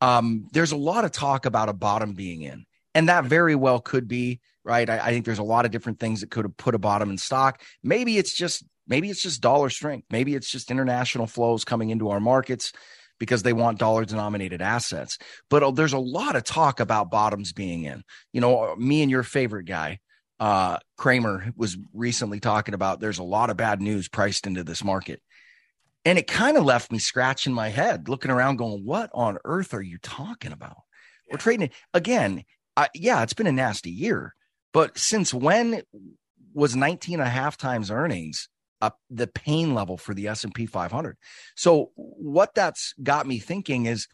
Um, 0.00 0.48
there's 0.52 0.72
a 0.72 0.76
lot 0.76 1.04
of 1.04 1.12
talk 1.12 1.46
about 1.46 1.68
a 1.68 1.72
bottom 1.72 2.14
being 2.14 2.42
in, 2.42 2.64
and 2.94 3.08
that 3.08 3.24
very 3.24 3.56
well 3.56 3.80
could 3.80 4.06
be 4.06 4.40
right. 4.64 4.88
I, 4.88 4.98
I 4.98 5.10
think 5.10 5.24
there's 5.24 5.40
a 5.40 5.44
lot 5.44 5.64
of 5.64 5.72
different 5.72 5.98
things 5.98 6.20
that 6.20 6.30
could 6.30 6.44
have 6.44 6.56
put 6.56 6.76
a 6.76 6.78
bottom 6.78 7.10
in 7.10 7.18
stock. 7.18 7.62
Maybe 7.82 8.16
it's 8.16 8.32
just 8.32 8.64
maybe 8.86 9.10
it's 9.10 9.22
just 9.22 9.42
dollar 9.42 9.70
strength. 9.70 10.06
Maybe 10.10 10.36
it's 10.36 10.50
just 10.50 10.70
international 10.70 11.26
flows 11.26 11.64
coming 11.64 11.90
into 11.90 12.10
our 12.10 12.20
markets 12.20 12.72
because 13.18 13.42
they 13.42 13.52
want 13.52 13.80
dollar 13.80 14.04
denominated 14.04 14.62
assets. 14.62 15.18
But 15.50 15.64
uh, 15.64 15.72
there's 15.72 15.92
a 15.94 15.98
lot 15.98 16.36
of 16.36 16.44
talk 16.44 16.78
about 16.78 17.10
bottoms 17.10 17.52
being 17.52 17.82
in. 17.82 18.04
You 18.32 18.40
know, 18.40 18.76
me 18.76 19.02
and 19.02 19.10
your 19.10 19.24
favorite 19.24 19.64
guy, 19.64 19.98
uh, 20.40 20.78
Cramer, 20.96 21.52
was 21.56 21.76
recently 21.92 22.40
talking 22.40 22.74
about 22.74 23.00
there's 23.00 23.18
a 23.18 23.24
lot 23.24 23.50
of 23.50 23.56
bad 23.56 23.80
news 23.80 24.08
priced 24.08 24.46
into 24.46 24.64
this 24.64 24.84
market. 24.84 25.22
And 26.04 26.18
it 26.18 26.26
kind 26.26 26.56
of 26.56 26.64
left 26.64 26.92
me 26.92 26.98
scratching 26.98 27.52
my 27.52 27.68
head, 27.68 28.08
looking 28.08 28.30
around, 28.30 28.56
going, 28.56 28.84
What 28.84 29.10
on 29.12 29.38
earth 29.44 29.74
are 29.74 29.82
you 29.82 29.98
talking 29.98 30.52
about? 30.52 30.76
Yeah. 31.26 31.34
We're 31.34 31.38
trading 31.38 31.70
again. 31.92 32.44
I, 32.76 32.88
yeah, 32.94 33.22
it's 33.22 33.34
been 33.34 33.48
a 33.48 33.52
nasty 33.52 33.90
year, 33.90 34.34
but 34.72 34.96
since 34.96 35.34
when 35.34 35.82
was 36.54 36.76
19 36.76 37.14
and 37.14 37.26
a 37.26 37.30
half 37.30 37.56
times 37.56 37.90
earnings 37.90 38.48
up 38.80 38.98
the 39.10 39.26
pain 39.26 39.74
level 39.74 39.96
for 39.96 40.14
the 40.14 40.28
S&P 40.28 40.66
500. 40.66 41.16
So 41.56 41.90
what 41.94 42.54
that's 42.54 42.94
got 43.02 43.26
me 43.26 43.38
thinking 43.38 43.86
is 43.86 44.06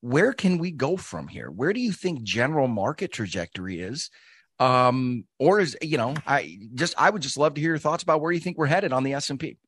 where 0.00 0.32
can 0.32 0.58
we 0.58 0.70
go 0.70 0.96
from 0.96 1.28
here? 1.28 1.50
Where 1.50 1.72
do 1.72 1.80
you 1.80 1.92
think 1.92 2.22
general 2.22 2.68
market 2.68 3.12
trajectory 3.12 3.80
is? 3.80 4.10
Um 4.58 5.24
or 5.38 5.60
is 5.60 5.76
you 5.82 5.98
know, 5.98 6.14
I 6.26 6.58
just 6.74 6.94
I 6.96 7.10
would 7.10 7.22
just 7.22 7.36
love 7.36 7.54
to 7.54 7.60
hear 7.60 7.70
your 7.70 7.78
thoughts 7.78 8.02
about 8.02 8.20
where 8.20 8.32
you 8.32 8.40
think 8.40 8.58
we're 8.58 8.66
headed 8.66 8.92
on 8.92 9.02
the 9.02 9.14
S&P. 9.14 9.58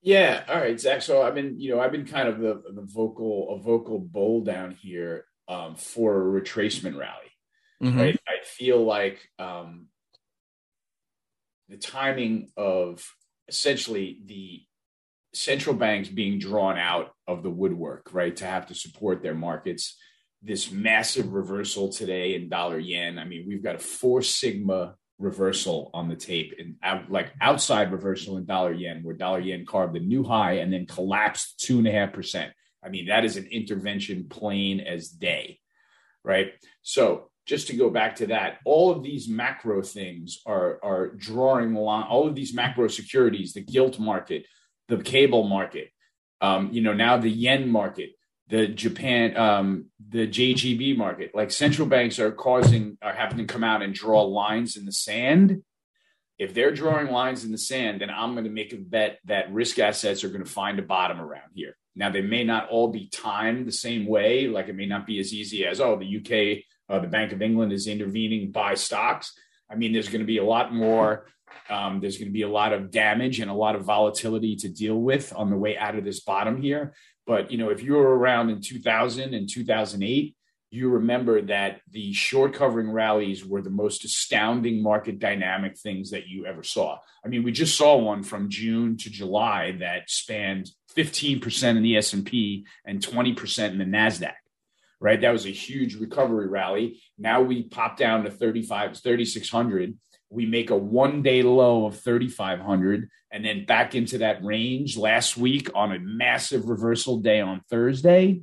Yeah, 0.00 0.44
all 0.48 0.56
right, 0.56 0.78
Zach. 0.78 1.02
So 1.02 1.22
I've 1.22 1.34
been, 1.34 1.58
you 1.58 1.74
know, 1.74 1.80
I've 1.80 1.92
been 1.92 2.06
kind 2.06 2.28
of 2.28 2.38
the 2.38 2.62
the 2.72 2.82
vocal 2.82 3.56
a 3.56 3.62
vocal 3.62 3.98
bull 3.98 4.42
down 4.44 4.72
here 4.72 5.24
um, 5.48 5.74
for 5.74 6.16
a 6.16 6.40
retracement 6.40 6.96
rally. 6.96 7.32
Mm-hmm. 7.82 7.98
Right, 7.98 8.20
I 8.26 8.44
feel 8.44 8.84
like 8.84 9.28
um, 9.38 9.86
the 11.68 11.76
timing 11.76 12.50
of 12.56 13.04
essentially 13.48 14.20
the 14.24 14.62
central 15.32 15.76
banks 15.76 16.08
being 16.08 16.38
drawn 16.38 16.78
out 16.78 17.12
of 17.26 17.42
the 17.42 17.50
woodwork, 17.50 18.10
right, 18.12 18.34
to 18.36 18.46
have 18.46 18.66
to 18.66 18.74
support 18.74 19.22
their 19.22 19.34
markets. 19.34 19.96
This 20.40 20.70
massive 20.70 21.32
reversal 21.32 21.88
today 21.88 22.34
in 22.34 22.48
dollar 22.48 22.78
yen. 22.78 23.18
I 23.18 23.24
mean, 23.24 23.44
we've 23.46 23.62
got 23.62 23.74
a 23.74 23.78
four 23.78 24.22
sigma 24.22 24.94
reversal 25.18 25.90
on 25.92 26.08
the 26.08 26.14
tape 26.14 26.54
and 26.58 26.76
out, 26.82 27.10
like 27.10 27.32
outside 27.40 27.90
reversal 27.90 28.36
in 28.36 28.44
dollar 28.44 28.72
yen, 28.72 29.02
where 29.02 29.16
dollar 29.16 29.40
yen 29.40 29.66
carved 29.66 29.96
a 29.96 30.00
new 30.00 30.22
high 30.22 30.54
and 30.54 30.72
then 30.72 30.86
collapsed 30.86 31.58
two 31.58 31.78
and 31.78 31.88
a 31.88 31.92
half 31.92 32.12
percent. 32.12 32.52
I 32.84 32.88
mean, 32.88 33.06
that 33.06 33.24
is 33.24 33.36
an 33.36 33.46
intervention 33.46 34.28
plain 34.28 34.80
as 34.80 35.08
day, 35.08 35.58
right? 36.24 36.52
So 36.82 37.30
just 37.46 37.66
to 37.68 37.76
go 37.76 37.90
back 37.90 38.16
to 38.16 38.28
that, 38.28 38.58
all 38.64 38.92
of 38.92 39.02
these 39.02 39.28
macro 39.28 39.82
things 39.82 40.40
are 40.46 40.78
are 40.84 41.08
drawing 41.16 41.74
along. 41.74 42.04
All 42.04 42.28
of 42.28 42.36
these 42.36 42.54
macro 42.54 42.86
securities, 42.86 43.54
the 43.54 43.62
gilt 43.62 43.98
market, 43.98 44.46
the 44.86 44.98
cable 44.98 45.48
market, 45.48 45.88
um, 46.40 46.70
you 46.72 46.82
know, 46.82 46.92
now 46.92 47.16
the 47.16 47.30
yen 47.30 47.68
market, 47.68 48.10
the 48.48 48.66
Japan, 48.68 49.36
um, 49.36 49.86
the 50.08 50.26
JGB 50.26 50.96
market. 50.96 51.32
Like 51.34 51.50
central 51.50 51.86
banks 51.86 52.18
are 52.18 52.32
causing 52.32 52.98
are 53.02 53.12
having 53.12 53.38
to 53.38 53.44
come 53.44 53.64
out 53.64 53.82
and 53.82 53.94
draw 53.94 54.22
lines 54.22 54.76
in 54.76 54.84
the 54.86 54.92
sand. 54.92 55.62
If 56.38 56.54
they're 56.54 56.72
drawing 56.72 57.10
lines 57.10 57.44
in 57.44 57.50
the 57.50 57.58
sand, 57.58 58.00
then 58.00 58.10
I'm 58.10 58.32
going 58.32 58.44
to 58.44 58.50
make 58.50 58.72
a 58.72 58.76
bet 58.76 59.18
that 59.24 59.52
risk 59.52 59.78
assets 59.78 60.22
are 60.22 60.28
going 60.28 60.44
to 60.44 60.50
find 60.50 60.78
a 60.78 60.82
bottom 60.82 61.20
around 61.20 61.50
here. 61.54 61.76
Now 61.96 62.10
they 62.10 62.22
may 62.22 62.44
not 62.44 62.68
all 62.68 62.88
be 62.88 63.08
timed 63.08 63.66
the 63.66 63.72
same 63.72 64.06
way. 64.06 64.46
Like 64.46 64.68
it 64.68 64.76
may 64.76 64.86
not 64.86 65.04
be 65.04 65.18
as 65.18 65.34
easy 65.34 65.66
as 65.66 65.80
oh 65.80 65.96
the 65.96 66.18
UK 66.18 66.64
uh, 66.88 67.00
the 67.00 67.08
Bank 67.08 67.32
of 67.32 67.42
England 67.42 67.72
is 67.72 67.86
intervening 67.86 68.50
by 68.50 68.74
stocks. 68.74 69.34
I 69.70 69.74
mean, 69.74 69.92
there's 69.92 70.08
going 70.08 70.20
to 70.20 70.26
be 70.26 70.38
a 70.38 70.44
lot 70.44 70.72
more. 70.72 71.26
Um, 71.68 72.00
there's 72.00 72.16
going 72.16 72.28
to 72.28 72.32
be 72.32 72.42
a 72.42 72.48
lot 72.48 72.72
of 72.72 72.90
damage 72.90 73.40
and 73.40 73.50
a 73.50 73.54
lot 73.54 73.76
of 73.76 73.84
volatility 73.84 74.56
to 74.56 74.68
deal 74.68 74.96
with 74.96 75.32
on 75.34 75.50
the 75.50 75.56
way 75.56 75.76
out 75.76 75.96
of 75.96 76.04
this 76.04 76.20
bottom 76.20 76.60
here. 76.60 76.94
But 77.26 77.50
you 77.50 77.58
know, 77.58 77.70
if 77.70 77.82
you 77.82 77.94
were 77.94 78.18
around 78.18 78.50
in 78.50 78.60
2000 78.60 79.34
and 79.34 79.48
2008, 79.48 80.34
you 80.70 80.90
remember 80.90 81.40
that 81.42 81.80
the 81.90 82.12
short 82.12 82.52
covering 82.52 82.90
rallies 82.90 83.44
were 83.44 83.62
the 83.62 83.70
most 83.70 84.04
astounding 84.04 84.82
market 84.82 85.18
dynamic 85.18 85.78
things 85.78 86.10
that 86.10 86.26
you 86.26 86.44
ever 86.44 86.62
saw. 86.62 86.98
I 87.24 87.28
mean, 87.28 87.42
we 87.42 87.52
just 87.52 87.76
saw 87.76 87.96
one 87.96 88.22
from 88.22 88.50
June 88.50 88.98
to 88.98 89.10
July 89.10 89.76
that 89.80 90.10
spanned 90.10 90.70
15% 90.94 91.76
in 91.76 91.82
the 91.82 91.96
S&P 91.96 92.66
and 92.84 93.00
20% 93.00 93.70
in 93.70 93.78
the 93.78 93.84
Nasdaq 93.84 94.34
right? 95.00 95.20
That 95.20 95.30
was 95.30 95.46
a 95.46 95.50
huge 95.50 95.94
recovery 95.96 96.48
rally. 96.48 97.00
Now 97.18 97.40
we 97.40 97.64
pop 97.64 97.96
down 97.96 98.24
to 98.24 98.30
35, 98.30 98.98
3,600. 98.98 99.96
We 100.30 100.46
make 100.46 100.70
a 100.70 100.76
one 100.76 101.22
day 101.22 101.42
low 101.42 101.86
of 101.86 102.00
3,500 102.00 103.08
and 103.30 103.44
then 103.44 103.64
back 103.66 103.94
into 103.94 104.18
that 104.18 104.44
range 104.44 104.96
last 104.96 105.36
week 105.36 105.70
on 105.74 105.92
a 105.92 105.98
massive 105.98 106.68
reversal 106.68 107.18
day 107.18 107.40
on 107.40 107.62
Thursday. 107.70 108.42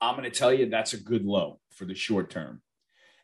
I'm 0.00 0.16
going 0.16 0.30
to 0.30 0.36
tell 0.36 0.52
you 0.52 0.66
that's 0.66 0.94
a 0.94 1.00
good 1.00 1.24
low 1.24 1.60
for 1.72 1.84
the 1.84 1.94
short 1.94 2.30
term. 2.30 2.62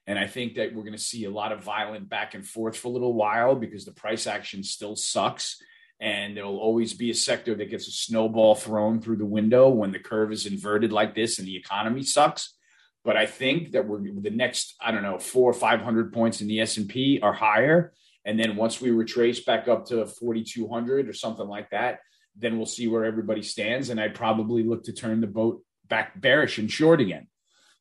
And 0.06 0.18
I 0.18 0.26
think 0.26 0.54
that 0.54 0.74
we're 0.74 0.82
going 0.82 0.92
to 0.92 0.98
see 0.98 1.24
a 1.24 1.30
lot 1.30 1.52
of 1.52 1.64
violent 1.64 2.08
back 2.08 2.34
and 2.34 2.46
forth 2.46 2.76
for 2.76 2.88
a 2.88 2.90
little 2.92 3.14
while 3.14 3.56
because 3.56 3.84
the 3.84 3.92
price 3.92 4.26
action 4.26 4.62
still 4.62 4.94
sucks 4.94 5.60
and 5.98 6.36
there'll 6.36 6.58
always 6.58 6.92
be 6.92 7.10
a 7.10 7.14
sector 7.14 7.54
that 7.54 7.70
gets 7.70 7.88
a 7.88 7.92
snowball 7.92 8.54
thrown 8.54 9.00
through 9.00 9.16
the 9.16 9.24
window 9.24 9.68
when 9.68 9.92
the 9.92 9.98
curve 9.98 10.30
is 10.30 10.46
inverted 10.46 10.92
like 10.92 11.14
this 11.14 11.38
and 11.38 11.48
the 11.48 11.56
economy 11.56 12.02
sucks 12.02 12.55
but 13.06 13.16
i 13.16 13.24
think 13.24 13.72
that 13.72 13.86
we're 13.86 14.00
the 14.00 14.30
next 14.30 14.74
i 14.80 14.90
don't 14.90 15.04
know 15.04 15.18
four 15.18 15.48
or 15.48 15.54
five 15.54 15.80
hundred 15.80 16.12
points 16.12 16.40
in 16.42 16.48
the 16.48 16.60
s&p 16.60 17.20
are 17.22 17.32
higher. 17.32 17.92
And 18.28 18.40
then 18.40 18.56
once 18.56 18.80
we 18.80 18.90
retrace 18.90 19.44
back 19.44 19.68
up 19.68 19.86
to 19.86 20.04
4200 20.04 21.08
or 21.08 21.12
something 21.12 21.46
like 21.46 21.70
that 21.70 22.00
then 22.38 22.58
we'll 22.58 22.66
see 22.66 22.86
where 22.86 23.04
everybody 23.06 23.42
stands. 23.42 23.88
And 23.88 24.00
i 24.00 24.08
probably 24.08 24.62
look 24.64 24.82
to 24.84 24.92
turn 24.92 25.20
the 25.20 25.26
boat 25.28 25.62
back 25.88 26.20
bearish 26.20 26.58
and 26.58 26.70
short 26.70 27.00
again 27.00 27.28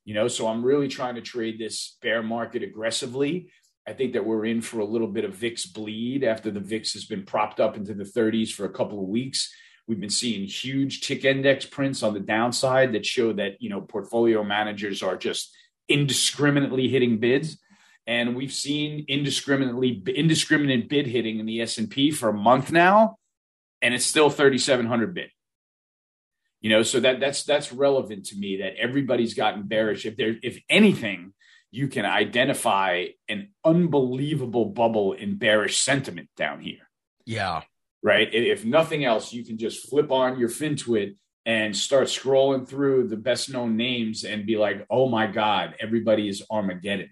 you 0.06 0.14
know? 0.14 0.28
So 0.28 0.46
i'm 0.46 0.64
really 0.64 0.88
trying 0.88 1.16
to 1.16 1.20
trade 1.20 1.58
this 1.58 1.98
bear 2.00 2.22
market 2.22 2.62
aggressively. 2.62 3.50
I 3.88 3.92
think 3.92 4.14
that 4.14 4.24
we're 4.24 4.46
in 4.46 4.60
for 4.62 4.80
a 4.80 4.84
little 4.84 5.06
bit 5.06 5.24
of 5.24 5.34
VIX 5.34 5.66
bleed 5.66 6.24
after 6.24 6.50
the 6.50 6.60
VIX 6.60 6.92
has 6.94 7.04
been 7.04 7.24
propped 7.24 7.60
up 7.60 7.76
into 7.76 7.94
the 7.94 8.04
30s 8.04 8.52
for 8.52 8.64
a 8.64 8.72
couple 8.78 9.00
of 9.00 9.08
weeks. 9.08 9.52
We've 9.86 10.00
been 10.00 10.10
seeing 10.10 10.46
huge 10.46 11.00
tick 11.00 11.24
index 11.24 11.64
prints 11.64 12.02
on 12.02 12.12
the 12.14 12.20
downside 12.20 12.92
that 12.92 13.06
show 13.06 13.32
that, 13.34 13.62
you 13.62 13.70
know, 13.70 13.80
portfolio 13.80 14.42
managers 14.42 15.02
are 15.02 15.16
just 15.16 15.54
indiscriminately 15.88 16.88
hitting 16.88 17.18
bids. 17.18 17.58
And 18.06 18.36
we've 18.36 18.52
seen 18.52 19.04
indiscriminately 19.08 20.02
indiscriminate 20.14 20.88
bid 20.88 21.06
hitting 21.06 21.38
in 21.38 21.46
the 21.46 21.60
S&P 21.60 22.10
for 22.10 22.28
a 22.28 22.32
month 22.32 22.70
now, 22.70 23.18
and 23.82 23.94
it's 23.94 24.06
still 24.06 24.30
3700 24.30 25.14
bid. 25.14 25.30
You 26.60 26.70
know, 26.70 26.82
so 26.82 27.00
that 27.00 27.20
that's 27.20 27.44
that's 27.44 27.72
relevant 27.72 28.26
to 28.26 28.36
me 28.36 28.58
that 28.58 28.76
everybody's 28.76 29.34
gotten 29.34 29.64
bearish. 29.64 30.06
If 30.06 30.16
there 30.16 30.36
if 30.42 30.58
anything, 30.68 31.32
you 31.70 31.88
can 31.88 32.04
identify 32.04 33.06
an 33.28 33.50
unbelievable 33.64 34.66
bubble 34.66 35.12
in 35.12 35.36
bearish 35.36 35.78
sentiment 35.78 36.28
down 36.36 36.60
here. 36.60 36.88
Yeah. 37.24 37.62
Right. 38.02 38.32
If 38.32 38.64
nothing 38.64 39.04
else, 39.04 39.32
you 39.32 39.44
can 39.44 39.58
just 39.58 39.88
flip 39.88 40.12
on 40.12 40.38
your 40.38 40.48
FinTwit 40.48 41.16
and 41.44 41.76
start 41.76 42.08
scrolling 42.08 42.68
through 42.68 43.08
the 43.08 43.16
best 43.16 43.50
known 43.50 43.76
names 43.76 44.24
and 44.24 44.46
be 44.46 44.56
like, 44.56 44.86
oh 44.90 45.08
my 45.08 45.26
God, 45.26 45.76
everybody 45.80 46.28
is 46.28 46.44
Armageddon. 46.50 47.10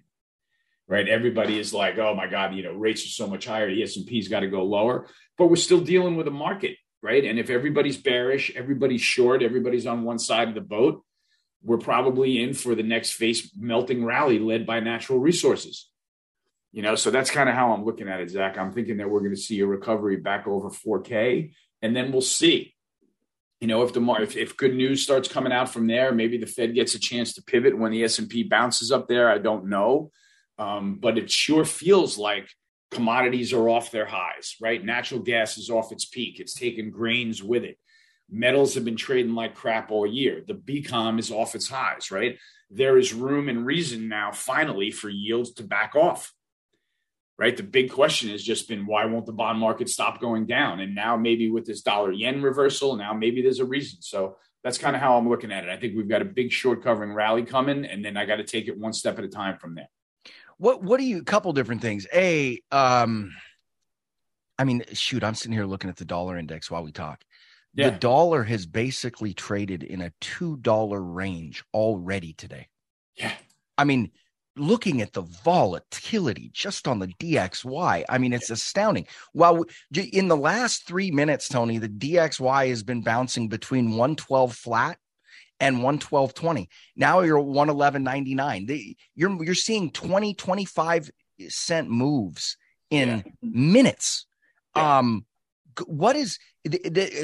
Right. 0.87 1.09
Everybody 1.09 1.59
is 1.59 1.73
like, 1.73 1.99
oh 1.99 2.15
my 2.15 2.27
God, 2.27 2.55
you 2.55 2.63
know, 2.63 2.75
rates 2.75 3.05
are 3.07 3.09
so 3.09 3.27
much 3.27 3.47
higher. 3.47 3.73
The 3.73 3.83
S&P's 3.83 4.29
got 4.29 4.41
to 4.41 4.49
go 4.49 4.65
lower. 4.65 5.09
But 5.39 5.47
we're 5.47 5.57
still 5.57 5.81
dealing 5.81 6.17
with 6.17 6.29
a 6.29 6.33
market. 6.33 6.77
Right. 7.03 7.25
And 7.25 7.39
if 7.39 7.51
everybody's 7.51 7.97
bearish, 7.97 8.53
everybody's 8.55 9.03
short, 9.03 9.43
everybody's 9.43 9.87
on 9.87 10.05
one 10.05 10.19
side 10.19 10.49
of 10.49 10.55
the 10.55 10.61
boat, 10.61 11.03
we're 11.63 11.79
probably 11.79 12.43
in 12.43 12.55
for 12.55 12.75
the 12.75 12.83
next 12.83 13.13
face 13.13 13.51
melting 13.57 14.05
rally 14.05 14.39
led 14.39 14.67
by 14.67 14.81
natural 14.81 15.19
resources. 15.19 15.91
You 16.75 16.83
know, 16.83 16.97
so 16.97 17.13
that's 17.13 17.31
kind 17.31 17.49
of 17.49 17.55
how 17.55 17.73
I'm 17.73 17.85
looking 17.85 18.09
at 18.09 18.19
it, 18.19 18.31
Zach. 18.31 18.59
I'm 18.59 18.73
thinking 18.73 18.97
that 18.97 19.09
we're 19.09 19.21
going 19.21 19.31
to 19.31 19.41
see 19.41 19.61
a 19.61 19.67
recovery 19.67 20.17
back 20.17 20.49
over 20.49 20.71
4K, 20.71 21.53
and 21.83 21.95
then 21.95 22.11
we'll 22.11 22.21
see. 22.21 22.75
You 23.61 23.69
know, 23.69 23.85
if 23.85 23.93
the 23.93 24.03
if, 24.21 24.37
if 24.37 24.57
good 24.57 24.75
news 24.75 25.01
starts 25.01 25.29
coming 25.29 25.53
out 25.53 25.69
from 25.69 25.87
there, 25.87 26.11
maybe 26.11 26.37
the 26.37 26.47
Fed 26.47 26.75
gets 26.75 26.97
a 26.97 26.99
chance 26.99 27.35
to 27.35 27.45
pivot 27.45 27.79
when 27.79 27.93
the 27.93 28.03
S 28.03 28.19
and 28.19 28.29
P 28.29 28.43
bounces 28.43 28.91
up 28.91 29.07
there. 29.07 29.31
I 29.31 29.39
don't 29.39 29.67
know, 29.67 30.11
um, 30.59 30.99
but 31.01 31.17
it 31.17 31.31
sure 31.31 31.65
feels 31.65 32.19
like 32.19 32.49
commodities 32.91 33.53
are 33.53 33.69
off 33.69 33.93
their 33.93 34.07
highs. 34.07 34.57
Right, 34.61 34.85
natural 34.85 35.21
gas 35.21 35.57
is 35.57 35.71
off 35.71 35.93
its 35.93 36.07
peak. 36.07 36.41
It's 36.41 36.55
taken 36.55 36.91
grains 36.91 37.41
with 37.41 37.63
it. 37.63 37.79
Metals 38.29 38.75
have 38.75 38.85
been 38.85 38.97
trading 38.97 39.37
like 39.37 39.55
crap 39.55 39.93
all 39.93 40.09
year. 40.09 40.43
The 40.45 40.55
BCOM 40.55 41.21
is 41.21 41.31
off 41.31 41.55
its 41.55 41.69
highs. 41.69 42.11
Right, 42.11 42.37
there 42.69 42.99
is 42.99 43.15
room 43.15 43.49
and 43.49 43.65
reason 43.65 44.09
now, 44.09 44.33
finally, 44.33 44.91
for 44.91 45.09
yields 45.09 45.53
to 45.53 45.63
back 45.63 45.95
off 45.95 46.33
right? 47.39 47.57
The 47.57 47.63
big 47.63 47.91
question 47.91 48.31
has 48.31 48.43
just 48.43 48.69
been 48.69 48.87
why 48.87 49.05
won't 49.07 49.27
the 49.27 49.33
bond 49.33 49.59
market 49.59 49.89
stop 49.89 50.21
going 50.21 50.47
down? 50.47 50.81
And 50.81 50.95
now 50.95 51.17
maybe 51.17 51.51
with 51.51 51.67
this 51.67 51.83
dollar 51.83 52.13
yen 52.13 52.43
reversal, 52.43 52.97
now 52.97 53.13
maybe 53.13 53.43
there's 53.43 53.61
a 53.61 53.65
reason. 53.65 54.03
So 54.03 54.37
that's 54.63 54.79
kind 54.79 54.97
of 54.97 55.03
how 55.03 55.19
I'm 55.19 55.29
looking 55.29 55.53
at 55.53 55.65
it. 55.65 55.71
I 55.71 55.77
think 55.77 55.95
we've 55.97 56.09
got 56.09 56.23
a 56.23 56.27
big 56.27 56.51
short 56.51 56.83
covering 56.83 57.13
rally 57.13 57.43
coming, 57.43 57.85
and 57.85 58.05
then 58.05 58.17
I 58.17 58.25
got 58.25 58.37
to 58.37 58.45
take 58.45 58.69
it 58.69 58.79
one 58.79 58.93
step 58.93 59.19
at 59.19 59.25
a 59.25 59.29
time 59.29 59.59
from 59.59 59.75
there. 59.75 59.89
What 60.57 60.83
What 60.83 60.99
do 60.99 61.05
you? 61.05 61.19
A 61.19 61.25
couple 61.25 61.53
different 61.53 61.83
things. 61.83 62.07
A, 62.15 62.61
um, 62.71 63.33
I 64.59 64.65
mean, 64.65 64.85
shoot, 64.93 65.25
I'm 65.25 65.35
sitting 65.35 65.53
here 65.53 65.67
looking 65.67 65.91
at 65.91 65.97
the 65.97 66.05
dollar 66.05 66.39
index 66.39 66.71
while 66.71 66.85
we 66.85 66.93
talk. 66.93 67.23
Yeah. 67.75 67.91
The 67.91 67.99
dollar 67.99 68.45
has 68.45 68.67
basically 68.67 69.35
traded 69.35 69.83
in 69.83 70.01
a 70.01 70.13
two 70.21 70.57
dollar 70.59 71.03
range 71.03 71.65
already 71.75 72.33
today. 72.33 72.69
Yeah. 73.17 73.33
I 73.77 73.85
mean, 73.85 74.13
looking 74.57 75.03
at 75.03 75.13
the 75.13 75.23
volatility 75.23 76.51
just 76.53 76.87
on 76.87 76.99
the 76.99 77.09
DXY, 77.09 78.05
I 78.09 78.19
mean, 78.19 78.33
it's 78.33 78.51
astounding. 78.51 79.07
While 79.33 79.65
in 80.13 80.29
the 80.29 80.37
last 80.37 80.87
three 80.87 81.11
minutes, 81.11 81.49
Tony, 81.49 81.79
the 81.79 81.89
DXY 81.89 82.69
has 82.69 82.83
been 82.83 83.03
bouncing 83.03 83.49
between 83.49 83.91
112 83.91 84.55
flat 84.55 84.99
and 85.61 85.79
112.20. 85.79 86.67
Now 86.97 87.21
you're 87.21 87.39
111.99. 87.39 88.97
You're 89.15 89.45
you're 89.45 89.55
seeing 89.55 89.91
20, 89.91 90.35
25 90.35 91.11
cent 91.49 91.91
moves 91.91 92.57
in 92.91 93.09
yeah. 93.09 93.23
minutes. 93.43 94.27
Yeah. 94.77 94.99
Um, 94.99 95.27
what 95.87 96.17
is 96.17 96.39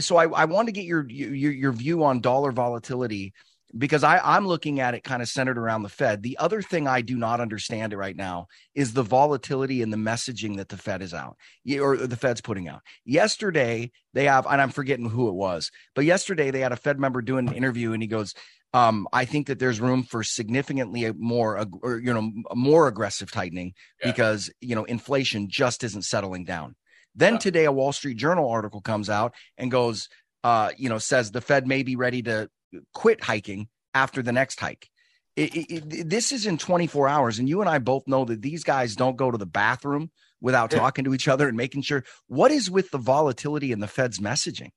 so? 0.01 0.17
I, 0.17 0.27
I 0.27 0.45
want 0.45 0.67
to 0.67 0.73
get 0.73 0.85
your 0.85 1.09
your 1.09 1.53
your 1.53 1.73
view 1.73 2.03
on 2.03 2.21
dollar 2.21 2.51
volatility 2.51 3.33
because 3.77 4.03
I, 4.03 4.19
I'm 4.19 4.47
looking 4.47 4.81
at 4.81 4.95
it 4.95 5.05
kind 5.05 5.23
of 5.23 5.29
centered 5.29 5.59
around 5.59 5.83
the 5.83 5.89
Fed. 5.89 6.23
The 6.23 6.39
other 6.39 6.63
thing 6.63 6.89
I 6.89 7.03
do 7.03 7.17
not 7.17 7.41
understand 7.41 7.93
it 7.93 7.97
right 7.97 8.17
now 8.17 8.49
is 8.75 8.93
the 8.93 9.03
volatility 9.03 9.83
and 9.83 9.93
the 9.93 9.97
messaging 9.97 10.57
that 10.57 10.69
the 10.69 10.77
Fed 10.77 11.03
is 11.03 11.15
out 11.15 11.37
or 11.81 11.97
the 11.97 12.17
Fed's 12.17 12.41
putting 12.41 12.69
out. 12.69 12.83
Yesterday, 13.05 13.93
they 14.13 14.25
have, 14.25 14.47
and 14.47 14.61
I'm 14.61 14.71
forgetting 14.71 15.09
who 15.09 15.29
it 15.29 15.35
was, 15.35 15.71
but 15.95 16.05
yesterday 16.05 16.51
they 16.51 16.61
had 16.61 16.73
a 16.73 16.77
Fed 16.77 16.99
member 16.99 17.23
doing 17.23 17.49
an 17.49 17.55
interview 17.55 17.93
and 17.93 18.03
he 18.03 18.09
goes, 18.09 18.35
um, 18.73 19.09
I 19.13 19.25
think 19.25 19.49
that 19.49 19.59
there's 19.59 19.81
room 19.81 20.05
for 20.05 20.23
significantly 20.23 21.11
more, 21.13 21.65
or, 21.83 21.99
you 21.99 22.15
know, 22.15 22.31
more 22.55 22.87
aggressive 22.87 23.31
tightening 23.31 23.75
yeah. 24.01 24.11
because, 24.11 24.51
you 24.61 24.75
know, 24.75 24.85
inflation 24.85 25.49
just 25.49 25.83
isn't 25.83 26.05
settling 26.05 26.45
down. 26.45 26.77
Then 27.15 27.35
yeah. 27.35 27.39
today, 27.41 27.65
a 27.65 27.73
Wall 27.73 27.93
Street 27.93 28.17
Journal 28.17 28.49
article 28.49 28.81
comes 28.81 29.11
out 29.11 29.35
and 29.59 29.71
goes, 29.71 30.09
uh, 30.45 30.71
you 30.77 30.89
know, 30.89 30.99
says 30.99 31.33
the 31.33 31.41
Fed 31.41 31.67
may 31.67 31.83
be 31.83 31.97
ready 31.97 32.23
to 32.23 32.49
quit 32.95 33.23
hiking 33.23 33.69
after 33.95 34.23
the 34.23 34.33
next 34.33 34.61
hike. 34.61 34.89
It, 35.37 35.55
it, 35.55 35.95
it, 35.95 36.11
this 36.11 36.33
is 36.33 36.47
in 36.47 36.59
24 36.59 37.09
hours, 37.09 37.39
and 37.39 37.49
you 37.49 37.61
and 37.61 37.71
I 37.71 37.79
both 37.79 38.07
know 38.07 38.25
that 38.25 38.43
these 38.43 38.65
guys 38.65 38.97
don't 38.97 39.17
go 39.17 39.31
to 39.31 39.39
the 39.39 39.47
bathroom 39.47 40.11
without 40.41 40.73
yeah. 40.73 40.79
talking 40.79 41.05
to 41.05 41.15
each 41.15 41.29
other 41.29 41.49
and 41.49 41.57
making 41.57 41.83
sure. 41.83 42.05
What 42.27 42.51
is 42.51 42.71
with 42.71 42.91
the 42.91 42.99
volatility 42.99 43.73
in 43.73 43.81
the 43.81 43.87
Fed's 43.87 44.19
messaging? 44.19 44.71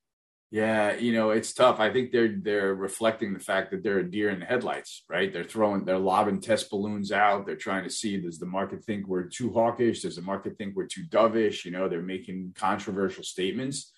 Yeah, 0.51 0.93
you 0.93 1.13
know 1.13 1.31
it's 1.31 1.51
tough. 1.51 1.79
I 1.79 1.91
think 1.91 2.11
they're 2.11 2.35
they're 2.39 2.75
reflecting 2.75 3.33
the 3.33 3.39
fact 3.39 3.71
that 3.71 3.81
they're 3.81 3.97
a 3.97 4.09
deer 4.09 4.29
in 4.29 4.39
the 4.39 4.45
headlights, 4.45 5.03
right? 5.09 5.33
They're 5.33 5.43
throwing, 5.43 5.83
they're 5.83 5.97
lobbing 5.97 6.41
test 6.41 6.69
balloons 6.69 7.11
out. 7.11 7.47
They're 7.47 7.55
trying 7.55 7.85
to 7.85 7.89
see 7.89 8.21
does 8.21 8.37
the 8.37 8.45
market 8.45 8.85
think 8.85 9.07
we're 9.07 9.23
too 9.23 9.51
hawkish? 9.51 10.03
Does 10.03 10.15
the 10.15 10.21
market 10.21 10.59
think 10.59 10.75
we're 10.75 10.85
too 10.85 11.05
dovish? 11.09 11.65
You 11.65 11.71
know, 11.71 11.89
they're 11.89 12.03
making 12.03 12.53
controversial 12.55 13.23
statements. 13.23 13.91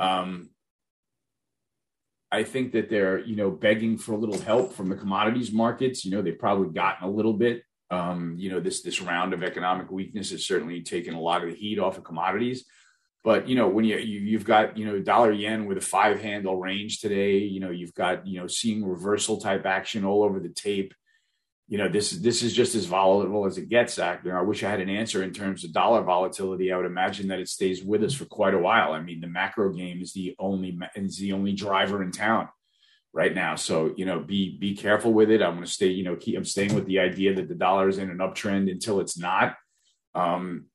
Um, 0.00 0.50
I 2.32 2.44
think 2.44 2.72
that 2.72 2.88
they're, 2.88 3.18
you 3.18 3.34
know, 3.34 3.50
begging 3.50 3.98
for 3.98 4.12
a 4.12 4.16
little 4.16 4.38
help 4.38 4.72
from 4.72 4.88
the 4.88 4.96
commodities 4.96 5.52
markets. 5.52 6.04
You 6.04 6.12
know, 6.12 6.22
they've 6.22 6.38
probably 6.38 6.72
gotten 6.72 7.08
a 7.08 7.10
little 7.10 7.32
bit. 7.32 7.64
Um, 7.90 8.36
you 8.38 8.50
know, 8.50 8.60
this 8.60 8.82
this 8.82 9.00
round 9.00 9.34
of 9.34 9.42
economic 9.42 9.90
weakness 9.90 10.30
has 10.30 10.46
certainly 10.46 10.82
taken 10.82 11.14
a 11.14 11.20
lot 11.20 11.42
of 11.42 11.50
the 11.50 11.56
heat 11.56 11.80
off 11.80 11.98
of 11.98 12.04
commodities. 12.04 12.64
But 13.24 13.48
you 13.48 13.56
know, 13.56 13.68
when 13.68 13.84
you, 13.84 13.96
you 13.96 14.38
have 14.38 14.46
got 14.46 14.78
you 14.78 14.86
know 14.86 15.00
dollar 15.00 15.32
yen 15.32 15.66
with 15.66 15.76
a 15.78 15.82
five 15.82 16.20
handle 16.20 16.56
range 16.56 17.00
today, 17.00 17.38
you 17.38 17.58
know, 17.58 17.70
you've 17.70 17.94
got 17.94 18.26
you 18.26 18.40
know 18.40 18.46
seeing 18.46 18.84
reversal 18.84 19.40
type 19.40 19.66
action 19.66 20.04
all 20.04 20.22
over 20.22 20.38
the 20.38 20.50
tape 20.50 20.94
you 21.70 21.78
know, 21.78 21.88
this 21.88 22.10
this 22.10 22.42
is 22.42 22.52
just 22.52 22.74
as 22.74 22.86
volatile 22.86 23.46
as 23.46 23.56
it 23.56 23.68
gets. 23.68 23.96
You 23.96 24.18
know, 24.24 24.38
I 24.38 24.42
wish 24.42 24.64
I 24.64 24.70
had 24.70 24.80
an 24.80 24.90
answer 24.90 25.22
in 25.22 25.32
terms 25.32 25.62
of 25.62 25.72
dollar 25.72 26.02
volatility. 26.02 26.72
I 26.72 26.76
would 26.76 26.84
imagine 26.84 27.28
that 27.28 27.38
it 27.38 27.48
stays 27.48 27.80
with 27.80 28.02
us 28.02 28.12
for 28.12 28.24
quite 28.24 28.54
a 28.54 28.58
while. 28.58 28.92
I 28.92 29.00
mean, 29.00 29.20
the 29.20 29.28
macro 29.28 29.72
game 29.72 30.02
is 30.02 30.12
the 30.12 30.34
only 30.40 30.76
is 30.96 31.18
the 31.18 31.32
only 31.32 31.52
driver 31.52 32.02
in 32.02 32.10
town 32.10 32.48
right 33.12 33.32
now. 33.32 33.54
So 33.54 33.94
you 33.96 34.04
know, 34.04 34.18
be 34.18 34.58
be 34.58 34.74
careful 34.74 35.12
with 35.12 35.30
it. 35.30 35.42
I'm 35.42 35.54
going 35.54 35.64
to 35.64 35.70
stay. 35.70 35.86
You 35.86 36.02
know, 36.02 36.16
keep. 36.16 36.36
I'm 36.36 36.44
staying 36.44 36.74
with 36.74 36.86
the 36.86 36.98
idea 36.98 37.36
that 37.36 37.46
the 37.46 37.54
dollar 37.54 37.88
is 37.88 37.98
in 37.98 38.10
an 38.10 38.18
uptrend 38.18 38.68
until 38.68 38.98
it's 38.98 39.16
not. 39.16 39.54
Um, 40.12 40.66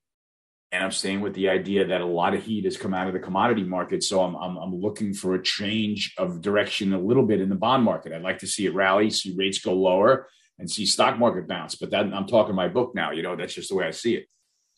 and 0.72 0.82
I'm 0.82 0.92
staying 0.92 1.20
with 1.20 1.34
the 1.34 1.50
idea 1.50 1.88
that 1.88 2.00
a 2.00 2.06
lot 2.06 2.32
of 2.32 2.42
heat 2.42 2.64
has 2.64 2.78
come 2.78 2.94
out 2.94 3.06
of 3.06 3.12
the 3.12 3.20
commodity 3.20 3.64
market. 3.64 4.02
So 4.02 4.22
I'm, 4.22 4.34
I'm, 4.34 4.56
I'm 4.56 4.74
looking 4.74 5.14
for 5.14 5.34
a 5.34 5.42
change 5.42 6.14
of 6.18 6.40
direction 6.40 6.92
a 6.92 6.98
little 6.98 7.22
bit 7.22 7.40
in 7.40 7.50
the 7.50 7.54
bond 7.54 7.84
market. 7.84 8.12
I'd 8.12 8.22
like 8.22 8.38
to 8.38 8.48
see 8.48 8.66
it 8.66 8.74
rally, 8.74 9.10
see 9.10 9.34
rates 9.36 9.60
go 9.60 9.74
lower 9.74 10.26
and 10.58 10.70
see 10.70 10.86
stock 10.86 11.18
market 11.18 11.48
bounce. 11.48 11.74
But 11.74 11.90
that 11.90 12.06
I'm 12.12 12.26
talking 12.26 12.54
my 12.54 12.68
book 12.68 12.94
now. 12.94 13.10
You 13.10 13.22
know, 13.22 13.36
that's 13.36 13.54
just 13.54 13.68
the 13.68 13.76
way 13.76 13.86
I 13.86 13.90
see 13.90 14.16
it. 14.16 14.26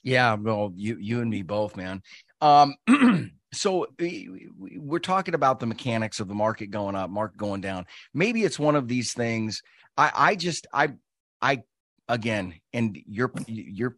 Yeah, 0.03 0.35
well, 0.35 0.73
you 0.75 0.97
you 1.01 1.21
and 1.21 1.31
me 1.31 1.43
both, 1.43 1.77
man. 1.77 2.03
Um, 2.41 2.75
so 3.53 3.87
we're 3.99 4.99
talking 4.99 5.35
about 5.35 5.61
the 5.61 5.67
mechanics 5.67 6.21
of 6.21 6.29
the 6.29 6.35
market 6.35 6.71
going 6.71 6.95
up, 6.95 7.11
market 7.11 7.39
going 7.39 7.61
down. 7.61 7.87
Maybe 8.15 8.45
it's 8.45 8.59
one 8.59 8.77
of 8.77 8.89
these 8.89 9.13
things. 9.13 9.63
I 9.97 10.11
I 10.15 10.35
just 10.37 10.67
I 10.73 10.95
I 11.43 11.63
again, 12.09 12.55
and 12.73 12.99
you're 13.07 13.33
you're 13.47 13.97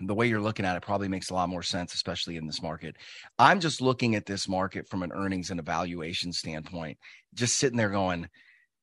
the 0.00 0.14
way 0.14 0.28
you're 0.28 0.40
looking 0.40 0.64
at 0.64 0.76
it 0.76 0.82
probably 0.82 1.08
makes 1.08 1.30
a 1.30 1.34
lot 1.34 1.48
more 1.48 1.62
sense, 1.62 1.94
especially 1.94 2.36
in 2.36 2.46
this 2.46 2.62
market. 2.62 2.96
I'm 3.38 3.60
just 3.60 3.80
looking 3.80 4.14
at 4.14 4.26
this 4.26 4.48
market 4.48 4.88
from 4.88 5.02
an 5.02 5.12
earnings 5.12 5.50
and 5.50 5.60
evaluation 5.60 6.32
standpoint, 6.32 6.98
just 7.34 7.58
sitting 7.58 7.76
there 7.76 7.90
going, 7.90 8.28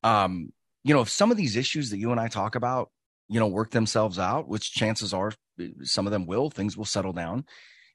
um, 0.02 0.52
you 0.86 0.94
know, 0.94 1.00
if 1.00 1.10
some 1.10 1.32
of 1.32 1.36
these 1.36 1.56
issues 1.56 1.90
that 1.90 1.98
you 1.98 2.12
and 2.12 2.20
I 2.20 2.28
talk 2.28 2.54
about, 2.54 2.90
you 3.28 3.40
know, 3.40 3.48
work 3.48 3.72
themselves 3.72 4.20
out, 4.20 4.48
which 4.48 4.72
chances 4.72 5.12
are 5.12 5.32
some 5.82 6.06
of 6.06 6.12
them 6.12 6.26
will, 6.26 6.48
things 6.48 6.76
will 6.76 6.84
settle 6.84 7.12
down. 7.12 7.44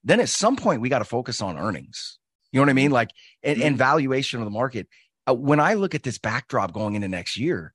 Then 0.04 0.20
at 0.20 0.28
some 0.28 0.58
point 0.58 0.82
we 0.82 0.90
got 0.90 1.00
to 1.00 1.06
focus 1.06 1.42
on 1.42 1.58
earnings. 1.58 2.20
You 2.52 2.60
know 2.60 2.64
what 2.64 2.72
I 2.72 2.74
mean? 2.74 2.92
Like 2.92 3.12
and, 3.44 3.62
and 3.62 3.72
mm-hmm. 3.72 3.78
valuation 3.78 4.40
of 4.40 4.46
the 4.46 4.52
market. 4.52 4.90
Uh, 5.26 5.34
when 5.34 5.62
I 5.62 5.76
look 5.76 5.96
at 5.96 6.04
this 6.04 6.18
backdrop 6.18 6.74
going 6.74 6.96
into 6.96 7.08
next 7.08 7.38
year, 7.38 7.74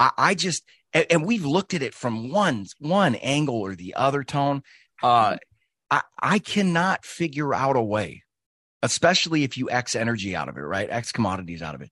I, 0.00 0.10
I 0.18 0.34
just 0.34 0.64
and, 0.92 1.06
and, 1.08 1.24
we've 1.24 1.44
looked 1.44 1.74
at 1.74 1.82
it 1.82 1.94
from 1.94 2.32
one 2.32 2.66
one 2.80 3.14
angle 3.16 3.60
or 3.60 3.76
the 3.76 3.94
other. 3.94 4.24
Tone, 4.24 4.62
uh, 5.04 5.36
I 5.88 6.02
I 6.20 6.38
cannot 6.40 7.04
figure 7.04 7.54
out 7.54 7.76
a 7.76 7.82
way, 7.82 8.24
especially 8.82 9.44
if 9.44 9.56
you 9.56 9.70
X 9.70 9.94
energy 9.94 10.34
out 10.34 10.48
of 10.48 10.56
it, 10.56 10.62
right? 10.62 10.88
X 10.90 11.12
commodities 11.12 11.62
out 11.62 11.76
of 11.76 11.82
it. 11.82 11.90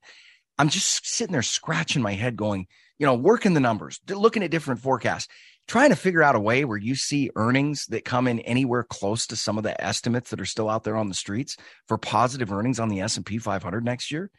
I'm 0.59 0.69
just 0.69 1.07
sitting 1.07 1.33
there 1.33 1.43
scratching 1.43 2.03
my 2.03 2.13
head, 2.13 2.37
going, 2.37 2.67
you 2.99 3.07
know, 3.07 3.15
working 3.15 3.55
the 3.55 3.61
numbers, 3.61 4.01
looking 4.09 4.43
at 4.43 4.51
different 4.51 4.81
forecasts, 4.81 5.29
trying 5.69 5.91
to 5.91 5.97
figure 5.97 6.23
out 6.23 6.35
a 6.35 6.41
way 6.41 6.65
where 6.65 6.79
you 6.79 6.95
see 6.95 7.31
earnings 7.37 7.87
that 7.87 8.05
come 8.05 8.27
in 8.29 8.41
anywhere 8.41 8.85
close 8.85 9.27
to 9.27 9.37
some 9.37 9.59
of 9.59 9.65
the 9.65 9.83
estimates 9.83 10.31
that 10.31 10.41
are 10.41 10.47
still 10.47 10.69
out 10.69 10.85
there 10.85 10.97
on 10.97 11.09
the 11.09 11.15
streets 11.15 11.57
for 11.89 11.99
positive 11.99 12.53
earnings 12.53 12.81
on 12.81 12.89
the 12.89 13.01
S&P 13.01 13.39
500 13.39 13.85
next 13.85 14.11
year. 14.11 14.31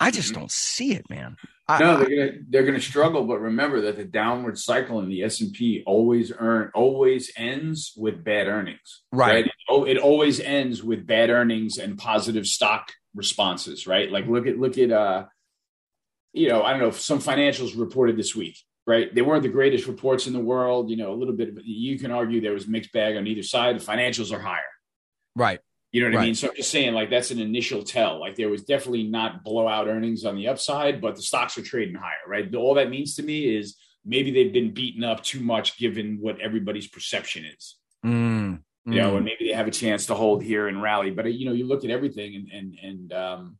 I 0.00 0.10
just 0.10 0.32
mm-hmm. 0.32 0.40
don't 0.40 0.50
see 0.50 0.92
it, 0.92 1.08
man. 1.08 1.36
I, 1.66 1.78
no, 1.78 1.96
they're 1.96 2.08
gonna 2.08 2.38
they're 2.48 2.64
gonna 2.64 2.80
struggle. 2.80 3.24
But 3.24 3.38
remember 3.38 3.82
that 3.82 3.96
the 3.96 4.04
downward 4.04 4.58
cycle 4.58 4.98
in 5.00 5.08
the 5.08 5.22
S 5.22 5.40
and 5.40 5.52
P 5.52 5.82
always 5.86 6.32
earn 6.36 6.70
always 6.74 7.32
ends 7.36 7.94
with 7.96 8.22
bad 8.22 8.48
earnings. 8.48 9.02
Right. 9.12 9.46
right. 9.46 9.86
It, 9.86 9.96
it 9.96 9.98
always 9.98 10.40
ends 10.40 10.82
with 10.82 11.06
bad 11.06 11.30
earnings 11.30 11.78
and 11.78 11.96
positive 11.96 12.44
stock 12.44 12.92
responses. 13.14 13.86
Right. 13.86 14.10
Like 14.10 14.26
look 14.26 14.46
at 14.46 14.58
look 14.58 14.76
at 14.76 14.90
uh 14.90 15.24
you 16.34 16.48
know, 16.48 16.62
I 16.62 16.72
don't 16.72 16.80
know, 16.80 16.90
some 16.90 17.20
financials 17.20 17.78
reported 17.78 18.16
this 18.16 18.34
week, 18.34 18.58
right? 18.86 19.14
They 19.14 19.22
weren't 19.22 19.44
the 19.44 19.48
greatest 19.48 19.86
reports 19.86 20.26
in 20.26 20.32
the 20.32 20.40
world. 20.40 20.90
You 20.90 20.96
know, 20.96 21.12
a 21.12 21.14
little 21.14 21.34
bit, 21.34 21.54
you 21.64 21.98
can 21.98 22.10
argue 22.10 22.40
there 22.40 22.52
was 22.52 22.66
mixed 22.66 22.92
bag 22.92 23.16
on 23.16 23.26
either 23.26 23.44
side. 23.44 23.78
The 23.78 23.84
financials 23.84 24.32
are 24.36 24.40
higher. 24.40 24.60
Right. 25.36 25.60
You 25.92 26.00
know 26.00 26.08
what 26.08 26.16
right. 26.16 26.22
I 26.22 26.26
mean? 26.26 26.34
So 26.34 26.48
I'm 26.48 26.56
just 26.56 26.72
saying, 26.72 26.92
like, 26.92 27.08
that's 27.08 27.30
an 27.30 27.38
initial 27.38 27.84
tell. 27.84 28.18
Like, 28.18 28.34
there 28.34 28.48
was 28.48 28.64
definitely 28.64 29.04
not 29.04 29.44
blowout 29.44 29.86
earnings 29.86 30.24
on 30.24 30.34
the 30.34 30.48
upside, 30.48 31.00
but 31.00 31.14
the 31.14 31.22
stocks 31.22 31.56
are 31.56 31.62
trading 31.62 31.94
higher, 31.94 32.26
right? 32.26 32.52
All 32.52 32.74
that 32.74 32.90
means 32.90 33.14
to 33.14 33.22
me 33.22 33.56
is 33.56 33.76
maybe 34.04 34.32
they've 34.32 34.52
been 34.52 34.74
beaten 34.74 35.04
up 35.04 35.22
too 35.22 35.38
much 35.38 35.78
given 35.78 36.18
what 36.20 36.40
everybody's 36.40 36.88
perception 36.88 37.44
is. 37.44 37.76
Mm, 38.04 38.60
you 38.86 38.94
know, 38.96 39.16
and 39.16 39.24
maybe 39.24 39.46
they 39.46 39.54
have 39.54 39.68
a 39.68 39.70
chance 39.70 40.06
to 40.06 40.14
hold 40.14 40.42
here 40.42 40.66
and 40.66 40.82
rally. 40.82 41.12
But 41.12 41.32
you 41.32 41.46
know, 41.46 41.52
you 41.52 41.64
look 41.64 41.84
at 41.84 41.90
everything, 41.90 42.34
and 42.34 42.48
and 42.52 42.78
and 42.82 43.12
um, 43.12 43.58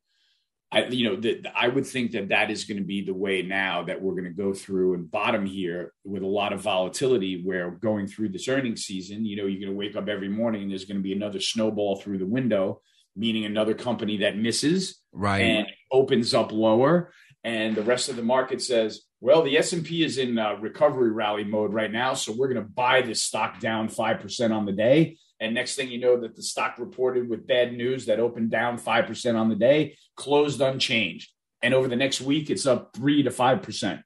I, 0.74 0.86
you 0.86 1.08
know, 1.08 1.16
that 1.20 1.52
I 1.54 1.68
would 1.68 1.86
think 1.86 2.12
that 2.12 2.28
that 2.28 2.50
is 2.50 2.64
going 2.64 2.78
to 2.78 2.84
be 2.84 3.04
the 3.04 3.14
way 3.14 3.42
now 3.42 3.84
that 3.84 4.00
we're 4.00 4.14
going 4.14 4.24
to 4.24 4.30
go 4.30 4.52
through 4.52 4.94
and 4.94 5.10
bottom 5.10 5.46
here 5.46 5.92
with 6.04 6.22
a 6.22 6.26
lot 6.26 6.52
of 6.52 6.60
volatility. 6.60 7.42
Where 7.42 7.70
going 7.70 8.06
through 8.06 8.30
this 8.30 8.48
earnings 8.48 8.82
season, 8.82 9.24
you 9.24 9.36
know, 9.36 9.46
you're 9.46 9.60
going 9.60 9.72
to 9.72 9.78
wake 9.78 9.96
up 9.96 10.08
every 10.08 10.28
morning 10.28 10.62
and 10.62 10.70
there's 10.70 10.84
going 10.84 10.98
to 10.98 11.02
be 11.02 11.12
another 11.12 11.40
snowball 11.40 11.96
through 11.96 12.18
the 12.18 12.26
window, 12.26 12.80
meaning 13.16 13.44
another 13.44 13.74
company 13.74 14.18
that 14.18 14.36
misses, 14.36 15.00
right, 15.12 15.40
and 15.40 15.66
opens 15.92 16.34
up 16.34 16.52
lower, 16.52 17.12
and 17.44 17.76
the 17.76 17.82
rest 17.82 18.08
of 18.08 18.16
the 18.16 18.22
market 18.22 18.62
says, 18.62 19.02
well, 19.20 19.42
the 19.42 19.56
S&P 19.58 20.02
is 20.02 20.18
in 20.18 20.38
uh, 20.38 20.54
recovery 20.54 21.10
rally 21.10 21.44
mode 21.44 21.72
right 21.72 21.92
now, 21.92 22.14
so 22.14 22.34
we're 22.36 22.48
going 22.48 22.62
to 22.62 22.68
buy 22.68 23.02
this 23.02 23.22
stock 23.22 23.60
down 23.60 23.88
5% 23.88 24.50
on 24.50 24.64
the 24.64 24.72
day. 24.72 25.18
And 25.44 25.54
next 25.54 25.76
thing 25.76 25.90
you 25.90 25.98
know 25.98 26.18
that 26.20 26.34
the 26.34 26.42
stock 26.42 26.78
reported 26.78 27.28
with 27.28 27.46
bad 27.46 27.74
news 27.74 28.06
that 28.06 28.18
opened 28.18 28.50
down 28.50 28.78
5% 28.78 29.38
on 29.38 29.50
the 29.50 29.54
day, 29.54 29.98
closed 30.16 30.62
unchanged. 30.62 31.30
And 31.60 31.74
over 31.74 31.86
the 31.86 31.96
next 31.96 32.22
week 32.22 32.48
it's 32.48 32.66
up 32.66 32.96
3 32.96 33.24
to 33.24 33.30
5%. 33.30 34.02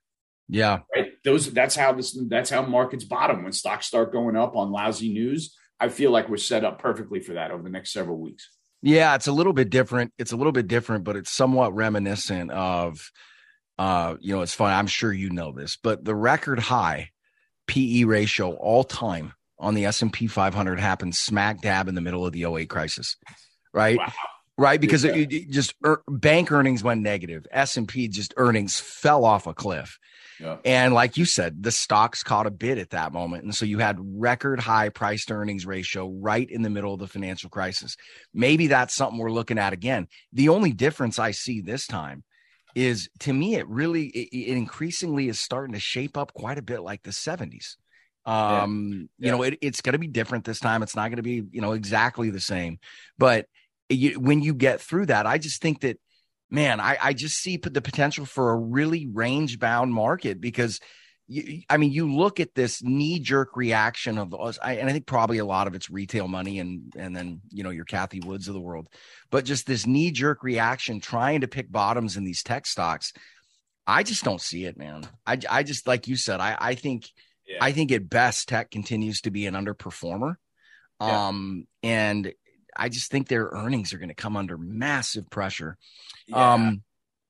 Yeah. 0.49 0.80
Right? 0.93 1.12
Those 1.24 1.53
that's 1.53 1.76
how 1.76 1.93
this 1.93 2.18
that's 2.28 2.51
how 2.51 2.62
markets 2.62 3.05
bottom 3.05 3.45
when 3.45 3.53
stocks 3.53 3.86
start 3.86 4.12
going 4.12 4.34
up 4.34 4.57
on 4.57 4.72
lousy 4.72 5.12
news. 5.12 5.57
I 5.78 5.91
feel 5.91 6.11
like 6.11 6.28
we're 6.28 6.39
set 6.39 6.64
up 6.64 6.80
perfectly 6.80 7.20
for 7.20 7.34
that 7.34 7.53
over 7.53 7.62
the 7.62 7.70
next 7.70 7.93
several 7.93 8.18
weeks. 8.18 8.51
Yeah, 8.82 9.14
it's 9.14 9.28
a 9.28 9.32
little 9.32 9.53
bit 9.53 9.70
different. 9.70 10.12
It's 10.18 10.32
a 10.32 10.36
little 10.36 10.53
bit 10.53 10.66
different, 10.66 11.05
but 11.05 11.14
it's 11.14 11.30
somewhat 11.30 11.74
reminiscent 11.74 12.51
of 12.51 13.12
uh, 13.78 14.16
you 14.20 14.34
know, 14.34 14.43
it's 14.43 14.55
fun. 14.55 14.72
I'm 14.72 14.89
sure 14.89 15.12
you 15.12 15.30
know 15.30 15.53
this, 15.53 15.76
but 15.80 16.05
the 16.05 16.14
record 16.14 16.59
high 16.59 17.11
PE 17.68 18.05
ratio 18.05 18.55
all 18.55 18.82
time 18.82 19.34
on 19.59 19.75
the 19.75 19.87
S&P 19.87 20.27
500 20.27 20.79
happened 20.79 21.15
smack 21.15 21.61
dab 21.61 21.89
in 21.89 21.95
the 21.95 22.01
middle 22.01 22.27
of 22.27 22.33
the 22.33 22.45
08 22.45 22.69
crisis. 22.69 23.17
Right? 23.73 23.99
Wow. 23.99 24.13
Right, 24.57 24.81
because 24.81 25.05
yeah. 25.05 25.15
it, 25.15 25.33
it 25.33 25.51
just 25.51 25.75
er, 25.87 26.03
bank 26.09 26.51
earnings 26.51 26.83
went 26.83 27.01
negative. 27.01 27.47
S&P 27.53 28.09
just 28.09 28.35
earnings 28.37 28.81
fell 28.81 29.25
off 29.25 29.47
a 29.47 29.55
cliff. 29.55 29.99
Yeah. 30.41 30.57
And 30.65 30.95
like 30.95 31.17
you 31.17 31.25
said, 31.25 31.63
the 31.63 31.71
stocks 31.71 32.25
caught 32.25 32.47
a 32.47 32.51
bid 32.51 32.79
at 32.79 32.91
that 32.91 33.13
moment. 33.13 33.45
And 33.45 33.55
so 33.55 33.65
you 33.65 33.79
had 33.79 33.99
record 34.01 34.61
high 34.61 34.89
price 34.89 35.25
to 35.27 35.35
earnings 35.35 35.67
ratio 35.67 36.09
right 36.09 36.49
in 36.51 36.63
the 36.63 36.71
middle 36.71 36.93
of 36.93 37.01
the 37.01 37.07
financial 37.07 37.51
crisis. 37.51 37.97
Maybe 38.35 38.67
that's 38.67 38.95
something 38.95 39.19
we're 39.19 39.31
looking 39.31 39.59
at 39.59 39.73
again. 39.73 40.09
The 40.33 40.49
only 40.49 40.73
difference 40.73 41.19
I 41.19 41.33
see 41.33 41.61
this 41.61 41.87
time 41.87 42.25
is 42.75 43.09
to 43.21 43.33
me, 43.33 43.57
it 43.57 43.69
really, 43.69 44.07
it, 44.07 44.29
it 44.37 44.57
increasingly 44.57 45.29
is 45.29 45.41
starting 45.41 45.75
to 45.75 45.81
shape 45.81 46.17
up 46.17 46.33
quite 46.35 46.59
a 46.59 46.63
bit 46.63 46.83
like 46.83 47.03
the 47.03 47.11
70s. 47.11 47.77
Um, 48.29 49.09
yeah. 49.18 49.26
you 49.26 49.33
know, 49.33 49.43
it, 49.43 49.59
it's 49.62 49.81
going 49.81 49.95
to 49.95 49.99
be 49.99 50.07
different 50.07 50.45
this 50.45 50.61
time. 50.61 50.83
It's 50.83 50.95
not 50.95 51.09
going 51.09 51.16
to 51.16 51.22
be, 51.22 51.43
you 51.51 51.62
know, 51.62 51.72
exactly 51.72 52.29
the 52.29 52.41
same. 52.41 52.79
But 53.16 53.47
you, 53.89 54.20
when 54.20 54.43
you 54.43 54.53
get 54.53 54.83
through 54.83 55.07
that, 55.07 55.26
I 55.26 55.39
just 55.39 55.62
think 55.62 55.81
that, 55.81 55.99
man, 56.51 56.79
I, 56.79 56.99
I 57.03 57.12
just 57.14 57.37
see 57.37 57.57
the 57.57 57.81
potential 57.81 58.26
for 58.26 58.51
a 58.51 58.57
really 58.57 59.07
range 59.07 59.59
bound 59.59 59.95
market 59.95 60.43
because 60.43 60.79
you, 61.26 61.62
I 61.70 61.79
mean, 61.79 61.91
you 61.91 62.12
look 62.14 62.39
at 62.39 62.55
this 62.55 62.83
knee 62.83 63.18
jerk 63.18 63.57
reaction 63.57 64.18
of 64.18 64.35
us, 64.35 64.59
I, 64.62 64.74
and 64.74 64.91
I 64.91 64.93
think 64.93 65.07
probably 65.07 65.39
a 65.39 65.47
lot 65.47 65.66
of 65.66 65.74
it's 65.74 65.91
retail 65.91 66.29
money 66.29 66.59
and 66.59 66.93
and 66.97 67.16
then 67.16 67.41
you 67.51 67.62
know 67.62 67.70
your 67.70 67.85
Cathie 67.85 68.24
Woods 68.24 68.49
of 68.49 68.55
the 68.55 68.61
world, 68.61 68.89
but 69.31 69.45
just 69.45 69.66
this 69.66 69.87
knee 69.87 70.11
jerk 70.11 70.43
reaction 70.43 71.01
trying 71.01 71.43
to 71.43 71.49
pick 71.49 71.70
bottoms 71.70 72.16
in 72.16 72.24
these 72.24 72.43
tech 72.43 72.66
stocks. 72.66 73.12
I 73.87 74.03
just 74.03 74.24
don't 74.24 74.41
see 74.41 74.64
it, 74.64 74.79
man. 74.79 75.07
I 75.26 75.39
I 75.49 75.62
just 75.62 75.87
like 75.87 76.09
you 76.09 76.16
said, 76.16 76.41
I 76.41 76.57
I 76.59 76.74
think 76.74 77.11
yeah. 77.49 77.59
I 77.61 77.73
think 77.73 77.91
at 77.93 78.09
best 78.09 78.49
tech 78.49 78.71
continues 78.71 79.23
to 79.23 79.31
be 79.31 79.47
an 79.47 79.55
underperformer, 79.55 80.37
yeah. 81.01 81.29
um, 81.29 81.67
and 81.83 82.33
I 82.77 82.89
just 82.89 83.11
think 83.11 83.29
their 83.29 83.49
earnings 83.53 83.93
are 83.93 83.99
going 83.99 84.11
to 84.11 84.15
come 84.15 84.37
under 84.37 84.59
massive 84.59 85.29
pressure. 85.31 85.77
Yeah. 86.27 86.55
Um, 86.55 86.83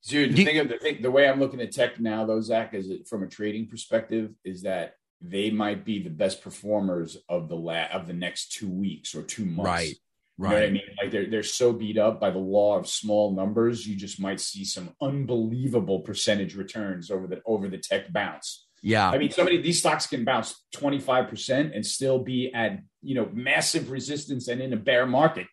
Dude, 0.07 0.33
the, 0.33 0.45
thing 0.45 0.57
of, 0.59 0.69
the, 0.69 0.77
thing, 0.77 1.01
the 1.01 1.11
way 1.11 1.27
I'm 1.27 1.39
looking 1.39 1.59
at 1.59 1.73
tech 1.73 1.99
now, 1.99 2.25
though, 2.25 2.39
Zach, 2.39 2.73
is 2.73 2.89
it, 2.89 3.07
from 3.07 3.21
a 3.21 3.27
trading 3.27 3.67
perspective, 3.67 4.31
is 4.45 4.61
that 4.61 4.95
they 5.21 5.51
might 5.51 5.83
be 5.83 6.01
the 6.01 6.09
best 6.09 6.41
performers 6.41 7.17
of 7.27 7.49
the 7.49 7.55
la- 7.55 7.87
of 7.91 8.07
the 8.07 8.13
next 8.13 8.53
two 8.53 8.69
weeks 8.69 9.13
or 9.13 9.23
two 9.23 9.45
months. 9.45 9.65
Right. 9.65 9.95
Right. 10.37 10.53
You 10.53 10.59
know 10.59 10.65
I 10.65 10.69
mean? 10.69 10.81
Like 11.01 11.11
they're 11.11 11.29
they're 11.29 11.43
so 11.43 11.73
beat 11.73 11.97
up 11.97 12.21
by 12.21 12.31
the 12.31 12.39
law 12.39 12.77
of 12.77 12.87
small 12.87 13.35
numbers, 13.35 13.85
you 13.85 13.97
just 13.97 14.21
might 14.21 14.39
see 14.39 14.63
some 14.63 14.91
unbelievable 15.01 15.99
percentage 15.99 16.55
returns 16.55 17.11
over 17.11 17.27
the 17.27 17.41
over 17.45 17.67
the 17.67 17.77
tech 17.77 18.13
bounce. 18.13 18.68
Yeah. 18.81 19.09
I 19.09 19.17
mean, 19.17 19.31
somebody 19.31 19.61
these 19.61 19.79
stocks 19.79 20.07
can 20.07 20.25
bounce 20.25 20.63
25% 20.75 21.75
and 21.75 21.85
still 21.85 22.19
be 22.19 22.51
at, 22.53 22.79
you 23.01 23.15
know, 23.15 23.29
massive 23.33 23.91
resistance 23.91 24.47
and 24.47 24.61
in 24.61 24.73
a 24.73 24.77
bear 24.77 25.05
market. 25.05 25.47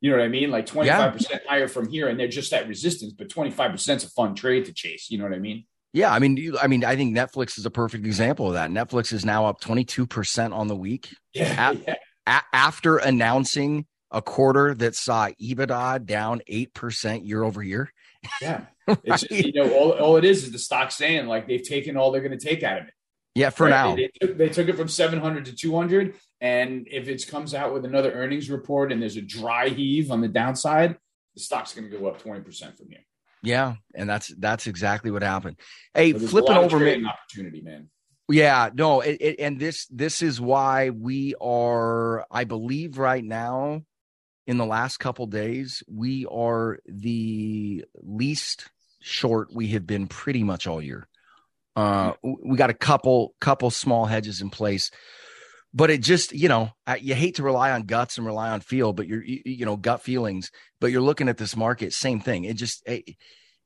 You 0.00 0.10
know 0.10 0.18
what 0.18 0.24
I 0.24 0.28
mean? 0.28 0.50
Like 0.50 0.66
25% 0.66 1.30
yeah. 1.30 1.38
higher 1.48 1.66
from 1.66 1.88
here, 1.90 2.08
and 2.08 2.18
they're 2.18 2.28
just 2.28 2.52
at 2.52 2.68
resistance, 2.68 3.12
but 3.12 3.28
25% 3.28 3.96
is 3.96 4.04
a 4.04 4.10
fun 4.10 4.34
trade 4.34 4.66
to 4.66 4.72
chase. 4.72 5.10
You 5.10 5.18
know 5.18 5.24
what 5.24 5.32
I 5.32 5.40
mean? 5.40 5.64
Yeah, 5.92 6.12
I 6.12 6.18
mean, 6.18 6.54
I 6.60 6.66
mean, 6.66 6.84
I 6.84 6.94
think 6.94 7.16
Netflix 7.16 7.58
is 7.58 7.66
a 7.66 7.70
perfect 7.70 8.06
example 8.06 8.46
of 8.46 8.54
that. 8.54 8.70
Netflix 8.70 9.12
is 9.12 9.24
now 9.24 9.46
up 9.46 9.60
22% 9.60 10.54
on 10.54 10.68
the 10.68 10.76
week. 10.76 11.14
Yeah, 11.34 11.72
yeah. 11.72 11.94
A- 12.26 12.42
after 12.52 12.98
announcing 12.98 13.86
a 14.10 14.22
quarter 14.22 14.74
that 14.74 14.94
saw 14.94 15.28
EBITDA 15.40 16.04
down 16.04 16.42
8% 16.48 17.26
year 17.26 17.42
over 17.42 17.62
year. 17.62 17.92
Yeah. 18.42 18.66
right? 19.06 19.22
It's 19.22 19.30
you 19.30 19.52
know, 19.52 19.72
all, 19.72 19.92
all 19.92 20.16
it 20.16 20.24
is 20.24 20.44
is 20.44 20.52
the 20.52 20.58
stock 20.58 20.90
saying 20.90 21.26
like 21.26 21.46
they've 21.46 21.62
taken 21.62 21.96
all 21.96 22.10
they're 22.10 22.22
going 22.22 22.38
to 22.38 22.44
take 22.44 22.62
out 22.62 22.80
of 22.80 22.88
it. 22.88 22.94
Yeah, 23.34 23.50
for 23.50 23.64
right? 23.64 23.70
now. 23.70 23.94
They, 23.94 24.02
they, 24.02 24.26
took, 24.26 24.38
they, 24.38 24.48
took, 24.48 24.68
it 24.68 24.76
from 24.76 24.88
700 24.88 25.44
to 25.46 25.54
200. 25.54 26.14
And 26.40 26.88
if 26.90 27.08
it 27.08 27.24
comes 27.28 27.54
out 27.54 27.72
with 27.72 27.84
another 27.84 28.12
earnings 28.12 28.50
report 28.50 28.90
and 28.90 29.00
there's 29.00 29.16
a 29.16 29.22
dry 29.22 29.68
heave 29.68 30.10
on 30.10 30.20
the 30.20 30.28
downside, 30.28 30.96
the 31.34 31.40
stock's 31.40 31.74
going 31.74 31.88
to 31.88 31.96
go 31.96 32.06
up 32.06 32.20
20% 32.20 32.76
from 32.76 32.88
here. 32.88 33.04
Yeah. 33.42 33.74
And 33.94 34.08
that's 34.08 34.28
that's 34.36 34.66
exactly 34.66 35.12
what 35.12 35.22
happened. 35.22 35.60
Hey, 35.94 36.12
so 36.12 36.18
flipping 36.26 36.56
over 36.56 36.80
man, 36.80 37.06
opportunity, 37.06 37.60
man. 37.60 37.90
Yeah, 38.30 38.68
no, 38.74 39.00
it, 39.00 39.16
it, 39.20 39.36
and 39.38 39.58
this 39.58 39.86
this 39.86 40.20
is 40.20 40.40
why 40.40 40.90
we 40.90 41.34
are, 41.40 42.26
I 42.30 42.44
believe, 42.44 42.98
right 42.98 43.24
now, 43.24 43.84
in 44.46 44.58
the 44.58 44.66
last 44.66 44.98
couple 44.98 45.26
days, 45.26 45.82
we 45.88 46.26
are 46.26 46.78
the 46.86 47.84
least 47.94 48.68
short 49.08 49.52
we 49.52 49.68
have 49.68 49.86
been 49.86 50.06
pretty 50.06 50.44
much 50.44 50.66
all 50.66 50.82
year. 50.82 51.08
Uh, 51.76 52.12
we 52.22 52.56
got 52.56 52.70
a 52.70 52.74
couple 52.74 53.34
couple 53.40 53.70
small 53.70 54.06
hedges 54.06 54.40
in 54.40 54.50
place, 54.50 54.90
but 55.72 55.90
it 55.90 56.02
just 56.02 56.32
you 56.32 56.48
know 56.48 56.70
you 57.00 57.14
hate 57.14 57.36
to 57.36 57.42
rely 57.42 57.70
on 57.70 57.82
guts 57.82 58.18
and 58.18 58.26
rely 58.26 58.50
on 58.50 58.60
feel, 58.60 58.92
but 58.92 59.06
you're 59.06 59.22
you, 59.22 59.40
you 59.44 59.64
know 59.64 59.76
gut 59.76 60.02
feelings. 60.02 60.50
But 60.80 60.90
you're 60.90 61.00
looking 61.02 61.28
at 61.28 61.38
this 61.38 61.56
market, 61.56 61.92
same 61.92 62.20
thing. 62.20 62.44
It 62.44 62.54
just 62.54 62.82
it, 62.86 63.16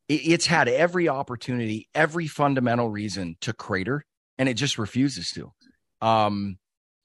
it's 0.08 0.46
had 0.46 0.68
every 0.68 1.08
opportunity, 1.08 1.88
every 1.94 2.26
fundamental 2.26 2.90
reason 2.90 3.36
to 3.40 3.52
crater, 3.52 4.04
and 4.38 4.48
it 4.48 4.54
just 4.54 4.78
refuses 4.78 5.30
to. 5.30 5.52
Um, 6.06 6.58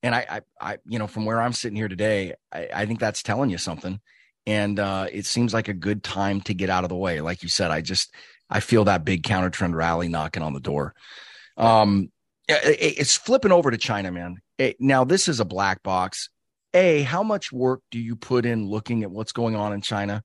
and 0.03 0.13
I, 0.13 0.25
I, 0.29 0.41
I, 0.59 0.77
you 0.85 0.99
know, 0.99 1.07
from 1.07 1.25
where 1.25 1.41
I'm 1.41 1.53
sitting 1.53 1.75
here 1.75 1.87
today, 1.87 2.35
I, 2.51 2.69
I 2.73 2.85
think 2.85 2.99
that's 2.99 3.23
telling 3.23 3.49
you 3.49 3.57
something. 3.57 3.99
And 4.47 4.79
uh, 4.79 5.07
it 5.11 5.27
seems 5.27 5.53
like 5.53 5.67
a 5.67 5.73
good 5.73 6.03
time 6.03 6.41
to 6.41 6.55
get 6.55 6.71
out 6.71 6.83
of 6.83 6.89
the 6.89 6.95
way. 6.95 7.21
Like 7.21 7.43
you 7.43 7.49
said, 7.49 7.69
I 7.69 7.81
just 7.81 8.11
I 8.49 8.61
feel 8.61 8.85
that 8.85 9.05
big 9.05 9.23
counter 9.23 9.49
trend 9.49 9.75
rally 9.75 10.07
knocking 10.07 10.41
on 10.41 10.53
the 10.53 10.59
door. 10.59 10.95
Um, 11.57 12.11
it's 12.47 13.15
flipping 13.15 13.51
over 13.51 13.69
to 13.69 13.77
China, 13.77 14.11
man. 14.11 14.37
Now 14.79 15.03
this 15.03 15.27
is 15.27 15.39
a 15.39 15.45
black 15.45 15.83
box. 15.83 16.29
A, 16.73 17.01
how 17.01 17.23
much 17.23 17.51
work 17.51 17.81
do 17.91 17.99
you 17.99 18.15
put 18.15 18.45
in 18.45 18.67
looking 18.67 19.03
at 19.03 19.11
what's 19.11 19.33
going 19.33 19.55
on 19.55 19.73
in 19.73 19.81
China? 19.81 20.23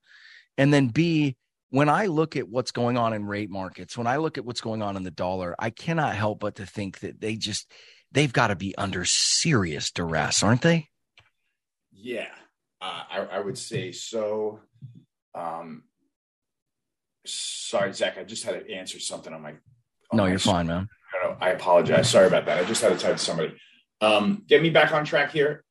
And 0.57 0.73
then 0.73 0.89
B, 0.89 1.37
when 1.71 1.89
I 1.89 2.07
look 2.07 2.37
at 2.37 2.49
what's 2.49 2.71
going 2.71 2.97
on 2.97 3.13
in 3.15 3.27
rate 3.27 3.51
markets, 3.51 3.99
when 3.99 4.07
I 4.07 4.19
look 4.19 4.39
at 4.39 4.45
what's 4.45 4.61
going 4.61 4.83
on 4.83 4.97
in 4.97 5.03
the 5.03 5.11
dollar, 5.11 5.57
I 5.59 5.71
cannot 5.71 6.15
help 6.15 6.41
but 6.41 6.57
to 6.57 6.67
think 6.67 7.01
that 7.01 7.21
they 7.21 7.37
just 7.37 7.69
they've 8.13 8.33
got 8.33 8.49
to 8.49 8.57
be 8.57 8.77
under 8.77 9.05
serious 9.05 9.91
duress, 9.91 10.43
aren't 10.43 10.63
they? 10.63 10.91
Yeah, 11.91 12.29
uh, 12.83 13.03
I, 13.11 13.19
I, 13.37 13.41
would 13.41 13.57
say 13.57 13.93
so. 13.93 14.61
Um, 15.35 15.85
sorry, 17.25 17.93
Zach. 17.93 18.19
I 18.19 18.25
just 18.25 18.45
had 18.45 18.67
to 18.67 18.73
answer 18.73 18.99
something 18.99 19.33
on 19.33 19.41
my. 19.41 19.51
On 19.51 20.17
no, 20.17 20.25
my 20.25 20.31
you're 20.31 20.39
fine, 20.39 20.67
man. 20.67 20.89
I, 21.23 21.49
I 21.49 21.51
apologize. 21.51 22.11
Sorry 22.11 22.27
about 22.27 22.47
that. 22.47 22.59
I 22.59 22.65
just 22.65 22.83
had 22.83 22.91
to 22.91 22.99
type 22.99 23.17
to 23.17 23.23
somebody. 23.23 23.55
Um, 24.01 24.43
get 24.49 24.63
me 24.63 24.71
back 24.71 24.93
on 24.93 25.05
track 25.05 25.31
here. 25.31 25.65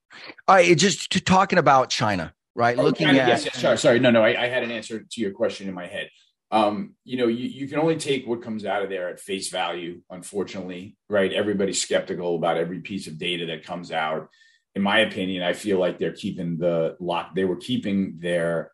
Right, 0.48 0.78
just 0.78 1.12
to, 1.12 1.20
talking 1.20 1.60
about 1.60 1.90
China, 1.90 2.34
right? 2.56 2.78
Oh, 2.78 2.84
Looking 2.84 3.08
China, 3.08 3.20
at 3.20 3.28
yes, 3.28 3.46
yes, 3.46 3.58
sorry, 3.60 3.78
sorry, 3.78 4.00
no, 4.00 4.12
no. 4.12 4.24
I, 4.24 4.44
I, 4.44 4.48
had 4.48 4.64
an 4.64 4.72
answer 4.72 5.06
to 5.10 5.22
your 5.22 5.32
question 5.32 5.68
in 5.68 5.74
my 5.74 5.88
head. 5.88 6.10
Um, 6.50 6.96
you 7.06 7.18
know, 7.18 7.28
you, 7.28 7.48
you 7.48 7.68
can 7.68 7.80
only 7.80 7.96
take 7.96 8.28
what 8.28 8.42
comes 8.42 8.66
out 8.66 8.84
of 8.84 8.90
there 8.90 9.10
at 9.10 9.20
face 9.20 9.50
value. 9.50 10.02
Unfortunately, 10.10 10.98
right? 11.10 11.32
Everybody's 11.32 11.82
skeptical 11.82 12.36
about 12.36 12.58
every 12.58 12.80
piece 12.80 13.08
of 13.08 13.18
data 13.18 13.46
that 13.48 13.66
comes 13.66 13.92
out. 13.92 14.30
In 14.76 14.82
my 14.82 15.00
opinion, 15.00 15.44
I 15.44 15.54
feel 15.54 15.80
like 15.80 16.00
they're 16.00 16.14
keeping 16.14 16.58
the 16.58 16.96
lock. 17.00 17.36
They 17.36 17.46
were 17.46 17.58
keeping 17.58 18.20
their 18.20 18.72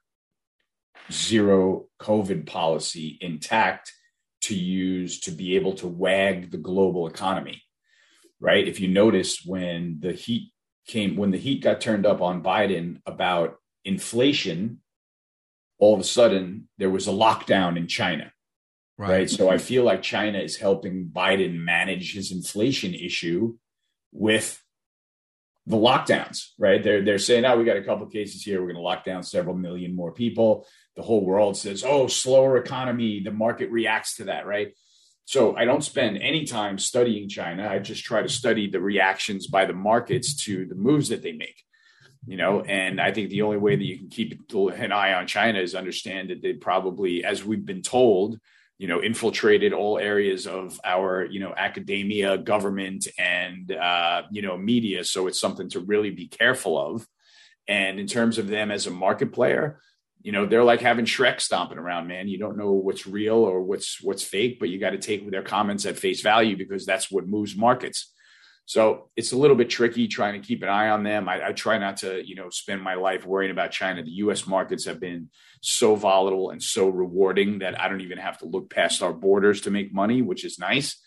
zero 1.12 1.88
COVID 2.00 2.46
policy 2.46 3.18
intact 3.22 3.92
to 4.42 4.56
use 4.56 5.20
to 5.22 5.32
be 5.32 5.56
able 5.56 5.74
to 5.74 5.88
wag 5.88 6.52
the 6.52 6.58
global 6.58 7.08
economy. 7.08 7.62
Right? 8.40 8.68
If 8.68 8.80
you 8.80 8.88
notice 8.88 9.44
when 9.44 9.98
the 10.00 10.14
heat 10.14 10.52
came 10.88 11.18
when 11.18 11.32
the 11.32 11.38
heat 11.38 11.64
got 11.64 11.82
turned 11.82 12.06
up 12.06 12.22
on 12.22 12.44
Biden 12.44 13.02
about 13.06 13.56
inflation, 13.84 14.82
all 15.80 15.94
of 15.94 16.00
a 16.00 16.04
sudden 16.04 16.70
there 16.78 16.90
was 16.90 17.08
a 17.08 17.12
lockdown 17.12 17.78
in 17.78 17.88
China. 17.88 18.32
Right. 18.98 19.10
right. 19.10 19.30
So 19.30 19.50
I 19.50 19.58
feel 19.58 19.84
like 19.84 20.02
China 20.02 20.40
is 20.40 20.58
helping 20.58 21.10
Biden 21.14 21.56
manage 21.56 22.14
his 22.14 22.32
inflation 22.32 22.96
issue 22.96 23.56
with 24.12 24.62
the 25.68 25.76
lockdowns, 25.76 26.52
right? 26.58 26.82
They're 26.82 27.04
they're 27.04 27.20
saying, 27.20 27.44
oh, 27.44 27.58
we 27.58 27.66
got 27.66 27.78
a 27.78 27.84
couple 27.84 28.08
cases 28.08 28.42
here. 28.42 28.62
We're 28.62 28.68
going 28.68 28.78
to 28.78 28.82
lock 28.82 29.04
down 29.04 29.22
several 29.22 29.56
million 29.56 29.94
more 29.94 30.14
people. 30.14 30.66
The 30.96 31.04
whole 31.04 31.24
world 31.24 31.58
says, 31.58 31.84
oh, 31.86 32.08
slower 32.08 32.58
economy. 32.58 33.20
The 33.20 33.32
market 33.32 33.70
reacts 33.70 34.16
to 34.16 34.26
that, 34.26 34.48
right? 34.48 34.74
So 35.26 35.58
I 35.58 35.66
don't 35.66 35.84
spend 35.84 36.18
any 36.20 36.46
time 36.46 36.80
studying 36.80 37.28
China. 37.28 37.68
I 37.68 37.80
just 37.80 38.06
try 38.06 38.22
to 38.22 38.30
study 38.30 38.70
the 38.70 38.80
reactions 38.80 39.48
by 39.48 39.66
the 39.66 39.74
markets 39.74 40.36
to 40.46 40.66
the 40.66 40.76
moves 40.76 41.10
that 41.10 41.22
they 41.22 41.34
make. 41.34 41.62
You 42.26 42.38
know, 42.38 42.62
and 42.62 43.00
I 43.00 43.12
think 43.12 43.30
the 43.30 43.42
only 43.42 43.58
way 43.58 43.76
that 43.76 43.84
you 43.84 43.98
can 43.98 44.10
keep 44.10 44.52
an 44.54 44.92
eye 44.92 45.14
on 45.14 45.28
China 45.28 45.60
is 45.60 45.76
understand 45.76 46.30
that 46.30 46.42
they 46.42 46.54
probably, 46.54 47.24
as 47.26 47.44
we've 47.44 47.66
been 47.66 47.82
told, 47.82 48.40
you 48.78 48.88
know 48.88 49.02
infiltrated 49.02 49.74
all 49.74 49.98
areas 49.98 50.46
of 50.48 50.80
our 50.84 51.26
you 51.26 51.40
know 51.40 51.54
academia 51.58 52.38
government 52.38 53.08
and 53.18 53.72
uh, 53.72 54.24
you 54.32 54.42
know 54.42 54.58
media. 54.58 55.04
So 55.04 55.28
it's 55.28 55.40
something 55.40 55.70
to 55.70 55.80
really 55.80 56.12
be 56.12 56.28
careful 56.28 56.78
of. 56.78 57.08
And 57.68 58.00
in 58.00 58.08
terms 58.08 58.38
of 58.38 58.48
them 58.48 58.72
as 58.72 58.88
a 58.88 58.92
market 58.92 59.34
player 59.34 59.82
you 60.24 60.32
know 60.32 60.46
they're 60.46 60.64
like 60.64 60.82
having 60.82 61.06
shrek 61.06 61.40
stomping 61.40 61.78
around 61.78 62.08
man. 62.08 62.28
You 62.28 62.38
don't 62.38 62.58
know 62.58 62.74
what's 62.74 63.08
real 63.08 63.36
or 63.36 63.62
what's 63.62 64.02
what's 64.02 64.24
fake 64.24 64.60
but 64.60 64.70
you 64.70 64.80
got 64.80 64.90
to 64.90 64.98
take 64.98 65.30
their 65.30 65.44
comments 65.44 65.86
at 65.86 65.98
face 65.98 66.22
value 66.22 66.58
because 66.58 66.86
that's 66.86 67.12
what 67.12 67.28
moves 67.28 67.56
markets 67.56 68.12
so 68.68 69.10
it's 69.16 69.32
a 69.32 69.38
little 69.38 69.56
bit 69.56 69.70
tricky 69.70 70.10
trying 70.10 70.40
to 70.40 70.46
keep 70.46 70.62
an 70.62 70.68
eye 70.68 70.90
on 70.90 71.04
them. 71.04 71.30
I, 71.30 71.48
I, 71.48 71.52
try 71.54 71.78
not 71.78 71.96
to, 71.98 72.22
you 72.28 72.36
know, 72.36 72.50
spend 72.50 72.82
my 72.82 72.96
life 72.96 73.26
worrying 73.26 73.50
about 73.50 73.72
China. 73.72 74.04
The 74.04 74.12
U.S. 74.24 74.46
markets 74.46 74.84
have 74.84 75.00
been 75.00 75.30
so 75.62 75.96
volatile 75.96 76.50
and 76.50 76.62
so 76.62 76.90
rewarding 76.90 77.60
that 77.60 77.80
I 77.80 77.88
don't 77.88 78.02
even 78.02 78.18
have 78.18 78.40
to 78.40 78.46
look 78.46 78.70
past 78.70 79.02
our 79.02 79.14
borders 79.14 79.62
to 79.62 79.72
make 79.72 79.94
money, 79.94 80.22
which 80.22 80.44
is 80.44 80.60
nice. 80.60 81.02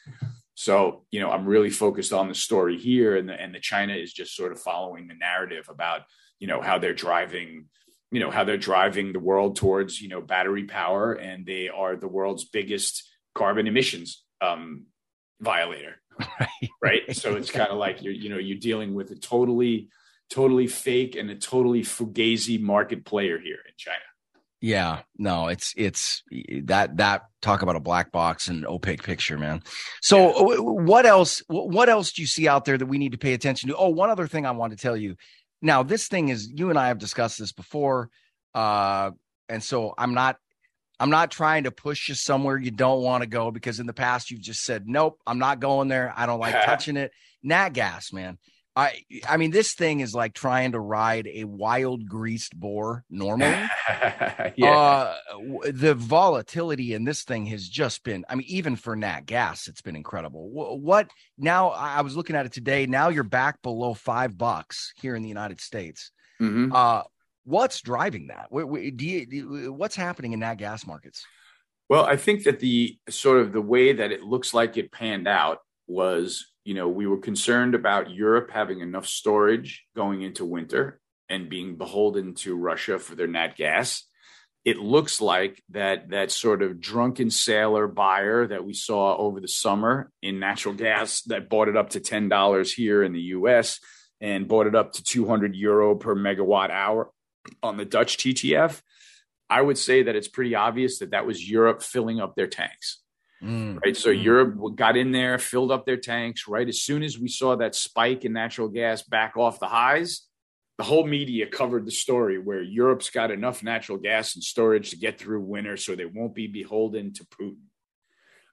So, 0.54 1.04
you 1.10 1.20
know, 1.20 1.30
I'm 1.30 1.44
really 1.44 1.68
focused 1.68 2.14
on 2.14 2.28
the 2.28 2.34
story 2.34 2.78
here, 2.78 3.14
and 3.14 3.28
the, 3.28 3.34
and 3.34 3.54
the 3.54 3.60
China 3.60 3.92
is 3.92 4.10
just 4.10 4.34
sort 4.34 4.52
of 4.52 4.60
following 4.60 5.06
the 5.06 5.14
narrative 5.14 5.66
about, 5.68 6.04
you 6.38 6.46
know, 6.46 6.62
how 6.62 6.78
they're 6.78 6.94
driving, 6.94 7.66
you 8.10 8.20
know, 8.20 8.30
how 8.30 8.44
they're 8.44 8.56
driving 8.56 9.12
the 9.12 9.20
world 9.20 9.56
towards, 9.56 10.00
you 10.00 10.08
know, 10.08 10.22
battery 10.22 10.64
power, 10.64 11.12
and 11.12 11.44
they 11.44 11.68
are 11.68 11.94
the 11.94 12.08
world's 12.08 12.46
biggest 12.46 13.06
carbon 13.34 13.66
emissions 13.66 14.24
um, 14.40 14.86
violator 15.42 15.99
right? 16.40 16.70
right? 16.82 17.16
So 17.16 17.36
it's 17.36 17.50
kind 17.50 17.70
of 17.70 17.78
like 17.78 18.02
you're, 18.02 18.12
you 18.12 18.28
know, 18.28 18.38
you're 18.38 18.58
dealing 18.58 18.94
with 18.94 19.10
a 19.10 19.16
totally, 19.16 19.88
totally 20.30 20.66
fake 20.66 21.16
and 21.16 21.30
a 21.30 21.34
totally 21.34 21.82
fugazi 21.82 22.60
market 22.60 23.04
player 23.04 23.38
here 23.38 23.58
in 23.66 23.72
China. 23.76 23.98
Yeah, 24.62 25.00
no, 25.16 25.48
it's 25.48 25.72
it's 25.74 26.22
that 26.64 26.98
that 26.98 27.22
talk 27.40 27.62
about 27.62 27.76
a 27.76 27.80
black 27.80 28.12
box 28.12 28.48
and 28.48 28.66
opaque 28.66 29.02
picture, 29.02 29.38
man. 29.38 29.62
So 30.02 30.52
yeah. 30.52 30.58
what 30.58 31.06
else 31.06 31.42
what 31.46 31.88
else 31.88 32.12
do 32.12 32.20
you 32.20 32.28
see 32.28 32.46
out 32.46 32.66
there 32.66 32.76
that 32.76 32.84
we 32.84 32.98
need 32.98 33.12
to 33.12 33.18
pay 33.18 33.32
attention 33.32 33.70
to? 33.70 33.76
Oh, 33.76 33.88
one 33.88 34.10
other 34.10 34.26
thing 34.26 34.44
I 34.44 34.50
want 34.50 34.72
to 34.72 34.78
tell 34.78 34.98
you. 34.98 35.16
Now, 35.62 35.82
this 35.82 36.08
thing 36.08 36.28
is 36.28 36.50
you 36.54 36.68
and 36.68 36.78
I 36.78 36.88
have 36.88 36.98
discussed 36.98 37.38
this 37.38 37.52
before. 37.52 38.10
Uh 38.54 39.12
and 39.48 39.62
so 39.62 39.94
I'm 39.96 40.12
not 40.12 40.36
I'm 41.00 41.10
not 41.10 41.30
trying 41.30 41.64
to 41.64 41.70
push 41.70 42.08
you 42.08 42.14
somewhere 42.14 42.58
you 42.58 42.70
don't 42.70 43.02
want 43.02 43.22
to 43.22 43.26
go 43.26 43.50
because 43.50 43.80
in 43.80 43.86
the 43.86 43.94
past 43.94 44.30
you've 44.30 44.42
just 44.42 44.64
said, 44.64 44.86
nope, 44.86 45.18
I'm 45.26 45.38
not 45.38 45.58
going 45.58 45.88
there. 45.88 46.12
I 46.14 46.26
don't 46.26 46.40
like 46.40 46.54
touching 46.64 46.98
it. 46.98 47.10
Nat 47.42 47.70
gas, 47.70 48.12
man. 48.12 48.38
I 48.76 49.02
I 49.28 49.36
mean, 49.36 49.50
this 49.50 49.74
thing 49.74 50.00
is 50.00 50.14
like 50.14 50.32
trying 50.32 50.72
to 50.72 50.80
ride 50.80 51.26
a 51.26 51.44
wild 51.44 52.06
greased 52.06 52.54
boar 52.54 53.04
normally. 53.10 53.50
yeah. 54.56 54.70
Uh, 54.70 55.16
the 55.72 55.94
volatility 55.94 56.94
in 56.94 57.04
this 57.04 57.24
thing 57.24 57.46
has 57.46 57.68
just 57.68 58.04
been, 58.04 58.24
I 58.28 58.36
mean, 58.36 58.46
even 58.48 58.76
for 58.76 58.94
Nat 58.94 59.26
gas, 59.26 59.66
it's 59.66 59.82
been 59.82 59.96
incredible. 59.96 60.48
What 60.50 61.10
now? 61.36 61.70
I 61.70 62.02
was 62.02 62.16
looking 62.16 62.36
at 62.36 62.46
it 62.46 62.52
today. 62.52 62.86
Now 62.86 63.08
you're 63.08 63.24
back 63.24 63.60
below 63.62 63.94
five 63.94 64.38
bucks 64.38 64.92
here 65.00 65.16
in 65.16 65.22
the 65.22 65.28
United 65.28 65.60
States. 65.60 66.12
Mm-hmm. 66.40 66.72
Uh, 66.72 67.02
What's 67.44 67.80
driving 67.80 68.28
that? 68.28 68.48
Do 68.50 69.06
you, 69.06 69.72
what's 69.72 69.96
happening 69.96 70.32
in 70.32 70.40
nat 70.40 70.56
gas 70.56 70.86
markets? 70.86 71.24
Well, 71.88 72.04
I 72.04 72.16
think 72.16 72.44
that 72.44 72.60
the 72.60 72.96
sort 73.08 73.40
of 73.40 73.52
the 73.52 73.60
way 73.60 73.92
that 73.94 74.12
it 74.12 74.22
looks 74.22 74.54
like 74.54 74.76
it 74.76 74.92
panned 74.92 75.26
out 75.26 75.58
was, 75.88 76.46
you 76.64 76.74
know, 76.74 76.88
we 76.88 77.06
were 77.06 77.18
concerned 77.18 77.74
about 77.74 78.10
Europe 78.10 78.50
having 78.52 78.80
enough 78.80 79.06
storage 79.06 79.84
going 79.96 80.22
into 80.22 80.44
winter 80.44 81.00
and 81.28 81.48
being 81.48 81.76
beholden 81.76 82.34
to 82.34 82.54
Russia 82.54 82.98
for 82.98 83.16
their 83.16 83.26
nat 83.26 83.56
gas. 83.56 84.06
It 84.64 84.78
looks 84.78 85.20
like 85.20 85.62
that 85.70 86.10
that 86.10 86.30
sort 86.30 86.62
of 86.62 86.80
drunken 86.80 87.30
sailor 87.30 87.88
buyer 87.88 88.46
that 88.46 88.64
we 88.64 88.74
saw 88.74 89.16
over 89.16 89.40
the 89.40 89.48
summer 89.48 90.12
in 90.22 90.38
natural 90.38 90.74
gas 90.74 91.22
that 91.22 91.48
bought 91.48 91.68
it 91.68 91.76
up 91.76 91.90
to 91.90 92.00
ten 92.00 92.28
dollars 92.28 92.72
here 92.72 93.02
in 93.02 93.12
the 93.12 93.34
U.S. 93.38 93.80
and 94.20 94.46
bought 94.46 94.66
it 94.66 94.74
up 94.76 94.92
to 94.92 95.02
two 95.02 95.26
hundred 95.26 95.56
euro 95.56 95.94
per 95.94 96.14
megawatt 96.14 96.70
hour 96.70 97.10
on 97.62 97.76
the 97.76 97.84
Dutch 97.84 98.16
TTF, 98.16 98.80
I 99.48 99.60
would 99.60 99.78
say 99.78 100.04
that 100.04 100.16
it's 100.16 100.28
pretty 100.28 100.54
obvious 100.54 100.98
that 100.98 101.10
that 101.10 101.26
was 101.26 101.48
Europe 101.48 101.82
filling 101.82 102.20
up 102.20 102.36
their 102.36 102.46
tanks. 102.46 103.02
Mm. 103.42 103.80
Right. 103.82 103.96
So 103.96 104.10
mm. 104.10 104.22
Europe 104.22 104.76
got 104.76 104.96
in 104.96 105.12
there, 105.12 105.38
filled 105.38 105.72
up 105.72 105.86
their 105.86 105.96
tanks. 105.96 106.46
Right. 106.46 106.68
As 106.68 106.82
soon 106.82 107.02
as 107.02 107.18
we 107.18 107.28
saw 107.28 107.56
that 107.56 107.74
spike 107.74 108.24
in 108.24 108.32
natural 108.32 108.68
gas 108.68 109.02
back 109.02 109.36
off 109.36 109.60
the 109.60 109.66
highs, 109.66 110.26
the 110.78 110.84
whole 110.84 111.06
media 111.06 111.46
covered 111.46 111.86
the 111.86 111.90
story 111.90 112.38
where 112.38 112.62
Europe's 112.62 113.10
got 113.10 113.30
enough 113.30 113.62
natural 113.62 113.98
gas 113.98 114.34
and 114.34 114.42
storage 114.42 114.90
to 114.90 114.96
get 114.96 115.18
through 115.18 115.40
winter 115.40 115.76
so 115.76 115.94
they 115.94 116.06
won't 116.06 116.34
be 116.34 116.46
beholden 116.46 117.12
to 117.12 117.24
Putin. 117.24 117.66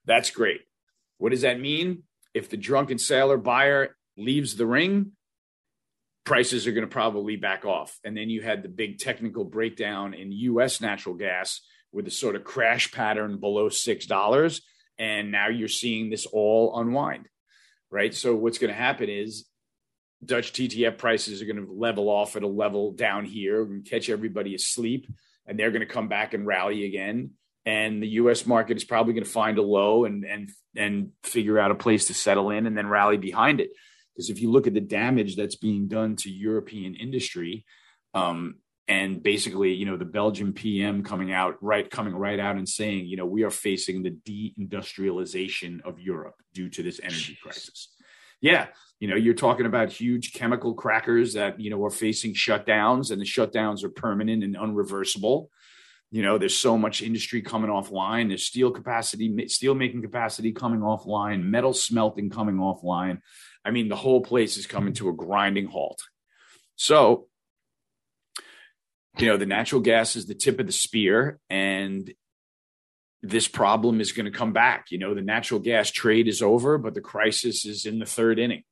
That's 0.06 0.30
great. 0.32 0.62
What 1.20 1.30
does 1.32 1.42
that 1.42 1.60
mean? 1.60 2.04
If 2.34 2.50
the 2.50 2.58
drunken 2.58 2.98
sailor 2.98 3.38
buyer 3.38 3.96
leaves 4.18 4.56
the 4.56 4.66
ring, 4.66 5.14
prices 6.28 6.68
are 6.68 6.74
going 6.74 6.86
to 6.86 6.92
probably 6.92 7.38
back 7.38 7.64
off. 7.64 7.98
And 8.04 8.16
then 8.16 8.30
you 8.30 8.42
had 8.42 8.62
the 8.62 8.68
big 8.68 9.00
technical 9.00 9.46
breakdown 9.46 10.14
in 10.14 10.34
US 10.34 10.82
natural 10.82 11.16
gas 11.16 11.62
with 11.94 12.06
a 12.06 12.12
sort 12.12 12.36
of 12.36 12.44
crash 12.44 12.92
pattern 12.92 13.40
below 13.40 13.70
$6. 13.70 14.62
And 15.00 15.32
now 15.32 15.48
you're 15.48 15.70
seeing 15.70 16.10
this 16.10 16.26
all 16.26 16.78
unwind, 16.82 17.30
right? 17.90 18.14
So 18.14 18.36
what's 18.36 18.58
going 18.58 18.74
to 18.74 18.78
happen 18.78 19.10
is 19.10 19.46
Dutch 20.24 20.52
TTF 20.52 20.98
prices 20.98 21.42
are 21.42 21.46
going 21.46 21.66
to 21.66 21.72
level 21.72 22.10
off 22.10 22.36
at 22.36 22.44
a 22.44 22.48
level 22.48 22.92
down 22.92 23.24
here 23.24 23.62
and 23.62 23.86
catch 23.86 24.10
everybody 24.10 24.54
asleep. 24.54 25.08
And 25.46 25.58
they're 25.58 25.72
going 25.72 25.80
to 25.80 25.86
come 25.86 26.10
back 26.10 26.34
and 26.34 26.46
rally 26.46 26.84
again. 26.84 27.32
And 27.66 28.04
the 28.04 28.10
US 28.10 28.46
market 28.46 28.76
is 28.76 28.84
probably 28.84 29.14
going 29.14 29.24
to 29.24 29.30
find 29.30 29.58
a 29.60 29.62
low 29.62 30.04
and, 30.04 30.26
and, 30.26 30.50
and 30.76 31.12
figure 31.24 31.58
out 31.58 31.72
a 31.72 31.76
place 31.76 32.08
to 32.08 32.14
settle 32.14 32.50
in 32.50 32.66
and 32.66 32.78
then 32.78 32.88
rally 32.88 33.16
behind 33.16 33.62
it. 33.62 33.70
Because 34.18 34.32
if 34.32 34.42
you 34.42 34.50
look 34.50 34.66
at 34.66 34.74
the 34.74 34.82
damage 34.82 35.36
that's 35.36 35.56
being 35.56 35.88
done 35.88 36.16
to 36.16 36.32
European 36.32 36.96
industry, 36.96 37.66
um, 38.16 38.56
and 38.88 39.22
basically, 39.22 39.74
you 39.74 39.86
know, 39.86 39.96
the 39.96 40.06
Belgian 40.06 40.54
PM 40.54 41.04
coming 41.04 41.32
out 41.32 41.62
right, 41.62 41.88
coming 41.88 42.16
right 42.16 42.40
out 42.40 42.56
and 42.56 42.68
saying, 42.68 43.06
you 43.06 43.16
know, 43.16 43.28
we 43.28 43.44
are 43.44 43.52
facing 43.52 44.02
the 44.02 44.12
deindustrialization 44.12 45.82
of 45.82 46.00
Europe 46.00 46.42
due 46.56 46.68
to 46.70 46.82
this 46.82 47.00
energy 47.04 47.38
crisis. 47.44 47.90
Yeah, 48.42 48.68
you 49.00 49.08
know, 49.08 49.16
you're 49.16 49.36
talking 49.36 49.68
about 49.68 49.92
huge 49.92 50.34
chemical 50.34 50.74
crackers 50.74 51.34
that 51.34 51.60
you 51.60 51.70
know 51.70 51.84
are 51.86 51.92
facing 51.92 52.34
shutdowns, 52.34 53.12
and 53.12 53.22
the 53.22 53.26
shutdowns 53.26 53.84
are 53.84 53.90
permanent 53.90 54.44
and 54.44 54.56
unreversible. 54.56 55.48
You 56.10 56.22
know, 56.22 56.38
there's 56.38 56.58
so 56.58 56.78
much 56.78 57.02
industry 57.02 57.42
coming 57.42 57.70
offline. 57.70 58.30
There's 58.30 58.46
steel 58.46 58.72
capacity, 58.72 59.48
steel 59.50 59.76
making 59.76 60.02
capacity 60.02 60.54
coming 60.54 60.80
offline, 60.80 61.44
metal 61.44 61.74
smelting 61.74 62.30
coming 62.30 62.56
offline. 62.56 63.20
I 63.66 63.72
mean, 63.72 63.90
the 63.90 63.98
whole 63.98 64.22
place 64.22 64.56
is 64.56 64.66
coming 64.66 64.94
to 64.94 65.10
a 65.10 65.14
grinding 65.14 65.68
halt. 65.68 66.02
So, 66.78 67.28
you 69.18 69.28
know, 69.28 69.38
the 69.38 69.46
natural 69.46 69.82
gas 69.82 70.16
is 70.16 70.28
the 70.28 70.36
tip 70.36 70.60
of 70.60 70.68
the 70.68 70.72
spear, 70.72 71.40
and 71.50 72.14
this 73.22 73.48
problem 73.48 74.00
is 74.00 74.12
going 74.14 74.32
to 74.32 74.38
come 74.38 74.54
back. 74.54 74.92
You 74.92 75.00
know, 75.00 75.14
the 75.14 75.22
natural 75.22 75.60
gas 75.60 75.92
trade 75.92 76.28
is 76.28 76.42
over, 76.42 76.78
but 76.78 76.94
the 76.94 77.02
crisis 77.02 77.66
is 77.66 77.86
in 77.86 78.00
the 78.00 78.06
third 78.06 78.40
inning. 78.40 78.64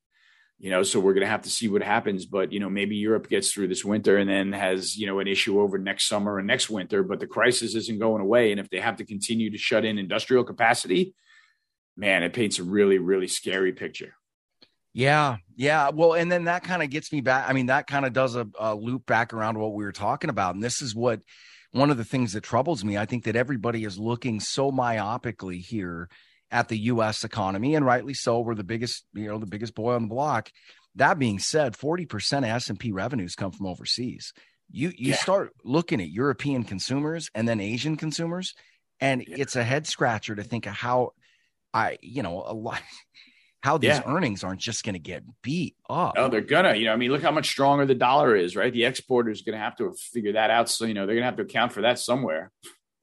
You 0.57 0.71
know, 0.71 0.83
so 0.83 0.99
we're 0.99 1.13
going 1.13 1.25
to 1.25 1.29
have 1.29 1.41
to 1.41 1.49
see 1.49 1.67
what 1.67 1.83
happens. 1.83 2.25
But, 2.25 2.53
you 2.53 2.59
know, 2.59 2.69
maybe 2.69 2.95
Europe 2.95 3.29
gets 3.29 3.51
through 3.51 3.67
this 3.67 3.83
winter 3.83 4.17
and 4.17 4.29
then 4.29 4.53
has, 4.53 4.95
you 4.95 5.05
know, 5.05 5.19
an 5.19 5.27
issue 5.27 5.59
over 5.59 5.77
next 5.77 6.07
summer 6.07 6.37
and 6.37 6.47
next 6.47 6.69
winter, 6.69 7.03
but 7.03 7.19
the 7.19 7.27
crisis 7.27 7.75
isn't 7.75 7.99
going 7.99 8.21
away. 8.21 8.51
And 8.51 8.59
if 8.59 8.69
they 8.69 8.79
have 8.79 8.97
to 8.97 9.05
continue 9.05 9.51
to 9.51 9.57
shut 9.57 9.83
in 9.83 9.97
industrial 9.97 10.45
capacity, 10.45 11.13
man, 11.97 12.23
it 12.23 12.33
paints 12.33 12.59
a 12.59 12.63
really, 12.63 12.99
really 12.99 13.27
scary 13.27 13.73
picture. 13.73 14.13
Yeah, 14.93 15.37
yeah. 15.57 15.89
Well, 15.89 16.13
and 16.13 16.31
then 16.31 16.45
that 16.45 16.63
kind 16.63 16.81
of 16.81 16.89
gets 16.89 17.11
me 17.11 17.19
back. 17.19 17.49
I 17.49 17.53
mean, 17.53 17.65
that 17.65 17.85
kind 17.85 18.05
of 18.05 18.13
does 18.13 18.37
a, 18.37 18.47
a, 18.57 18.73
loop 18.73 19.05
back 19.05 19.33
around 19.33 19.59
what 19.59 19.73
we 19.73 19.83
were 19.83 19.91
talking 19.91 20.29
about. 20.29 20.55
And 20.55 20.63
this 20.63 20.81
is 20.81 20.95
what 20.95 21.19
one 21.73 21.89
of 21.89 21.97
the 21.97 22.05
things 22.05 22.31
that 22.31 22.45
troubles 22.45 22.85
me. 22.85 22.97
I 22.97 23.05
think 23.05 23.25
that 23.25 23.35
everybody 23.35 23.83
is 23.83 23.99
looking 23.99 24.39
so 24.39 24.71
myopically 24.71 25.59
here 25.59 26.09
at 26.55 26.69
the 26.69 26.77
U.S. 26.77 27.25
economy, 27.25 27.75
and 27.75 27.85
rightly 27.85 28.13
so. 28.13 28.39
We're 28.39 28.55
the 28.55 28.63
biggest, 28.63 29.03
you 29.13 29.27
know, 29.27 29.37
the 29.37 29.45
biggest 29.45 29.75
boy 29.75 29.93
on 29.93 30.03
the 30.03 30.07
block. 30.07 30.49
That 30.95 31.19
being 31.19 31.37
said, 31.37 31.75
forty 31.75 32.05
percent 32.05 32.45
of 32.45 32.51
S 32.51 32.69
and 32.69 32.79
P 32.79 32.93
revenues 32.93 33.35
come 33.35 33.51
from 33.51 33.67
overseas. 33.67 34.31
You 34.71 34.87
you 34.95 35.09
yeah. 35.09 35.17
start 35.17 35.51
looking 35.65 35.99
at 35.99 36.09
European 36.09 36.63
consumers 36.63 37.29
and 37.35 37.45
then 37.45 37.59
Asian 37.59 37.97
consumers, 37.97 38.53
and 39.01 39.21
yeah. 39.27 39.35
it's 39.39 39.57
a 39.57 39.65
head 39.65 39.85
scratcher 39.85 40.33
to 40.33 40.43
think 40.43 40.65
of 40.65 40.71
how 40.71 41.11
I, 41.73 41.97
you 42.01 42.23
know, 42.23 42.45
a 42.47 42.53
lot 42.53 42.81
how 43.61 43.77
these 43.77 43.89
yeah. 43.89 44.03
earnings 44.05 44.45
aren't 44.45 44.61
just 44.61 44.85
going 44.85 44.93
to 44.93 44.99
get 44.99 45.23
beat 45.41 45.75
up. 45.89 46.13
Oh, 46.15 46.29
they're 46.29 46.39
gonna. 46.39 46.75
You 46.75 46.85
know, 46.85 46.93
I 46.93 46.95
mean, 46.95 47.11
look 47.11 47.21
how 47.21 47.31
much 47.31 47.49
stronger 47.49 47.85
the 47.85 47.95
dollar 47.95 48.33
is, 48.33 48.55
right? 48.55 48.71
The 48.71 48.85
exporter 48.85 49.29
is 49.29 49.41
going 49.41 49.57
to 49.57 49.63
have 49.63 49.75
to 49.77 49.93
figure 50.13 50.33
that 50.33 50.51
out. 50.51 50.69
So, 50.69 50.85
you 50.85 50.93
know, 50.93 51.05
they're 51.05 51.15
going 51.15 51.23
to 51.23 51.29
have 51.29 51.35
to 51.35 51.43
account 51.43 51.73
for 51.73 51.81
that 51.81 51.99
somewhere. 51.99 52.53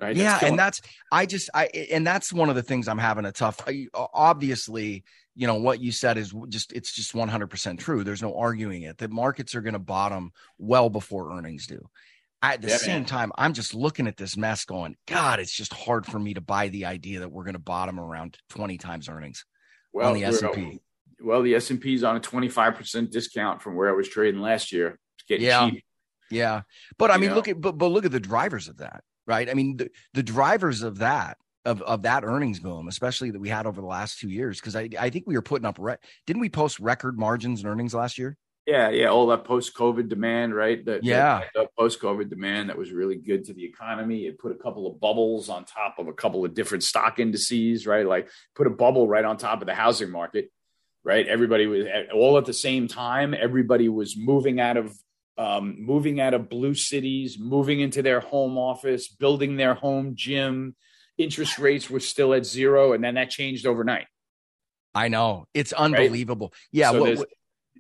Right? 0.03 0.17
Yeah, 0.17 0.41
and 0.43 0.59
that's 0.59 0.81
I 1.13 1.27
just 1.27 1.49
I 1.55 1.67
and 1.93 2.05
that's 2.05 2.33
one 2.33 2.49
of 2.49 2.57
the 2.57 2.63
things 2.63 2.89
I'm 2.89 2.99
having 2.99 3.25
a 3.25 3.31
tough. 3.31 3.61
Obviously, 3.95 5.05
you 5.37 5.47
know 5.47 5.55
what 5.55 5.81
you 5.81 5.93
said 5.93 6.19
is 6.19 6.35
just 6.49 6.73
it's 6.73 6.93
just 6.93 7.15
100% 7.15 7.79
true. 7.79 8.03
There's 8.03 8.21
no 8.21 8.37
arguing 8.37 8.83
it. 8.83 8.99
The 8.99 9.09
markets 9.09 9.55
are 9.55 9.61
going 9.61 9.75
to 9.75 9.79
bottom 9.79 10.33
well 10.59 10.91
before 10.91 11.33
earnings 11.33 11.69
do. 11.69 11.89
At 12.43 12.61
the 12.61 12.69
yeah, 12.71 12.77
same 12.79 13.03
man. 13.03 13.05
time, 13.05 13.33
I'm 13.39 13.53
just 13.53 13.73
looking 13.73 14.09
at 14.09 14.17
this 14.17 14.37
mess 14.37 14.65
going, 14.65 14.97
God, 15.07 15.39
it's 15.39 15.55
just 15.55 15.73
hard 15.73 16.05
for 16.05 16.19
me 16.19 16.35
to 16.35 16.41
buy 16.41 16.69
the 16.69 16.87
idea 16.87 17.21
that 17.21 17.31
we're 17.31 17.45
going 17.45 17.55
to 17.55 17.61
bottom 17.61 18.01
around 18.01 18.37
20 18.51 18.79
times 18.79 19.09
earnings 19.09 19.45
well, 19.93 20.09
on 20.09 20.15
the 20.15 20.25
S&P. 20.25 20.81
Well, 21.21 21.43
the 21.43 21.55
S&P 21.55 21.95
is 21.95 22.03
on 22.03 22.17
a 22.17 22.21
25% 22.21 23.13
discount 23.13 23.63
from 23.63 23.77
where 23.77 23.89
I 23.89 23.93
was 23.93 24.09
trading 24.09 24.41
last 24.41 24.73
year. 24.73 24.99
It's 25.19 25.25
getting 25.29 25.47
yeah. 25.47 25.71
cheap. 25.71 25.85
Yeah. 26.33 26.63
But 26.99 27.13
I 27.13 27.15
you 27.15 27.21
mean, 27.21 27.31
know? 27.31 27.37
look 27.37 27.47
at, 27.47 27.61
but, 27.61 27.79
but 27.79 27.87
look 27.87 28.05
at 28.05 28.11
the 28.11 28.19
drivers 28.19 28.67
of 28.67 28.79
that, 28.79 29.05
right? 29.27 29.49
I 29.49 29.55
mean, 29.55 29.77
the, 29.77 29.91
the 30.15 30.23
drivers 30.23 30.83
of 30.83 30.99
that, 30.99 31.39
of, 31.65 31.81
of 31.83 32.03
that 32.03 32.25
earnings 32.25 32.61
boom, 32.61 32.89
especially 32.89 33.31
that 33.31 33.41
we 33.41 33.49
had 33.49 33.67
over 33.67 33.81
the 33.81 33.87
last 33.87 34.19
two 34.19 34.29
years. 34.29 34.61
Cause 34.61 34.75
I, 34.75 34.89
I 34.99 35.11
think 35.11 35.27
we 35.27 35.35
were 35.35 35.43
putting 35.43 35.67
up, 35.67 35.77
re- 35.79 35.97
didn't 36.27 36.41
we 36.41 36.49
post 36.49 36.81
record 36.81 37.19
margins 37.19 37.61
and 37.61 37.69
earnings 37.69 37.95
last 37.95 38.19
year? 38.19 38.37
Yeah, 38.65 38.91
yeah, 38.91 39.07
all 39.07 39.27
that 39.27 39.45
post-COVID 39.45 40.09
demand, 40.09 40.55
right? 40.55 40.85
That 40.85 41.03
yeah, 41.03 41.43
that 41.57 41.71
post-COVID 41.77 42.31
demand 42.31 42.69
that 42.69 42.79
was 42.79 42.93
really 42.93 43.17
good 43.17 43.45
to 43.47 43.55
the 43.55 43.65
economy. 43.65 44.27
It 44.27 44.39
put 44.39 44.53
a 44.53 44.55
couple 44.55 44.87
of 44.87 45.01
bubbles 45.01 45.49
on 45.49 45.65
top 45.65 45.97
of 45.99 46.07
a 46.07 46.13
couple 46.13 46.45
of 46.45 46.55
different 46.55 46.85
stock 46.85 47.19
indices, 47.19 47.89
right? 47.89 48.07
Like 48.07 48.29
put 48.55 48.69
a 48.69 48.71
bubble 48.71 49.09
right 49.09 49.25
on 49.25 49.37
top 49.37 49.63
of 49.63 49.67
the 49.67 49.75
housing 49.75 50.13
market, 50.13 50.53
right? 51.03 51.27
Everybody 51.27 51.67
was 51.67 51.87
all 52.15 52.39
at 52.39 52.45
the 52.45 52.55
same 52.55 52.87
time. 52.87 53.35
Everybody 53.35 53.89
was 53.89 54.17
moving 54.17 54.61
out 54.61 54.77
of 54.77 54.97
um, 55.39 55.77
moving 55.79 56.21
out 56.21 56.35
of 56.35 56.49
blue 56.49 56.75
cities, 56.75 57.39
moving 57.39 57.81
into 57.81 58.03
their 58.03 58.21
home 58.21 58.59
office, 58.59 59.09
building 59.09 59.57
their 59.57 59.75
home 59.75 60.13
gym. 60.15 60.77
Interest 61.19 61.59
rates 61.59 61.91
were 61.91 62.01
still 62.01 62.35
at 62.35 62.47
zero, 62.47 62.93
and 62.93 63.03
then 63.03 63.15
that 63.15 63.31
changed 63.31 63.67
overnight. 63.67 64.07
I 64.95 65.09
know 65.09 65.47
it's 65.55 65.73
unbelievable. 65.73 66.49
Right? 66.49 66.69
Yeah, 66.73 66.91
so 66.93 67.03
what, 67.03 67.29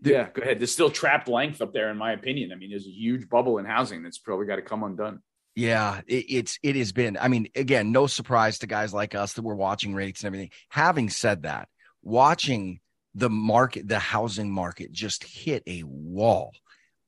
yeah, 0.02 0.28
go 0.32 0.42
ahead. 0.42 0.58
There's 0.58 0.72
still 0.72 0.90
trapped 0.90 1.28
length 1.28 1.60
up 1.62 1.72
there, 1.72 1.90
in 1.90 1.96
my 1.96 2.12
opinion. 2.12 2.52
I 2.52 2.56
mean, 2.56 2.70
there's 2.70 2.86
a 2.86 2.90
huge 2.90 3.28
bubble 3.28 3.58
in 3.58 3.64
housing 3.64 4.02
that's 4.02 4.18
probably 4.18 4.46
got 4.46 4.56
to 4.56 4.62
come 4.62 4.82
undone. 4.82 5.20
Yeah, 5.54 6.00
it, 6.06 6.24
it's 6.28 6.58
it 6.62 6.76
has 6.76 6.92
been. 6.92 7.18
I 7.20 7.28
mean, 7.28 7.48
again, 7.54 7.92
no 7.92 8.06
surprise 8.06 8.58
to 8.60 8.66
guys 8.66 8.94
like 8.94 9.14
us 9.14 9.34
that 9.34 9.42
we're 9.42 9.54
watching 9.54 9.94
rates 9.94 10.20
and 10.20 10.26
everything. 10.28 10.50
Having 10.70 11.10
said 11.10 11.42
that, 11.42 11.68
watching 12.02 12.80
the 13.14 13.30
market, 13.30 13.86
the 13.86 13.98
housing 13.98 14.50
market, 14.50 14.92
just 14.92 15.24
hit 15.24 15.62
a 15.66 15.82
wall. 15.84 16.52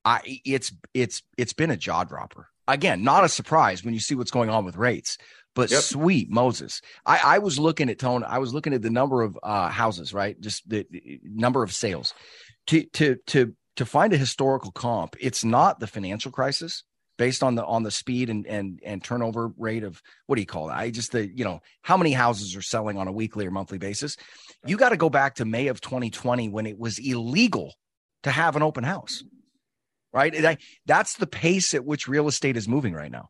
I 0.05 0.41
it's 0.45 0.73
it's 0.93 1.23
it's 1.37 1.53
been 1.53 1.71
a 1.71 1.77
jaw 1.77 2.05
dropper. 2.05 2.49
Again, 2.67 3.05
not 3.05 3.25
a 3.25 3.29
surprise 3.29 3.85
when 3.85 3.95
you 3.95 4.01
see 4.01 4.15
what's 4.15 4.31
going 4.31 4.51
on 4.51 4.65
with 4.65 4.77
rates. 4.77 5.19
But 5.55 5.71
yep. 5.71 5.83
sweet 5.83 6.31
Moses, 6.31 6.81
I, 7.07 7.21
I 7.23 7.39
was 7.39 7.61
looking 7.61 7.89
at 7.89 8.01
tone. 8.01 8.25
I 8.25 8.39
was 8.39 8.53
looking 8.53 8.75
at 8.75 8.83
the 8.83 8.91
number 8.91 9.23
of 9.23 9.39
uh, 9.41 9.69
houses, 9.69 10.13
right? 10.13 10.41
Just 10.41 10.69
the, 10.69 10.85
the 10.91 11.21
number 11.23 11.63
of 11.63 11.73
sales 11.73 12.13
to 12.67 12.85
to 12.95 13.17
to 13.27 13.55
to 13.77 13.85
find 13.85 14.13
a 14.13 14.17
historical 14.17 14.71
comp, 14.71 15.17
it's 15.21 15.45
not 15.45 15.81
the 15.81 15.87
financial 15.87 16.31
crisis 16.31 16.85
based 17.17 17.43
on 17.43 17.55
the 17.55 17.65
on 17.65 17.83
the 17.83 17.91
speed 17.91 18.31
and 18.31 18.47
and 18.47 18.81
and 18.85 19.03
turnover 19.03 19.53
rate 19.57 19.85
of 19.85 20.01
what 20.27 20.37
do 20.37 20.43
you 20.43 20.47
call 20.47 20.69
it? 20.71 20.73
I 20.73 20.91
just 20.91 21.13
the 21.13 21.27
you 21.27 21.45
know 21.45 21.61
how 21.83 21.97
many 21.97 22.13
houses 22.13 22.57
are 22.57 22.63
selling 22.63 22.99
on 22.99 23.09
a 23.09 23.13
weekly 23.13 23.47
or 23.47 23.51
monthly 23.51 23.79
basis. 23.79 24.17
You 24.67 24.77
got 24.77 24.91
to 24.91 24.97
go 24.97 25.11
back 25.11 25.37
to 25.37 25.45
May 25.45 25.69
of 25.69 25.81
2020 25.81 26.49
when 26.49 26.67
it 26.67 26.79
was 26.79 26.99
illegal 26.99 27.75
to 28.23 28.31
have 28.31 28.57
an 28.57 28.63
open 28.63 28.85
house, 28.85 29.23
right? 30.15 30.45
I, 30.45 30.57
that's 30.87 31.17
the 31.17 31.27
pace 31.27 31.75
at 31.75 31.85
which 31.85 32.09
real 32.09 32.29
estate 32.29 32.57
is 32.57 32.69
moving 32.69 32.95
right 32.95 33.11
now, 33.11 33.29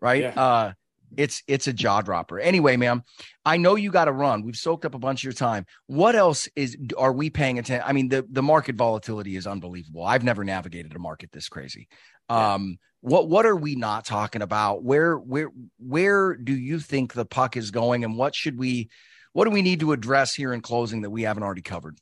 right? 0.00 0.22
Yeah. 0.22 0.40
Uh, 0.40 0.72
it's 1.16 1.42
it's 1.46 1.66
a 1.66 1.72
jaw 1.72 2.02
dropper. 2.02 2.38
Anyway, 2.38 2.76
ma'am, 2.76 3.02
I 3.42 3.56
know 3.56 3.76
you 3.76 3.90
got 3.90 4.04
to 4.04 4.12
run. 4.12 4.42
We've 4.42 4.54
soaked 4.54 4.84
up 4.84 4.94
a 4.94 4.98
bunch 4.98 5.20
of 5.20 5.24
your 5.24 5.32
time. 5.32 5.64
What 5.86 6.14
else 6.14 6.48
is 6.54 6.76
are 6.98 7.12
we 7.12 7.30
paying 7.30 7.58
attention? 7.58 7.82
I 7.86 7.94
mean, 7.94 8.10
the 8.10 8.26
the 8.30 8.42
market 8.42 8.76
volatility 8.76 9.34
is 9.34 9.46
unbelievable. 9.46 10.04
I've 10.04 10.22
never 10.22 10.44
navigated 10.44 10.94
a 10.94 10.98
market 10.98 11.32
this 11.32 11.48
crazy. 11.48 11.88
Yeah. 12.28 12.54
Um, 12.54 12.78
what 13.00 13.28
what 13.28 13.46
are 13.46 13.56
we 13.56 13.74
not 13.74 14.04
talking 14.04 14.42
about? 14.42 14.84
Where 14.84 15.16
where 15.16 15.50
where 15.78 16.36
do 16.36 16.54
you 16.54 16.78
think 16.78 17.14
the 17.14 17.24
puck 17.24 17.56
is 17.56 17.70
going, 17.70 18.04
and 18.04 18.18
what 18.18 18.34
should 18.34 18.58
we 18.58 18.90
what 19.32 19.46
do 19.46 19.50
we 19.50 19.62
need 19.62 19.80
to 19.80 19.92
address 19.92 20.34
here 20.34 20.52
in 20.52 20.60
closing 20.60 21.02
that 21.02 21.10
we 21.10 21.22
haven't 21.22 21.42
already 21.42 21.62
covered? 21.62 21.96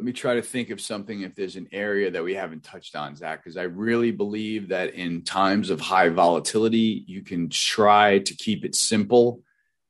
Let 0.00 0.06
me 0.06 0.12
try 0.14 0.36
to 0.36 0.40
think 0.40 0.70
of 0.70 0.80
something 0.80 1.20
if 1.20 1.34
there's 1.34 1.56
an 1.56 1.68
area 1.72 2.10
that 2.10 2.24
we 2.24 2.32
haven't 2.32 2.64
touched 2.64 2.96
on, 2.96 3.14
Zach, 3.14 3.44
because 3.44 3.58
I 3.58 3.64
really 3.64 4.12
believe 4.12 4.68
that 4.68 4.94
in 4.94 5.24
times 5.24 5.68
of 5.68 5.78
high 5.78 6.08
volatility, 6.08 7.04
you 7.06 7.20
can 7.20 7.50
try 7.50 8.20
to 8.20 8.34
keep 8.34 8.64
it 8.64 8.74
simple 8.74 9.42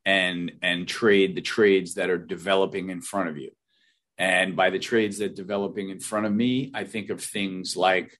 and 0.05 0.51
and 0.61 0.85
trade 0.85 1.33
the 1.33 1.41
trades 1.41 1.93
that 1.93 2.09
are 2.09 2.17
developing 2.17 2.89
in 2.89 2.99
front 2.99 3.29
of 3.29 3.37
you. 3.37 3.51
And 4.17 4.53
by 4.53 4.69
the 4.69 4.79
trades 4.79 5.19
that 5.19 5.31
are 5.31 5.33
developing 5.33 5.87
in 5.87 6.01
front 6.01 6.25
of 6.25 6.33
me, 6.33 6.71
I 6.73 6.83
think 6.83 7.09
of 7.09 7.23
things 7.23 7.77
like, 7.77 8.19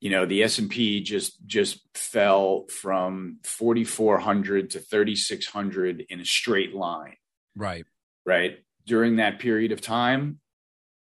you 0.00 0.10
know, 0.10 0.26
the 0.26 0.42
S 0.42 0.58
and 0.58 0.68
P 0.68 1.00
just 1.00 1.46
just 1.46 1.78
fell 1.94 2.66
from 2.66 3.38
4,400 3.44 4.70
to 4.70 4.80
3,600 4.80 6.06
in 6.08 6.18
a 6.18 6.24
straight 6.24 6.74
line. 6.74 7.14
Right. 7.54 7.84
Right. 8.26 8.58
During 8.84 9.16
that 9.16 9.38
period 9.38 9.70
of 9.70 9.80
time, 9.80 10.40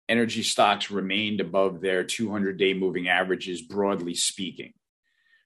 energy 0.08 0.42
stocks 0.42 0.90
remained 0.90 1.40
above 1.40 1.80
their 1.80 2.04
200 2.04 2.56
day 2.56 2.74
moving 2.74 3.08
averages, 3.08 3.62
broadly 3.62 4.14
speaking. 4.14 4.72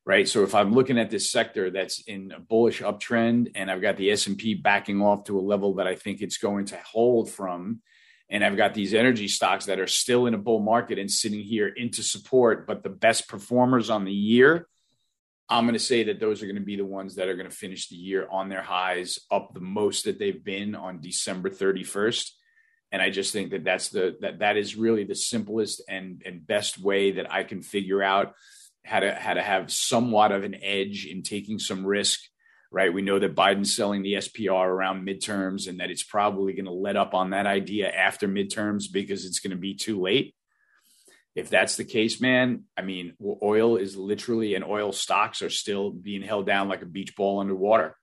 Right. 0.07 0.27
So 0.27 0.43
if 0.43 0.55
I'm 0.55 0.73
looking 0.73 0.99
at 0.99 1.11
this 1.11 1.31
sector 1.31 1.71
that's 1.71 2.01
in 2.01 2.33
a 2.33 2.41
bullish 2.41 2.81
uptrend 2.81 3.53
and 3.55 3.71
I've 3.71 3.83
got 3.83 3.97
the 3.97 4.11
S&P 4.11 4.55
backing 4.55 5.03
off 5.03 5.25
to 5.25 5.39
a 5.39 5.43
level 5.43 5.75
that 5.75 5.87
I 5.87 5.95
think 5.95 6.21
it's 6.21 6.39
going 6.39 6.67
to 6.67 6.79
hold 6.79 7.31
from, 7.31 7.81
and 8.29 8.43
I've 8.43 8.57
got 8.57 8.75
these 8.75 8.95
energy 8.95 9.29
stocks 9.29 9.67
that 9.67 9.79
are 9.79 9.87
still 9.87 10.27
in 10.27 10.35
a 10.35 10.39
bull 10.39 10.61
market 10.61 10.99
and 10.99 11.11
sitting 11.11 11.43
here 11.43 11.69
into 11.69 12.03
support, 12.03 12.67
but 12.67 12.83
the 12.83 12.89
best 12.89 13.29
performers 13.29 13.91
on 13.91 14.05
the 14.05 14.13
year, 14.13 14.67
I'm 15.49 15.65
going 15.65 15.75
to 15.75 15.79
say 15.79 16.05
that 16.05 16.19
those 16.19 16.43
are 16.43 16.47
going 16.47 16.57
to 16.57 16.63
be 16.63 16.77
the 16.77 16.85
ones 16.85 17.17
that 17.17 17.29
are 17.29 17.37
going 17.37 17.51
to 17.51 17.55
finish 17.55 17.89
the 17.89 17.97
year 17.97 18.27
on 18.31 18.49
their 18.49 18.63
highs 18.63 19.19
up 19.31 19.53
the 19.53 19.61
most 19.61 20.05
that 20.07 20.19
they've 20.19 20.43
been 20.43 20.75
on 20.75 21.01
December 21.01 21.51
31st 21.51 22.31
and 22.93 23.01
i 23.03 23.11
just 23.11 23.33
think 23.33 23.51
that 23.51 23.65
that's 23.65 23.89
the 23.89 24.17
that 24.21 24.41
that 24.41 24.57
is 24.57 24.77
really 24.77 25.05
the 25.05 25.15
simplest 25.15 25.83
and 25.89 26.23
and 26.25 26.47
best 26.47 26.79
way 26.79 27.13
that 27.13 27.33
i 27.33 27.43
can 27.43 27.63
figure 27.63 28.03
out 28.03 28.35
how 28.85 29.01
to 29.01 29.15
how 29.15 29.35
to 29.35 29.43
have 29.43 29.73
somewhat 29.73 30.33
of 30.33 30.45
an 30.45 30.57
edge 30.63 31.07
in 31.07 31.23
taking 31.23 31.59
some 31.59 31.87
risk 31.87 32.21
right? 32.73 32.93
We 32.93 33.03
know 33.03 33.19
that 33.19 33.35
biden's 33.35 33.75
selling 33.75 34.03
the 34.03 34.15
spr 34.15 34.67
around 34.67 35.07
midterms 35.07 35.69
and 35.69 35.81
that 35.81 35.91
it's 35.91 36.05
probably 36.05 36.53
going 36.53 36.67
to 36.67 36.71
let 36.71 36.97
up 36.97 37.15
on 37.15 37.31
that 37.31 37.47
idea 37.47 37.91
after 37.91 38.29
midterms 38.29 38.85
because 38.93 39.25
it's 39.25 39.41
going 39.41 39.51
to 39.51 39.57
be 39.57 39.75
too 39.75 40.01
late. 40.01 40.35
If 41.35 41.49
that's 41.49 41.77
the 41.77 41.85
case 41.85 42.21
man 42.21 42.65
i 42.77 42.83
mean 42.83 43.15
oil 43.43 43.77
is 43.77 43.97
literally 43.97 44.57
and 44.57 44.65
oil 44.65 44.93
stocks 44.93 45.43
are 45.43 45.51
still 45.51 45.91
being 45.91 46.23
held 46.23 46.45
down 46.45 46.69
like 46.69 46.83
a 46.83 46.87
beach 46.87 47.15
ball 47.17 47.41
underwater 47.41 47.97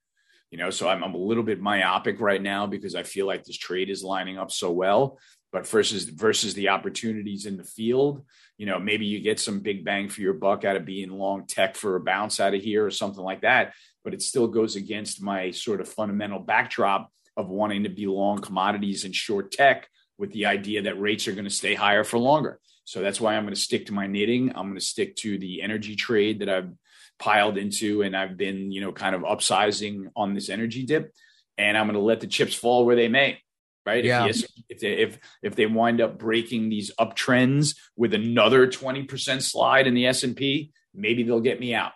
you 0.52 0.58
know 0.58 0.70
so 0.70 0.88
I'm, 0.88 1.04
I'm 1.04 1.14
a 1.14 1.18
little 1.18 1.44
bit 1.44 1.60
myopic 1.60 2.20
right 2.20 2.42
now 2.42 2.66
because 2.68 2.96
i 2.96 3.04
feel 3.04 3.28
like 3.28 3.44
this 3.44 3.58
trade 3.58 3.90
is 3.90 4.04
lining 4.04 4.38
up 4.38 4.52
so 4.52 4.72
well. 4.72 5.20
But 5.54 5.66
versus 5.66 6.04
versus 6.04 6.54
the 6.54 6.70
opportunities 6.70 7.46
in 7.46 7.56
the 7.58 7.64
field 7.64 8.26
you 8.58 8.66
know 8.66 8.80
maybe 8.80 9.06
you 9.06 9.22
get 9.22 9.40
some 9.40 9.62
big 9.62 9.86
bang 9.86 10.10
for 10.10 10.22
your 10.22 10.34
buck 10.34 10.66
out 10.66 10.76
of 10.76 10.86
being 10.86 11.10
long 11.10 11.46
tech 11.46 11.76
for 11.76 11.96
a 11.96 12.02
bounce 12.02 12.40
out 12.40 12.54
of 12.54 12.62
here 12.62 12.86
or 12.86 12.92
something 12.92 13.24
like 13.24 13.42
that. 13.42 13.74
But 14.04 14.14
it 14.14 14.22
still 14.22 14.48
goes 14.48 14.76
against 14.76 15.22
my 15.22 15.52
sort 15.52 15.82
of 15.82 15.88
fundamental 15.88 16.40
backdrop 16.40 17.12
of 17.36 17.50
wanting 17.50 17.84
to 17.84 17.90
be 17.90 18.08
long 18.08 18.40
commodities 18.40 19.06
and 19.06 19.16
short 19.16 19.52
tech 19.52 19.88
with 20.18 20.32
the 20.32 20.48
idea 20.48 20.82
that 20.84 21.00
rates 21.00 21.28
are 21.28 21.34
going 21.34 21.46
to 21.46 21.50
stay 21.50 21.76
higher 21.76 22.04
for 22.04 22.18
longer. 22.18 22.60
So 22.84 23.02
that's 23.02 23.22
why 23.22 23.36
i'm 23.36 23.44
going 23.44 23.54
to 23.54 23.60
stick 23.60 23.86
to 23.88 23.94
my 23.94 24.08
knitting. 24.08 24.50
I'm 24.50 24.68
going 24.68 24.76
to 24.76 24.82
stick 24.82 25.16
to 25.18 25.38
the 25.38 25.62
energy 25.62 25.96
trade 25.96 26.40
that 26.40 26.50
i've 26.50 26.72
piled 27.20 27.58
into 27.58 28.02
and 28.02 28.16
I've 28.16 28.38
been, 28.38 28.72
you 28.72 28.82
know, 28.82 28.92
kind 28.92 29.16
of 29.16 29.22
upsizing 29.22 30.08
on 30.16 30.34
this 30.34 30.50
energy 30.50 30.86
dip 30.86 31.14
and 31.58 31.78
I'm 31.78 31.86
going 31.86 31.96
to 31.96 32.00
let 32.00 32.20
the 32.20 32.28
chips 32.28 32.54
fall 32.54 32.86
where 32.86 32.96
they 32.96 33.08
may. 33.08 33.40
Right. 33.86 34.04
Yeah. 34.04 34.26
If, 34.26 34.44
if 34.68 34.80
they, 34.80 34.94
if, 34.94 35.18
if 35.42 35.56
they 35.56 35.66
wind 35.66 36.02
up 36.02 36.20
breaking 36.20 36.70
these 36.70 36.92
uptrends 37.00 37.76
with 37.96 38.14
another 38.14 38.68
20% 38.68 39.42
slide 39.42 39.88
in 39.88 39.94
the 39.94 40.08
S 40.08 40.24
and 40.24 40.36
P, 40.36 40.72
maybe 40.94 41.24
they'll 41.24 41.40
get 41.40 41.60
me 41.60 41.74
out. 41.74 41.94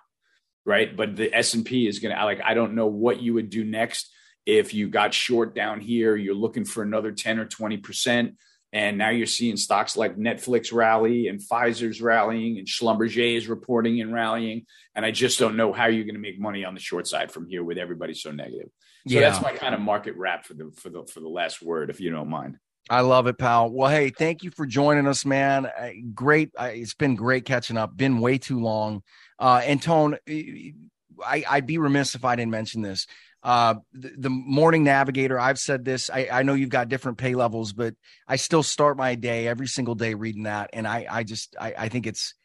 right? 0.65 0.95
But 0.95 1.15
the 1.15 1.33
S 1.33 1.53
and 1.53 1.65
P 1.65 1.87
is 1.87 1.99
going 1.99 2.15
to 2.15 2.25
like 2.25 2.41
I 2.43 2.53
don't 2.53 2.75
know 2.75 2.87
what 2.87 3.21
you 3.21 3.33
would 3.33 3.49
do 3.49 3.63
next 3.63 4.11
if 4.45 4.73
you 4.73 4.89
got 4.89 5.13
short 5.13 5.55
down 5.55 5.81
here. 5.81 6.15
You're 6.15 6.35
looking 6.35 6.65
for 6.65 6.83
another 6.83 7.11
ten 7.11 7.39
or 7.39 7.45
twenty 7.45 7.77
percent. 7.77 8.35
And 8.73 8.97
now 8.97 9.09
you're 9.09 9.27
seeing 9.27 9.57
stocks 9.57 9.97
like 9.97 10.15
Netflix 10.15 10.71
rally 10.71 11.27
and 11.27 11.41
Pfizer's 11.41 12.01
rallying 12.01 12.57
and 12.57 12.67
Schlumberger 12.67 13.35
is 13.35 13.47
reporting 13.47 13.99
and 13.99 14.13
rallying. 14.13 14.65
And 14.95 15.05
I 15.05 15.11
just 15.11 15.39
don't 15.39 15.57
know 15.57 15.73
how 15.73 15.87
you're 15.87 16.05
going 16.05 16.15
to 16.15 16.21
make 16.21 16.39
money 16.39 16.63
on 16.63 16.73
the 16.73 16.79
short 16.79 17.07
side 17.07 17.31
from 17.31 17.49
here 17.49 17.63
with 17.63 17.77
everybody 17.77 18.13
so 18.13 18.31
negative. 18.31 18.69
So 19.07 19.15
yeah. 19.15 19.21
that's 19.21 19.41
my 19.41 19.51
kind 19.51 19.75
of 19.75 19.81
market 19.81 20.15
wrap 20.15 20.45
for 20.45 20.53
the 20.53 20.71
for 20.75 20.89
the 20.89 21.03
for 21.05 21.19
the 21.19 21.27
last 21.27 21.61
word, 21.61 21.89
if 21.89 21.99
you 21.99 22.11
don't 22.11 22.29
mind. 22.29 22.57
I 22.89 23.01
love 23.01 23.27
it, 23.27 23.37
pal. 23.37 23.71
Well, 23.71 23.89
hey, 23.89 24.09
thank 24.09 24.43
you 24.43 24.51
for 24.51 24.65
joining 24.65 25.07
us, 25.07 25.25
man. 25.25 25.69
Great. 26.13 26.51
It's 26.59 26.93
been 26.93 27.15
great 27.15 27.45
catching 27.45 27.77
up. 27.77 27.95
Been 27.95 28.19
way 28.19 28.37
too 28.37 28.59
long. 28.59 29.03
Uh, 29.39 29.61
and 29.63 29.81
Tone, 29.81 30.17
I, 30.27 31.43
I'd 31.49 31.67
be 31.67 31.77
remiss 31.77 32.15
if 32.15 32.25
I 32.25 32.35
didn't 32.35 32.51
mention 32.51 32.81
this. 32.81 33.07
Uh, 33.43 33.75
the, 33.93 34.11
the, 34.17 34.29
morning 34.29 34.83
navigator, 34.83 35.39
I've 35.39 35.57
said 35.57 35.83
this. 35.83 36.11
I, 36.11 36.27
I 36.31 36.43
know 36.43 36.53
you've 36.53 36.69
got 36.69 36.89
different 36.89 37.17
pay 37.17 37.33
levels, 37.33 37.73
but 37.73 37.95
I 38.27 38.35
still 38.35 38.61
start 38.61 38.97
my 38.97 39.15
day 39.15 39.47
every 39.47 39.67
single 39.67 39.95
day 39.95 40.13
reading 40.13 40.43
that. 40.43 40.69
And 40.73 40.87
I, 40.87 41.07
I 41.09 41.23
just, 41.23 41.55
I, 41.59 41.73
I 41.75 41.89
think 41.89 42.05
it's 42.05 42.35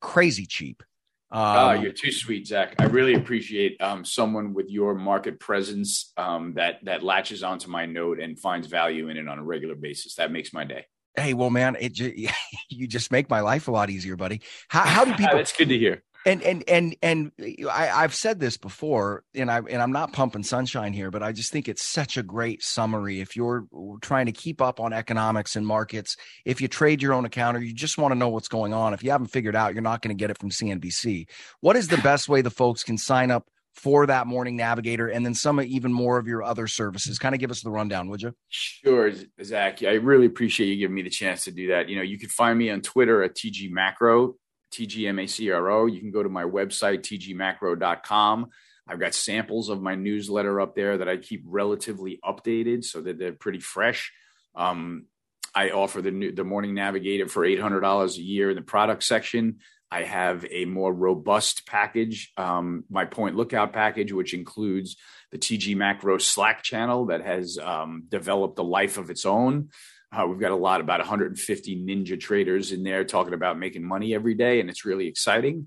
crazy 0.00 0.44
cheap. 0.44 0.82
Um, 1.30 1.56
oh, 1.56 1.72
you're 1.72 1.92
too 1.92 2.12
sweet, 2.12 2.46
Zach. 2.46 2.74
I 2.78 2.84
really 2.84 3.14
appreciate 3.14 3.80
um, 3.80 4.04
someone 4.04 4.54
with 4.54 4.70
your 4.70 4.94
market 4.94 5.40
presence 5.40 6.12
um, 6.16 6.54
that 6.54 6.84
that 6.84 7.02
latches 7.02 7.42
onto 7.42 7.68
my 7.68 7.86
note 7.86 8.20
and 8.20 8.38
finds 8.38 8.68
value 8.68 9.08
in 9.08 9.16
it 9.16 9.26
on 9.26 9.38
a 9.38 9.42
regular 9.42 9.74
basis. 9.74 10.14
That 10.14 10.30
makes 10.30 10.52
my 10.52 10.64
day. 10.64 10.84
Hey, 11.16 11.34
well, 11.34 11.50
man, 11.50 11.76
it 11.80 11.98
you 12.68 12.86
just 12.86 13.10
make 13.10 13.28
my 13.28 13.40
life 13.40 13.66
a 13.66 13.72
lot 13.72 13.90
easier, 13.90 14.14
buddy. 14.14 14.42
How, 14.68 14.82
how 14.82 15.04
do 15.04 15.14
people? 15.16 15.38
That's 15.38 15.56
good 15.56 15.70
to 15.70 15.78
hear 15.78 16.04
and 16.26 16.42
and 16.42 16.64
and 16.68 16.96
and 17.02 17.32
I, 17.70 17.90
I've 17.90 18.14
said 18.14 18.40
this 18.40 18.56
before, 18.56 19.24
and 19.34 19.50
I 19.50 19.58
and 19.58 19.82
I'm 19.82 19.92
not 19.92 20.12
pumping 20.12 20.42
sunshine 20.42 20.92
here, 20.92 21.10
but 21.10 21.22
I 21.22 21.32
just 21.32 21.52
think 21.52 21.68
it's 21.68 21.84
such 21.84 22.16
a 22.16 22.22
great 22.22 22.62
summary. 22.62 23.20
If 23.20 23.36
you're 23.36 23.66
trying 24.00 24.26
to 24.26 24.32
keep 24.32 24.62
up 24.62 24.80
on 24.80 24.92
economics 24.92 25.56
and 25.56 25.66
markets, 25.66 26.16
if 26.44 26.60
you 26.60 26.68
trade 26.68 27.02
your 27.02 27.12
own 27.12 27.24
account 27.24 27.56
or 27.56 27.60
you 27.60 27.74
just 27.74 27.98
want 27.98 28.12
to 28.12 28.18
know 28.18 28.28
what's 28.28 28.48
going 28.48 28.72
on, 28.72 28.94
if 28.94 29.04
you 29.04 29.10
haven't 29.10 29.28
figured 29.28 29.56
out, 29.56 29.74
you're 29.74 29.82
not 29.82 30.00
going 30.02 30.16
to 30.16 30.20
get 30.20 30.30
it 30.30 30.38
from 30.38 30.50
CNBC. 30.50 31.28
What 31.60 31.76
is 31.76 31.88
the 31.88 31.98
best 32.02 32.28
way 32.28 32.40
the 32.40 32.50
folks 32.50 32.82
can 32.82 32.96
sign 32.96 33.30
up 33.30 33.46
for 33.74 34.06
that 34.06 34.26
morning 34.26 34.56
navigator 34.56 35.08
and 35.08 35.26
then 35.26 35.34
some 35.34 35.60
even 35.60 35.92
more 35.92 36.16
of 36.16 36.26
your 36.26 36.42
other 36.42 36.66
services? 36.66 37.18
Kind 37.18 37.34
of 37.34 37.40
give 37.40 37.50
us 37.50 37.60
the 37.60 37.70
rundown 37.70 38.08
would 38.08 38.22
you? 38.22 38.34
Sure 38.48 39.12
zach. 39.42 39.82
I 39.82 39.94
really 39.94 40.26
appreciate 40.26 40.68
you 40.68 40.76
giving 40.76 40.94
me 40.94 41.02
the 41.02 41.10
chance 41.10 41.44
to 41.44 41.50
do 41.50 41.68
that. 41.68 41.90
You 41.90 41.96
know 41.96 42.02
you 42.02 42.18
can 42.18 42.30
find 42.30 42.58
me 42.58 42.70
on 42.70 42.80
twitter 42.80 43.22
at 43.22 43.34
tg 43.34 43.70
macro 43.70 44.36
TGMACRO. 44.74 45.92
You 45.92 46.00
can 46.00 46.10
go 46.10 46.22
to 46.22 46.28
my 46.28 46.44
website, 46.44 47.00
tgmacro.com. 47.00 48.48
I've 48.86 49.00
got 49.00 49.14
samples 49.14 49.68
of 49.70 49.80
my 49.80 49.94
newsletter 49.94 50.60
up 50.60 50.74
there 50.74 50.98
that 50.98 51.08
I 51.08 51.16
keep 51.16 51.42
relatively 51.46 52.20
updated 52.24 52.84
so 52.84 53.00
that 53.00 53.18
they're 53.18 53.32
pretty 53.32 53.60
fresh. 53.60 54.12
Um, 54.54 55.06
I 55.54 55.70
offer 55.70 56.02
the 56.02 56.10
new, 56.10 56.32
the 56.32 56.44
Morning 56.44 56.74
Navigator 56.74 57.28
for 57.28 57.46
$800 57.46 58.16
a 58.16 58.20
year 58.20 58.50
in 58.50 58.56
the 58.56 58.62
product 58.62 59.04
section. 59.04 59.58
I 59.90 60.02
have 60.02 60.44
a 60.50 60.64
more 60.64 60.92
robust 60.92 61.66
package, 61.66 62.32
um, 62.36 62.84
my 62.90 63.04
point 63.04 63.36
lookout 63.36 63.72
package, 63.72 64.12
which 64.12 64.34
includes 64.34 64.96
the 65.30 65.38
TG 65.38 65.76
Macro 65.76 66.18
Slack 66.18 66.62
channel 66.62 67.06
that 67.06 67.24
has 67.24 67.58
um, 67.58 68.04
developed 68.08 68.58
a 68.58 68.62
life 68.62 68.98
of 68.98 69.08
its 69.08 69.24
own. 69.24 69.68
Uh, 70.14 70.26
we've 70.26 70.40
got 70.40 70.52
a 70.52 70.56
lot, 70.56 70.80
about 70.80 71.00
150 71.00 71.84
ninja 71.84 72.18
traders 72.18 72.72
in 72.72 72.82
there 72.84 73.04
talking 73.04 73.34
about 73.34 73.58
making 73.58 73.82
money 73.82 74.14
every 74.14 74.34
day, 74.34 74.60
and 74.60 74.70
it's 74.70 74.84
really 74.84 75.06
exciting. 75.06 75.66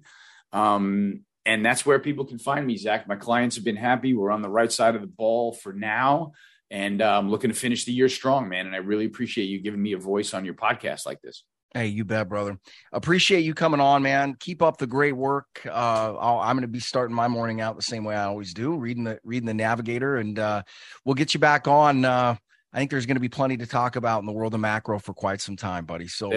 Um, 0.53 1.21
and 1.45 1.65
that's 1.65 1.85
where 1.85 1.99
people 1.99 2.25
can 2.25 2.39
find 2.39 2.65
me, 2.65 2.77
Zach. 2.77 3.07
My 3.07 3.15
clients 3.15 3.55
have 3.55 3.65
been 3.65 3.75
happy. 3.75 4.13
We're 4.13 4.31
on 4.31 4.41
the 4.41 4.49
right 4.49 4.71
side 4.71 4.95
of 4.95 5.01
the 5.01 5.07
ball 5.07 5.53
for 5.53 5.73
now, 5.73 6.33
and 6.69 7.01
I'm 7.01 7.25
um, 7.25 7.29
looking 7.29 7.49
to 7.49 7.55
finish 7.55 7.85
the 7.85 7.93
year 7.93 8.09
strong, 8.09 8.49
man. 8.49 8.65
And 8.65 8.75
I 8.75 8.79
really 8.79 9.05
appreciate 9.05 9.45
you 9.45 9.59
giving 9.59 9.81
me 9.81 9.93
a 9.93 9.97
voice 9.97 10.33
on 10.33 10.45
your 10.45 10.55
podcast 10.55 11.05
like 11.05 11.21
this. 11.21 11.43
Hey, 11.73 11.87
you 11.87 12.05
bet, 12.05 12.29
brother. 12.29 12.57
Appreciate 12.91 13.41
you 13.41 13.53
coming 13.53 13.79
on, 13.79 14.01
man. 14.01 14.35
Keep 14.39 14.61
up 14.61 14.77
the 14.77 14.87
great 14.87 15.15
work. 15.15 15.61
Uh, 15.65 16.15
i 16.15 16.49
am 16.49 16.55
going 16.55 16.61
to 16.61 16.67
be 16.67 16.79
starting 16.79 17.15
my 17.15 17.27
morning 17.27 17.61
out 17.61 17.75
the 17.75 17.81
same 17.81 18.03
way 18.03 18.15
I 18.15 18.25
always 18.25 18.53
do, 18.53 18.75
reading 18.75 19.03
the 19.03 19.19
reading 19.23 19.47
the 19.47 19.53
Navigator, 19.53 20.17
and 20.17 20.39
uh, 20.39 20.63
we'll 21.05 21.15
get 21.15 21.33
you 21.33 21.39
back 21.39 21.67
on. 21.67 22.03
Uh, 22.03 22.35
I 22.77 22.79
think 22.79 22.91
there's 22.91 23.07
going 23.07 23.15
to 23.15 23.21
be 23.21 23.27
plenty 23.27 23.57
to 23.57 23.65
talk 23.65 23.95
about 23.95 24.19
in 24.19 24.27
the 24.27 24.31
world 24.31 24.53
of 24.53 24.59
macro 24.59 24.99
for 24.99 25.11
quite 25.11 25.41
some 25.41 25.55
time, 25.55 25.85
buddy. 25.85 26.07
So, 26.07 26.31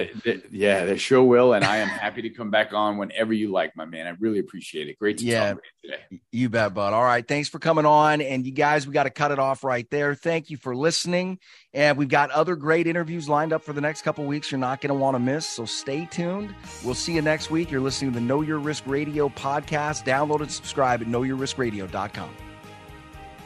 yeah, 0.51 0.86
they 0.86 0.97
sure 0.97 1.22
will. 1.22 1.53
And 1.53 1.62
I 1.62 1.76
am 1.76 1.88
happy 1.88 2.22
to 2.22 2.30
come 2.30 2.51
back 2.51 2.72
on 2.72 2.97
whenever 2.97 3.34
you 3.34 3.53
like, 3.53 3.76
my 3.76 3.84
man. 3.84 4.07
I 4.07 4.16
really 4.18 4.38
appreciate 4.38 4.88
it. 4.88 4.99
Great 4.99 5.18
to 5.18 5.24
yeah, 5.26 5.53
talk 5.53 5.62
you 5.82 5.91
today. 5.91 6.22
You 6.32 6.49
bet, 6.49 6.72
bud. 6.72 6.95
All 6.95 7.05
right. 7.05 7.28
Thanks 7.28 7.51
for 7.51 7.59
coming 7.59 7.84
on. 7.84 8.22
And 8.22 8.47
you 8.47 8.53
guys, 8.53 8.86
we 8.86 8.95
got 8.95 9.03
to 9.03 9.11
cut 9.11 9.32
it 9.32 9.38
off 9.38 9.62
right 9.64 9.86
there. 9.91 10.14
Thank 10.14 10.49
you 10.49 10.57
for 10.57 10.74
listening. 10.74 11.41
And 11.74 11.99
we've 11.99 12.09
got 12.09 12.30
other 12.30 12.57
great 12.57 12.86
interviews 12.86 13.28
lined 13.28 13.53
up 13.53 13.62
for 13.62 13.74
the 13.74 13.82
next 13.82 14.01
couple 14.01 14.24
weeks. 14.24 14.51
You're 14.51 14.61
not 14.61 14.80
going 14.80 14.88
to 14.88 14.99
want 14.99 15.16
to 15.16 15.18
miss. 15.18 15.47
So 15.47 15.66
stay 15.66 16.07
tuned. 16.07 16.55
We'll 16.82 16.95
see 16.95 17.12
you 17.12 17.20
next 17.20 17.51
week. 17.51 17.70
You're 17.70 17.82
listening 17.82 18.12
to 18.12 18.18
the 18.18 18.24
Know 18.24 18.41
Your 18.41 18.61
Risk 18.61 18.86
Radio 18.86 19.28
podcast. 19.28 20.07
Download 20.07 20.41
and 20.41 20.51
subscribe 20.51 21.03
at 21.03 21.07
knowyourriskradio.com. 21.07 22.49